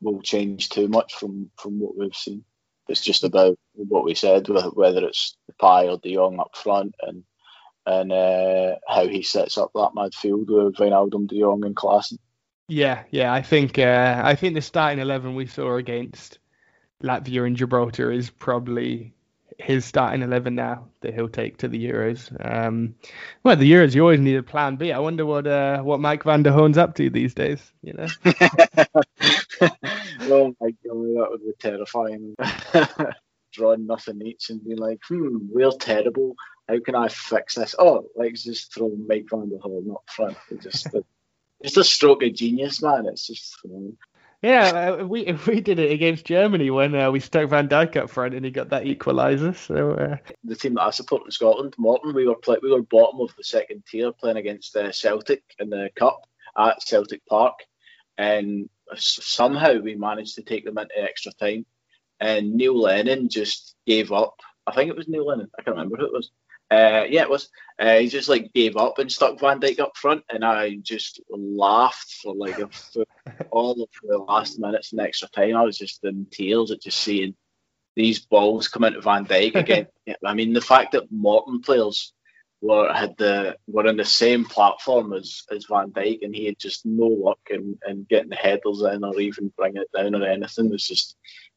will 0.00 0.20
change 0.22 0.68
too 0.68 0.88
much 0.88 1.14
from 1.14 1.50
from 1.56 1.80
what 1.80 1.96
we've 1.96 2.14
seen. 2.14 2.44
It's 2.88 3.00
just 3.00 3.24
about 3.24 3.58
what 3.74 4.04
we 4.04 4.14
said, 4.14 4.46
whether 4.48 5.06
it's 5.06 5.36
Depay 5.50 5.90
or 5.90 5.98
De 5.98 6.14
Jong 6.14 6.38
up 6.38 6.56
front, 6.56 6.94
and 7.00 7.24
and 7.86 8.12
uh, 8.12 8.76
how 8.86 9.06
he 9.06 9.22
sets 9.22 9.58
up 9.58 9.70
that 9.74 9.92
midfield 9.96 10.46
with 10.48 10.76
Wijnaldum, 10.76 11.26
De 11.26 11.40
Jong, 11.40 11.64
and 11.64 11.76
Klaassen. 11.76 12.18
Yeah, 12.68 13.04
yeah, 13.10 13.32
I 13.32 13.42
think 13.42 13.78
uh, 13.78 14.20
I 14.24 14.34
think 14.34 14.54
the 14.54 14.62
starting 14.62 15.00
eleven 15.00 15.34
we 15.34 15.46
saw 15.46 15.76
against 15.76 16.38
Latvia 17.02 17.46
and 17.46 17.56
Gibraltar 17.56 18.10
is 18.12 18.30
probably 18.30 19.13
his 19.58 19.84
starting 19.84 20.22
eleven 20.22 20.54
now 20.54 20.88
that 21.00 21.14
he'll 21.14 21.28
take 21.28 21.58
to 21.58 21.68
the 21.68 21.82
Euros. 21.84 22.30
Um, 22.44 22.94
well, 23.42 23.56
the 23.56 23.70
Euros 23.70 23.94
you 23.94 24.02
always 24.02 24.20
need 24.20 24.36
a 24.36 24.42
plan 24.42 24.76
B. 24.76 24.92
I 24.92 24.98
wonder 24.98 25.24
what 25.24 25.46
uh, 25.46 25.82
what 25.82 26.00
Mike 26.00 26.24
van 26.24 26.42
der 26.42 26.52
Hoorn's 26.52 26.78
up 26.78 26.94
to 26.96 27.10
these 27.10 27.34
days. 27.34 27.72
You 27.82 27.94
know. 27.94 28.06
oh 30.22 30.54
my 30.60 30.70
god, 30.70 30.76
that 30.84 31.26
would 31.30 31.40
be 31.40 31.52
terrifying. 31.58 32.34
Drawing 33.52 33.86
nothing 33.86 34.20
each 34.22 34.50
and 34.50 34.64
being 34.64 34.78
like, 34.78 35.00
hmm, 35.08 35.38
we're 35.48 35.70
terrible. 35.70 36.34
How 36.68 36.80
can 36.80 36.96
I 36.96 37.08
fix 37.08 37.54
this? 37.54 37.76
Oh, 37.78 38.06
let's 38.16 38.42
just 38.42 38.74
throw 38.74 38.90
Mike 39.06 39.26
van 39.30 39.50
der 39.50 39.58
Hoorn 39.58 39.90
up 39.92 40.02
front. 40.08 40.36
It's 40.50 40.64
just 40.64 40.86
a, 40.94 41.04
it's 41.60 41.76
a 41.76 41.84
stroke 41.84 42.24
of 42.24 42.34
genius, 42.34 42.82
man. 42.82 43.06
It's 43.06 43.26
just. 43.26 43.56
You 43.64 43.70
know, 43.70 43.92
yeah, 44.44 44.96
uh, 45.00 45.06
we 45.06 45.32
we 45.46 45.60
did 45.60 45.78
it 45.78 45.90
against 45.90 46.26
Germany 46.26 46.70
when 46.70 46.94
uh, 46.94 47.10
we 47.10 47.20
stuck 47.20 47.48
Van 47.48 47.68
Dijk 47.68 47.96
up 47.96 48.10
front 48.10 48.34
and 48.34 48.44
he 48.44 48.50
got 48.50 48.68
that 48.68 48.84
equaliser. 48.84 49.56
So 49.56 49.92
uh... 49.92 50.16
the 50.44 50.54
team 50.54 50.74
that 50.74 50.82
I 50.82 50.90
support 50.90 51.22
in 51.24 51.30
Scotland, 51.30 51.74
Morton, 51.78 52.14
we 52.14 52.28
were 52.28 52.36
play- 52.36 52.58
we 52.62 52.70
were 52.70 52.82
bottom 52.82 53.20
of 53.20 53.34
the 53.36 53.44
second 53.44 53.84
tier 53.86 54.12
playing 54.12 54.36
against 54.36 54.76
uh, 54.76 54.92
Celtic 54.92 55.42
in 55.58 55.70
the 55.70 55.88
cup 55.96 56.26
at 56.58 56.82
Celtic 56.82 57.24
Park, 57.26 57.54
and 58.18 58.68
somehow 58.96 59.78
we 59.78 59.94
managed 59.94 60.34
to 60.34 60.42
take 60.42 60.66
them 60.66 60.78
into 60.78 61.02
extra 61.02 61.32
time. 61.32 61.64
And 62.20 62.54
Neil 62.54 62.78
Lennon 62.78 63.28
just 63.30 63.74
gave 63.86 64.12
up. 64.12 64.40
I 64.66 64.72
think 64.72 64.90
it 64.90 64.96
was 64.96 65.08
Neil 65.08 65.26
Lennon. 65.26 65.50
I 65.58 65.62
can't 65.62 65.76
remember 65.76 65.96
who 65.96 66.06
it 66.06 66.12
was. 66.12 66.30
Uh, 66.70 67.04
yeah, 67.08 67.22
it 67.22 67.30
was. 67.30 67.48
Uh, 67.78 67.98
he 67.98 68.08
just 68.08 68.28
like 68.28 68.52
gave 68.52 68.76
up 68.76 68.98
and 68.98 69.10
stuck 69.10 69.38
Van 69.40 69.60
Dijk 69.60 69.80
up 69.80 69.96
front, 69.96 70.22
and 70.30 70.44
I 70.44 70.76
just 70.76 71.20
laughed 71.28 72.20
for 72.22 72.34
like 72.34 72.58
a, 72.58 72.68
for 72.68 73.04
all 73.50 73.82
of 73.82 73.88
the 74.02 74.18
last 74.18 74.58
minutes 74.58 74.92
and 74.92 75.00
extra 75.00 75.28
time. 75.28 75.56
I 75.56 75.62
was 75.62 75.78
just 75.78 76.04
in 76.04 76.26
tears 76.30 76.70
at 76.70 76.82
just 76.82 76.98
seeing 76.98 77.34
these 77.96 78.20
balls 78.20 78.68
come 78.68 78.84
into 78.84 79.00
Van 79.00 79.26
Dijk 79.26 79.54
again. 79.54 79.86
I 80.24 80.34
mean, 80.34 80.52
the 80.52 80.60
fact 80.60 80.92
that 80.92 81.10
Morton 81.10 81.60
players 81.60 82.12
were 82.60 82.92
had 82.92 83.16
the 83.18 83.56
were 83.66 83.86
on 83.86 83.96
the 83.96 84.04
same 84.04 84.44
platform 84.44 85.12
as, 85.12 85.42
as 85.50 85.66
Van 85.66 85.90
Dijk, 85.90 86.20
and 86.22 86.34
he 86.34 86.46
had 86.46 86.58
just 86.58 86.86
no 86.86 87.06
luck 87.06 87.40
in, 87.50 87.78
in 87.86 88.06
getting 88.08 88.30
the 88.30 88.36
headers 88.36 88.82
in 88.82 89.04
or 89.04 89.20
even 89.20 89.52
bringing 89.56 89.82
it 89.82 89.90
down 89.94 90.14
or 90.14 90.24
anything. 90.24 90.66
It 90.66 90.72
was 90.72 90.86
just 90.86 91.16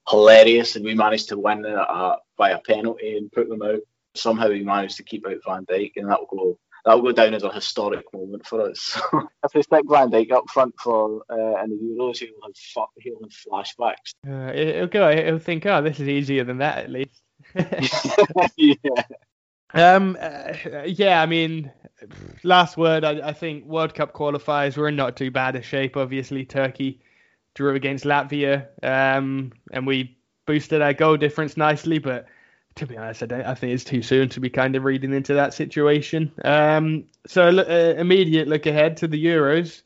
hilarious, 0.10 0.76
and 0.76 0.84
we 0.84 0.96
managed 0.96 1.30
to 1.30 1.38
win 1.38 1.64
it 1.66 2.18
by 2.38 2.50
a 2.52 2.60
penalty 2.60 3.18
and 3.18 3.32
put 3.32 3.48
them 3.48 3.62
out 3.62 3.80
somehow 4.18 4.50
he 4.50 4.62
managed 4.62 4.98
to 4.98 5.04
keep 5.04 5.26
out 5.28 5.38
Van 5.46 5.66
Dijk, 5.66 5.94
and 5.96 6.10
that'll 6.10 6.26
go 6.26 6.58
that'll 6.88 7.02
go 7.02 7.12
down 7.12 7.34
as 7.34 7.44
a 7.44 7.52
historic 7.52 8.06
moment 8.14 8.46
for 8.46 8.70
us. 8.70 9.00
if 9.44 9.52
they 9.54 9.62
stick 9.62 9.84
Van 9.90 10.10
Dijk 10.10 10.32
up 10.32 10.50
front 10.50 10.74
for 10.80 11.22
uh, 11.30 11.64
in 11.64 11.70
the 11.70 11.76
Euros, 11.76 12.20
he'll 12.20 12.30
have 12.44 12.88
he'll 12.98 13.20
have 13.22 13.32
flashbacks. 13.32 14.14
Uh, 14.28 14.54
he'll 14.54 14.88
go. 14.88 15.16
He'll 15.16 15.40
think, 15.40 15.66
oh, 15.66 15.82
this 15.82 16.00
is 16.00 16.08
easier 16.08 16.44
than 16.44 16.60
that 16.60 16.86
at 16.86 16.90
least. 16.90 17.22
yeah. 18.56 18.74
Um. 19.74 20.18
Uh, 20.18 20.54
yeah. 20.86 21.22
I 21.22 21.26
mean, 21.26 21.70
last 22.44 22.78
word. 22.78 23.04
I, 23.04 23.28
I 23.28 23.34
think 23.34 23.66
World 23.66 23.94
Cup 23.94 24.14
qualifiers. 24.14 24.78
We're 24.78 24.88
in 24.88 24.96
not 24.96 25.18
too 25.18 25.30
bad 25.30 25.58
a 25.58 25.62
shape. 25.62 25.98
Obviously, 25.98 26.46
Turkey 26.46 27.02
drew 27.54 27.76
against 27.76 28.06
Latvia. 28.06 28.68
Um. 28.82 29.52
And 29.74 29.86
we 29.86 30.18
boosted 30.46 30.82
our 30.82 30.94
goal 30.94 31.18
difference 31.18 31.58
nicely, 31.58 32.00
but 32.00 32.28
to 32.78 32.88
be 32.88 32.98
honest, 32.98 33.24
I, 33.32 33.42
I 33.42 33.56
think 33.56 33.74
it's 33.74 33.84
too 33.84 34.02
soon 34.02 34.30
to 34.30 34.40
be 34.40 34.50
kind 34.50 34.76
of 34.76 34.84
reading 34.84 35.14
into 35.14 35.34
that 35.36 35.54
situation. 35.54 36.32
Um, 36.44 37.06
so 37.26 37.48
uh, 37.48 37.96
immediate 37.98 38.48
look 38.48 38.66
ahead 38.66 38.98
to 38.98 39.08
the 39.08 39.24
Euros. 39.24 39.82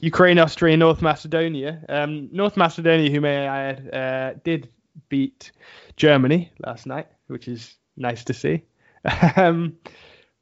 Ukraine, 0.00 0.38
Austria, 0.38 0.76
North 0.76 1.02
Macedonia. 1.02 1.84
Um, 1.88 2.28
North 2.32 2.56
Macedonia, 2.56 3.10
who 3.10 3.20
may 3.20 3.46
I 3.46 3.64
add, 3.64 3.94
uh, 3.94 4.38
did 4.44 4.68
beat 5.08 5.52
Germany 5.96 6.52
last 6.64 6.86
night, 6.86 7.08
which 7.26 7.48
is 7.48 7.76
nice 7.96 8.24
to 8.24 8.34
see. 8.34 8.62
um, 9.36 9.76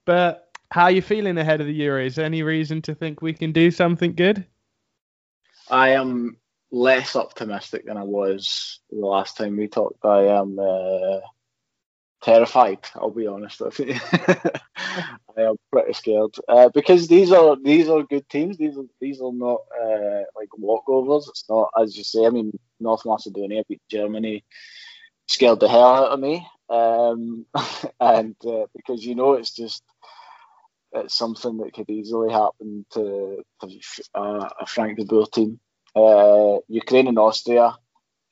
but 0.04 0.50
how 0.70 0.84
are 0.84 0.90
you 0.90 1.02
feeling 1.02 1.38
ahead 1.38 1.60
of 1.60 1.66
the 1.66 1.80
Euros? 1.80 2.22
Any 2.22 2.42
reason 2.42 2.82
to 2.82 2.94
think 2.94 3.22
we 3.22 3.32
can 3.32 3.52
do 3.52 3.70
something 3.70 4.14
good? 4.14 4.44
I 5.70 5.90
am 5.90 6.36
less 6.70 7.16
optimistic 7.16 7.86
than 7.86 7.96
I 7.96 8.02
was 8.02 8.80
the 8.90 9.06
last 9.06 9.36
time 9.36 9.56
we 9.56 9.68
talked. 9.68 10.04
I 10.04 10.26
am 10.26 10.58
uh, 10.58 11.20
terrified. 12.22 12.78
I'll 12.94 13.10
be 13.10 13.26
honest 13.26 13.60
with 13.60 13.78
you. 13.80 13.94
I 15.38 15.42
am 15.42 15.56
pretty 15.70 15.92
scared 15.92 16.34
uh, 16.48 16.70
because 16.70 17.08
these 17.08 17.32
are 17.32 17.56
these 17.62 17.88
are 17.88 18.02
good 18.02 18.28
teams. 18.28 18.56
These 18.56 18.76
are 18.78 18.86
these 19.00 19.20
are 19.20 19.32
not 19.32 19.60
uh, 19.80 20.22
like 20.34 20.48
walkovers. 20.58 21.28
It's 21.28 21.44
not 21.48 21.70
as 21.80 21.96
you 21.96 22.04
say. 22.04 22.26
I 22.26 22.30
mean, 22.30 22.58
North 22.80 23.04
Macedonia 23.04 23.62
beat 23.68 23.82
Germany, 23.90 24.44
scared 25.26 25.60
the 25.60 25.68
hell 25.68 25.94
out 25.94 26.12
of 26.12 26.20
me, 26.20 26.46
um, 26.70 27.46
and 28.00 28.34
uh, 28.46 28.66
because 28.74 29.04
you 29.04 29.14
know 29.14 29.34
it's 29.34 29.54
just 29.54 29.82
it's 30.92 31.16
something 31.16 31.58
that 31.58 31.74
could 31.74 31.90
easily 31.90 32.32
happen 32.32 32.86
to, 32.92 33.42
to 33.60 33.80
uh, 34.14 34.48
a 34.60 34.66
Frank 34.66 34.98
de 34.98 35.04
Boer 35.04 35.26
team. 35.26 35.60
Uh, 35.94 36.58
Ukraine 36.68 37.08
and 37.08 37.18
Austria 37.18 37.76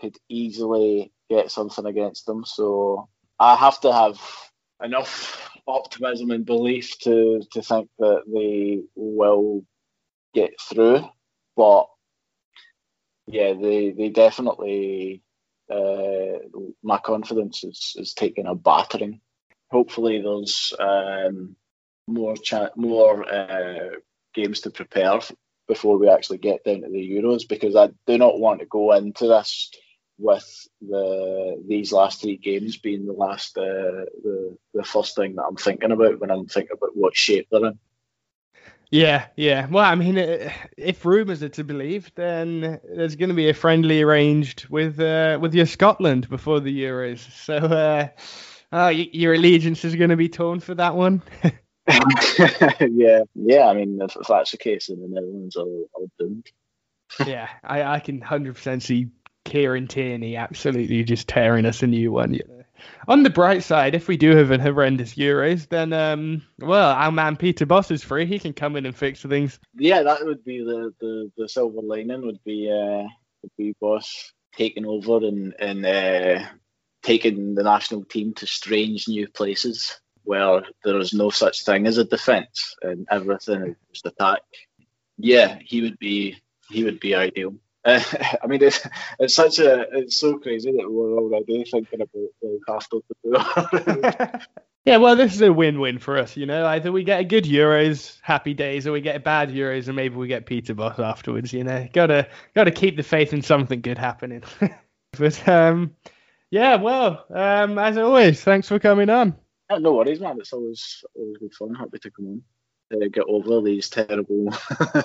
could 0.00 0.16
easily 0.28 1.12
get 1.30 1.50
something 1.50 1.86
against 1.86 2.26
them. 2.26 2.44
So 2.44 3.08
I 3.38 3.56
have 3.56 3.80
to 3.80 3.92
have 3.92 4.20
enough 4.82 5.50
optimism 5.66 6.30
and 6.30 6.44
belief 6.44 6.98
to 7.00 7.42
to 7.52 7.62
think 7.62 7.88
that 7.98 8.22
they 8.26 8.82
will 8.94 9.64
get 10.34 10.60
through. 10.60 11.08
But 11.56 11.86
yeah, 13.26 13.54
they 13.54 13.90
they 13.90 14.10
definitely 14.10 15.22
uh, 15.70 16.38
my 16.82 16.98
confidence 16.98 17.64
is 17.64 17.94
is 17.96 18.14
taking 18.14 18.46
a 18.46 18.54
battering. 18.54 19.20
Hopefully, 19.70 20.22
there's 20.22 20.72
um, 20.78 21.56
more 22.06 22.36
cha- 22.36 22.70
more 22.76 23.28
uh, 23.28 23.90
games 24.34 24.60
to 24.60 24.70
prepare 24.70 25.20
before 25.66 25.98
we 25.98 26.08
actually 26.08 26.38
get 26.38 26.62
down 26.64 26.82
to 26.82 26.90
the 26.90 26.98
Euros 26.98 27.48
because 27.48 27.74
I 27.74 27.88
do 28.06 28.18
not 28.18 28.38
want 28.38 28.60
to 28.60 28.66
go 28.66 28.92
into 28.92 29.26
this 29.28 29.70
with 30.18 30.68
the 30.80 31.62
these 31.66 31.92
last 31.92 32.20
three 32.20 32.36
games 32.36 32.76
being 32.76 33.06
the 33.06 33.12
last 33.12 33.56
uh, 33.58 34.06
the 34.22 34.56
the 34.72 34.84
first 34.84 35.16
thing 35.16 35.36
that 35.36 35.44
I'm 35.44 35.56
thinking 35.56 35.92
about 35.92 36.20
when 36.20 36.30
I'm 36.30 36.46
thinking 36.46 36.76
about 36.76 36.96
what 36.96 37.16
shape 37.16 37.48
they're 37.50 37.66
in. 37.66 37.78
Yeah, 38.90 39.26
yeah. 39.34 39.66
Well, 39.66 39.84
I 39.84 39.96
mean, 39.96 40.18
uh, 40.18 40.52
if 40.76 41.04
rumours 41.04 41.42
are 41.42 41.48
to 41.48 41.64
believe, 41.64 42.12
then 42.14 42.78
there's 42.84 43.16
going 43.16 43.30
to 43.30 43.34
be 43.34 43.48
a 43.48 43.54
friendly 43.54 44.02
arranged 44.02 44.68
with 44.68 45.00
uh, 45.00 45.38
with 45.40 45.54
your 45.54 45.66
Scotland 45.66 46.28
before 46.28 46.60
the 46.60 46.82
Euros. 46.82 47.18
So, 47.44 47.56
uh, 47.56 48.08
oh, 48.72 48.88
your 48.88 49.34
allegiance 49.34 49.84
is 49.84 49.96
going 49.96 50.10
to 50.10 50.16
be 50.16 50.28
torn 50.28 50.60
for 50.60 50.76
that 50.76 50.94
one. 50.94 51.22
yeah, 51.88 53.22
yeah. 53.34 53.66
I 53.66 53.74
mean, 53.74 54.00
if, 54.00 54.14
if, 54.16 54.28
that's 54.28 54.52
the 54.52 54.58
case, 54.58 54.86
then 54.86 55.00
the 55.00 55.08
Netherlands 55.08 55.56
are, 55.56 55.62
are 55.62 56.06
doomed. 56.18 56.46
yeah, 57.26 57.48
I, 57.64 57.82
I 57.82 57.98
can 57.98 58.20
hundred 58.20 58.54
percent 58.54 58.84
see 58.84 59.08
Kieran 59.44 59.86
Tierney 59.86 60.36
absolutely 60.36 61.04
just 61.04 61.28
tearing 61.28 61.66
us 61.66 61.82
a 61.82 61.86
new 61.86 62.12
one. 62.12 62.38
On 63.08 63.22
the 63.22 63.30
bright 63.30 63.62
side, 63.62 63.94
if 63.94 64.08
we 64.08 64.16
do 64.16 64.36
have 64.36 64.50
a 64.50 64.58
horrendous 64.58 65.14
Euros, 65.14 65.68
then 65.68 65.92
um, 65.92 66.42
well, 66.58 66.90
our 66.90 67.12
man 67.12 67.36
Peter 67.36 67.66
Bosz 67.66 67.90
is 67.90 68.02
free. 68.02 68.26
He 68.26 68.38
can 68.38 68.52
come 68.52 68.76
in 68.76 68.86
and 68.86 68.96
fix 68.96 69.22
things. 69.22 69.58
Yeah, 69.74 70.02
that 70.02 70.24
would 70.24 70.44
be 70.44 70.64
the 70.64 70.92
the, 71.00 71.30
the 71.36 71.48
silver 71.48 71.80
lining. 71.82 72.26
Would 72.26 72.42
be 72.44 72.70
uh, 72.70 73.06
would 73.42 73.52
be 73.56 73.74
Bosz 73.80 74.32
taking 74.56 74.86
over 74.86 75.18
and 75.18 75.54
and 75.58 75.86
uh, 75.86 76.46
taking 77.02 77.54
the 77.54 77.62
national 77.62 78.04
team 78.04 78.34
to 78.34 78.46
strange 78.46 79.08
new 79.08 79.28
places 79.28 80.00
where 80.24 80.62
there 80.84 80.98
is 80.98 81.12
no 81.12 81.30
such 81.30 81.64
thing 81.64 81.86
as 81.86 81.98
a 81.98 82.04
defence 82.04 82.74
and 82.82 83.06
everything 83.10 83.62
is 83.62 83.76
just 83.92 84.06
attack. 84.06 84.40
Yeah, 85.18 85.58
he 85.62 85.82
would 85.82 85.98
be 85.98 86.36
he 86.70 86.84
would 86.84 87.00
be 87.00 87.14
ideal. 87.14 87.54
Uh, 87.84 88.02
I 88.42 88.46
mean, 88.46 88.62
it's 88.62 88.86
it's 89.18 89.34
such 89.34 89.58
a 89.58 89.86
it's 89.92 90.16
so 90.16 90.38
crazy 90.38 90.72
that 90.72 90.90
we're 90.90 91.18
already 91.18 91.64
thinking 91.64 92.00
about 92.00 92.10
the 92.12 92.60
Castle 92.66 93.02
to 93.24 94.40
Yeah, 94.84 94.98
well, 94.98 95.16
this 95.16 95.34
is 95.34 95.40
a 95.40 95.52
win-win 95.52 95.98
for 95.98 96.18
us, 96.18 96.36
you 96.36 96.44
know. 96.44 96.66
Either 96.66 96.92
we 96.92 97.04
get 97.04 97.20
a 97.20 97.24
good 97.24 97.44
Euros, 97.44 98.18
happy 98.20 98.52
days, 98.52 98.86
or 98.86 98.92
we 98.92 99.00
get 99.00 99.16
a 99.16 99.20
bad 99.20 99.50
Euros, 99.50 99.86
and 99.86 99.96
maybe 99.96 100.16
we 100.16 100.28
get 100.28 100.46
Peter 100.46 100.74
Bosz 100.74 100.98
afterwards. 100.98 101.52
You 101.52 101.64
know, 101.64 101.88
gotta 101.92 102.28
gotta 102.54 102.70
keep 102.70 102.96
the 102.96 103.02
faith 103.02 103.32
in 103.32 103.42
something 103.42 103.80
good 103.80 103.98
happening. 103.98 104.42
but 105.18 105.48
um, 105.48 105.94
yeah, 106.50 106.76
well, 106.76 107.24
um, 107.30 107.78
as 107.78 107.96
always, 107.96 108.42
thanks 108.42 108.68
for 108.68 108.78
coming 108.78 109.08
on. 109.08 109.34
Yeah, 109.70 109.78
no 109.78 109.94
worries, 109.94 110.20
man. 110.20 110.38
It's 110.38 110.52
always 110.52 111.02
always 111.14 111.38
good 111.38 111.54
fun. 111.54 111.74
Happy 111.74 111.98
to 111.98 112.10
come 112.10 112.26
on 112.26 112.42
to 112.90 113.08
get 113.08 113.24
over 113.26 113.60
these 113.60 113.88
terrible, 113.88 114.52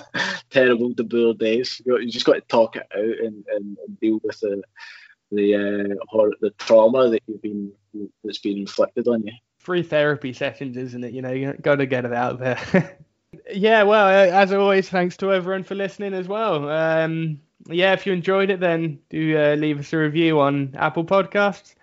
terrible 0.50 0.90
De 0.90 1.04
Boer 1.04 1.34
days. 1.34 1.80
You, 1.84 2.06
just 2.06 2.26
got 2.26 2.34
to 2.34 2.40
talk 2.42 2.76
it 2.76 2.86
out 2.94 2.98
and, 2.98 3.44
and, 3.52 3.78
and 3.86 4.00
deal 4.00 4.20
with 4.22 4.40
the 4.40 4.62
the 5.32 5.54
uh, 5.54 6.04
horror, 6.08 6.32
the 6.40 6.50
trauma 6.58 7.08
that 7.08 7.22
you've 7.26 7.42
been 7.42 7.72
that's 8.24 8.38
been 8.38 8.58
inflicted 8.58 9.06
on 9.06 9.24
you. 9.24 9.32
Free 9.58 9.82
therapy 9.82 10.32
sessions, 10.32 10.76
isn't 10.76 11.04
it? 11.04 11.12
You 11.12 11.22
know, 11.22 11.32
you 11.32 11.52
got 11.52 11.76
to 11.76 11.86
get 11.86 12.04
it 12.04 12.12
out 12.12 12.40
there. 12.40 12.98
yeah, 13.52 13.82
well, 13.82 14.06
uh, 14.06 14.32
as 14.34 14.52
always, 14.52 14.88
thanks 14.88 15.16
to 15.18 15.32
everyone 15.32 15.62
for 15.62 15.74
listening 15.74 16.14
as 16.14 16.26
well. 16.26 16.68
Um, 16.68 17.40
yeah, 17.68 17.92
if 17.92 18.06
you 18.06 18.12
enjoyed 18.12 18.50
it, 18.50 18.60
then 18.60 18.98
do 19.10 19.38
uh, 19.38 19.54
leave 19.54 19.78
us 19.78 19.92
a 19.92 19.98
review 19.98 20.40
on 20.40 20.74
Apple 20.76 21.04
Podcasts. 21.04 21.74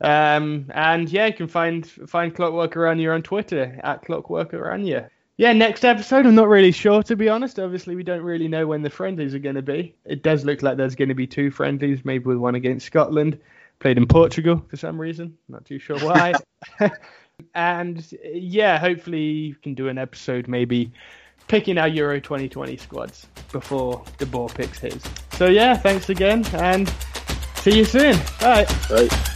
Um, 0.00 0.70
and 0.74 1.08
yeah, 1.10 1.26
you 1.26 1.32
can 1.32 1.48
find 1.48 1.86
find 1.86 2.34
Clockwork 2.34 2.74
Oranje 2.74 3.14
on 3.14 3.22
Twitter 3.22 3.78
at 3.82 4.02
Clockwork 4.04 4.52
Oranje 4.52 5.08
yeah, 5.36 5.52
next 5.52 5.84
episode, 5.84 6.26
I'm 6.26 6.34
not 6.34 6.48
really 6.48 6.72
sure 6.72 7.02
to 7.02 7.16
be 7.16 7.28
honest. 7.28 7.58
Obviously, 7.58 7.94
we 7.94 8.02
don't 8.02 8.22
really 8.22 8.48
know 8.48 8.66
when 8.66 8.82
the 8.82 8.90
friendlies 8.90 9.34
are 9.34 9.38
going 9.38 9.56
to 9.56 9.62
be. 9.62 9.94
It 10.04 10.22
does 10.22 10.44
look 10.44 10.62
like 10.62 10.76
there's 10.76 10.94
going 10.94 11.10
to 11.10 11.14
be 11.14 11.26
two 11.26 11.50
friendlies, 11.50 12.04
maybe 12.04 12.24
with 12.24 12.38
one 12.38 12.54
against 12.54 12.86
Scotland, 12.86 13.38
played 13.78 13.98
in 13.98 14.06
Portugal 14.06 14.64
for 14.68 14.76
some 14.76 14.98
reason. 14.98 15.36
Not 15.48 15.66
too 15.66 15.78
sure 15.78 15.98
why. 15.98 16.32
and 17.54 18.06
yeah, 18.24 18.78
hopefully, 18.78 19.52
we 19.52 19.56
can 19.62 19.74
do 19.74 19.88
an 19.88 19.98
episode 19.98 20.48
maybe 20.48 20.90
picking 21.48 21.76
our 21.78 21.88
Euro 21.88 22.18
2020 22.18 22.76
squads 22.78 23.26
before 23.52 24.02
De 24.18 24.26
Boer 24.26 24.48
picks 24.48 24.78
his. 24.78 25.02
So 25.32 25.46
yeah, 25.46 25.76
thanks 25.76 26.08
again, 26.08 26.46
and 26.54 26.92
see 27.56 27.76
you 27.76 27.84
soon. 27.84 28.16
Bye. 28.40 28.64
Bye. 28.88 29.35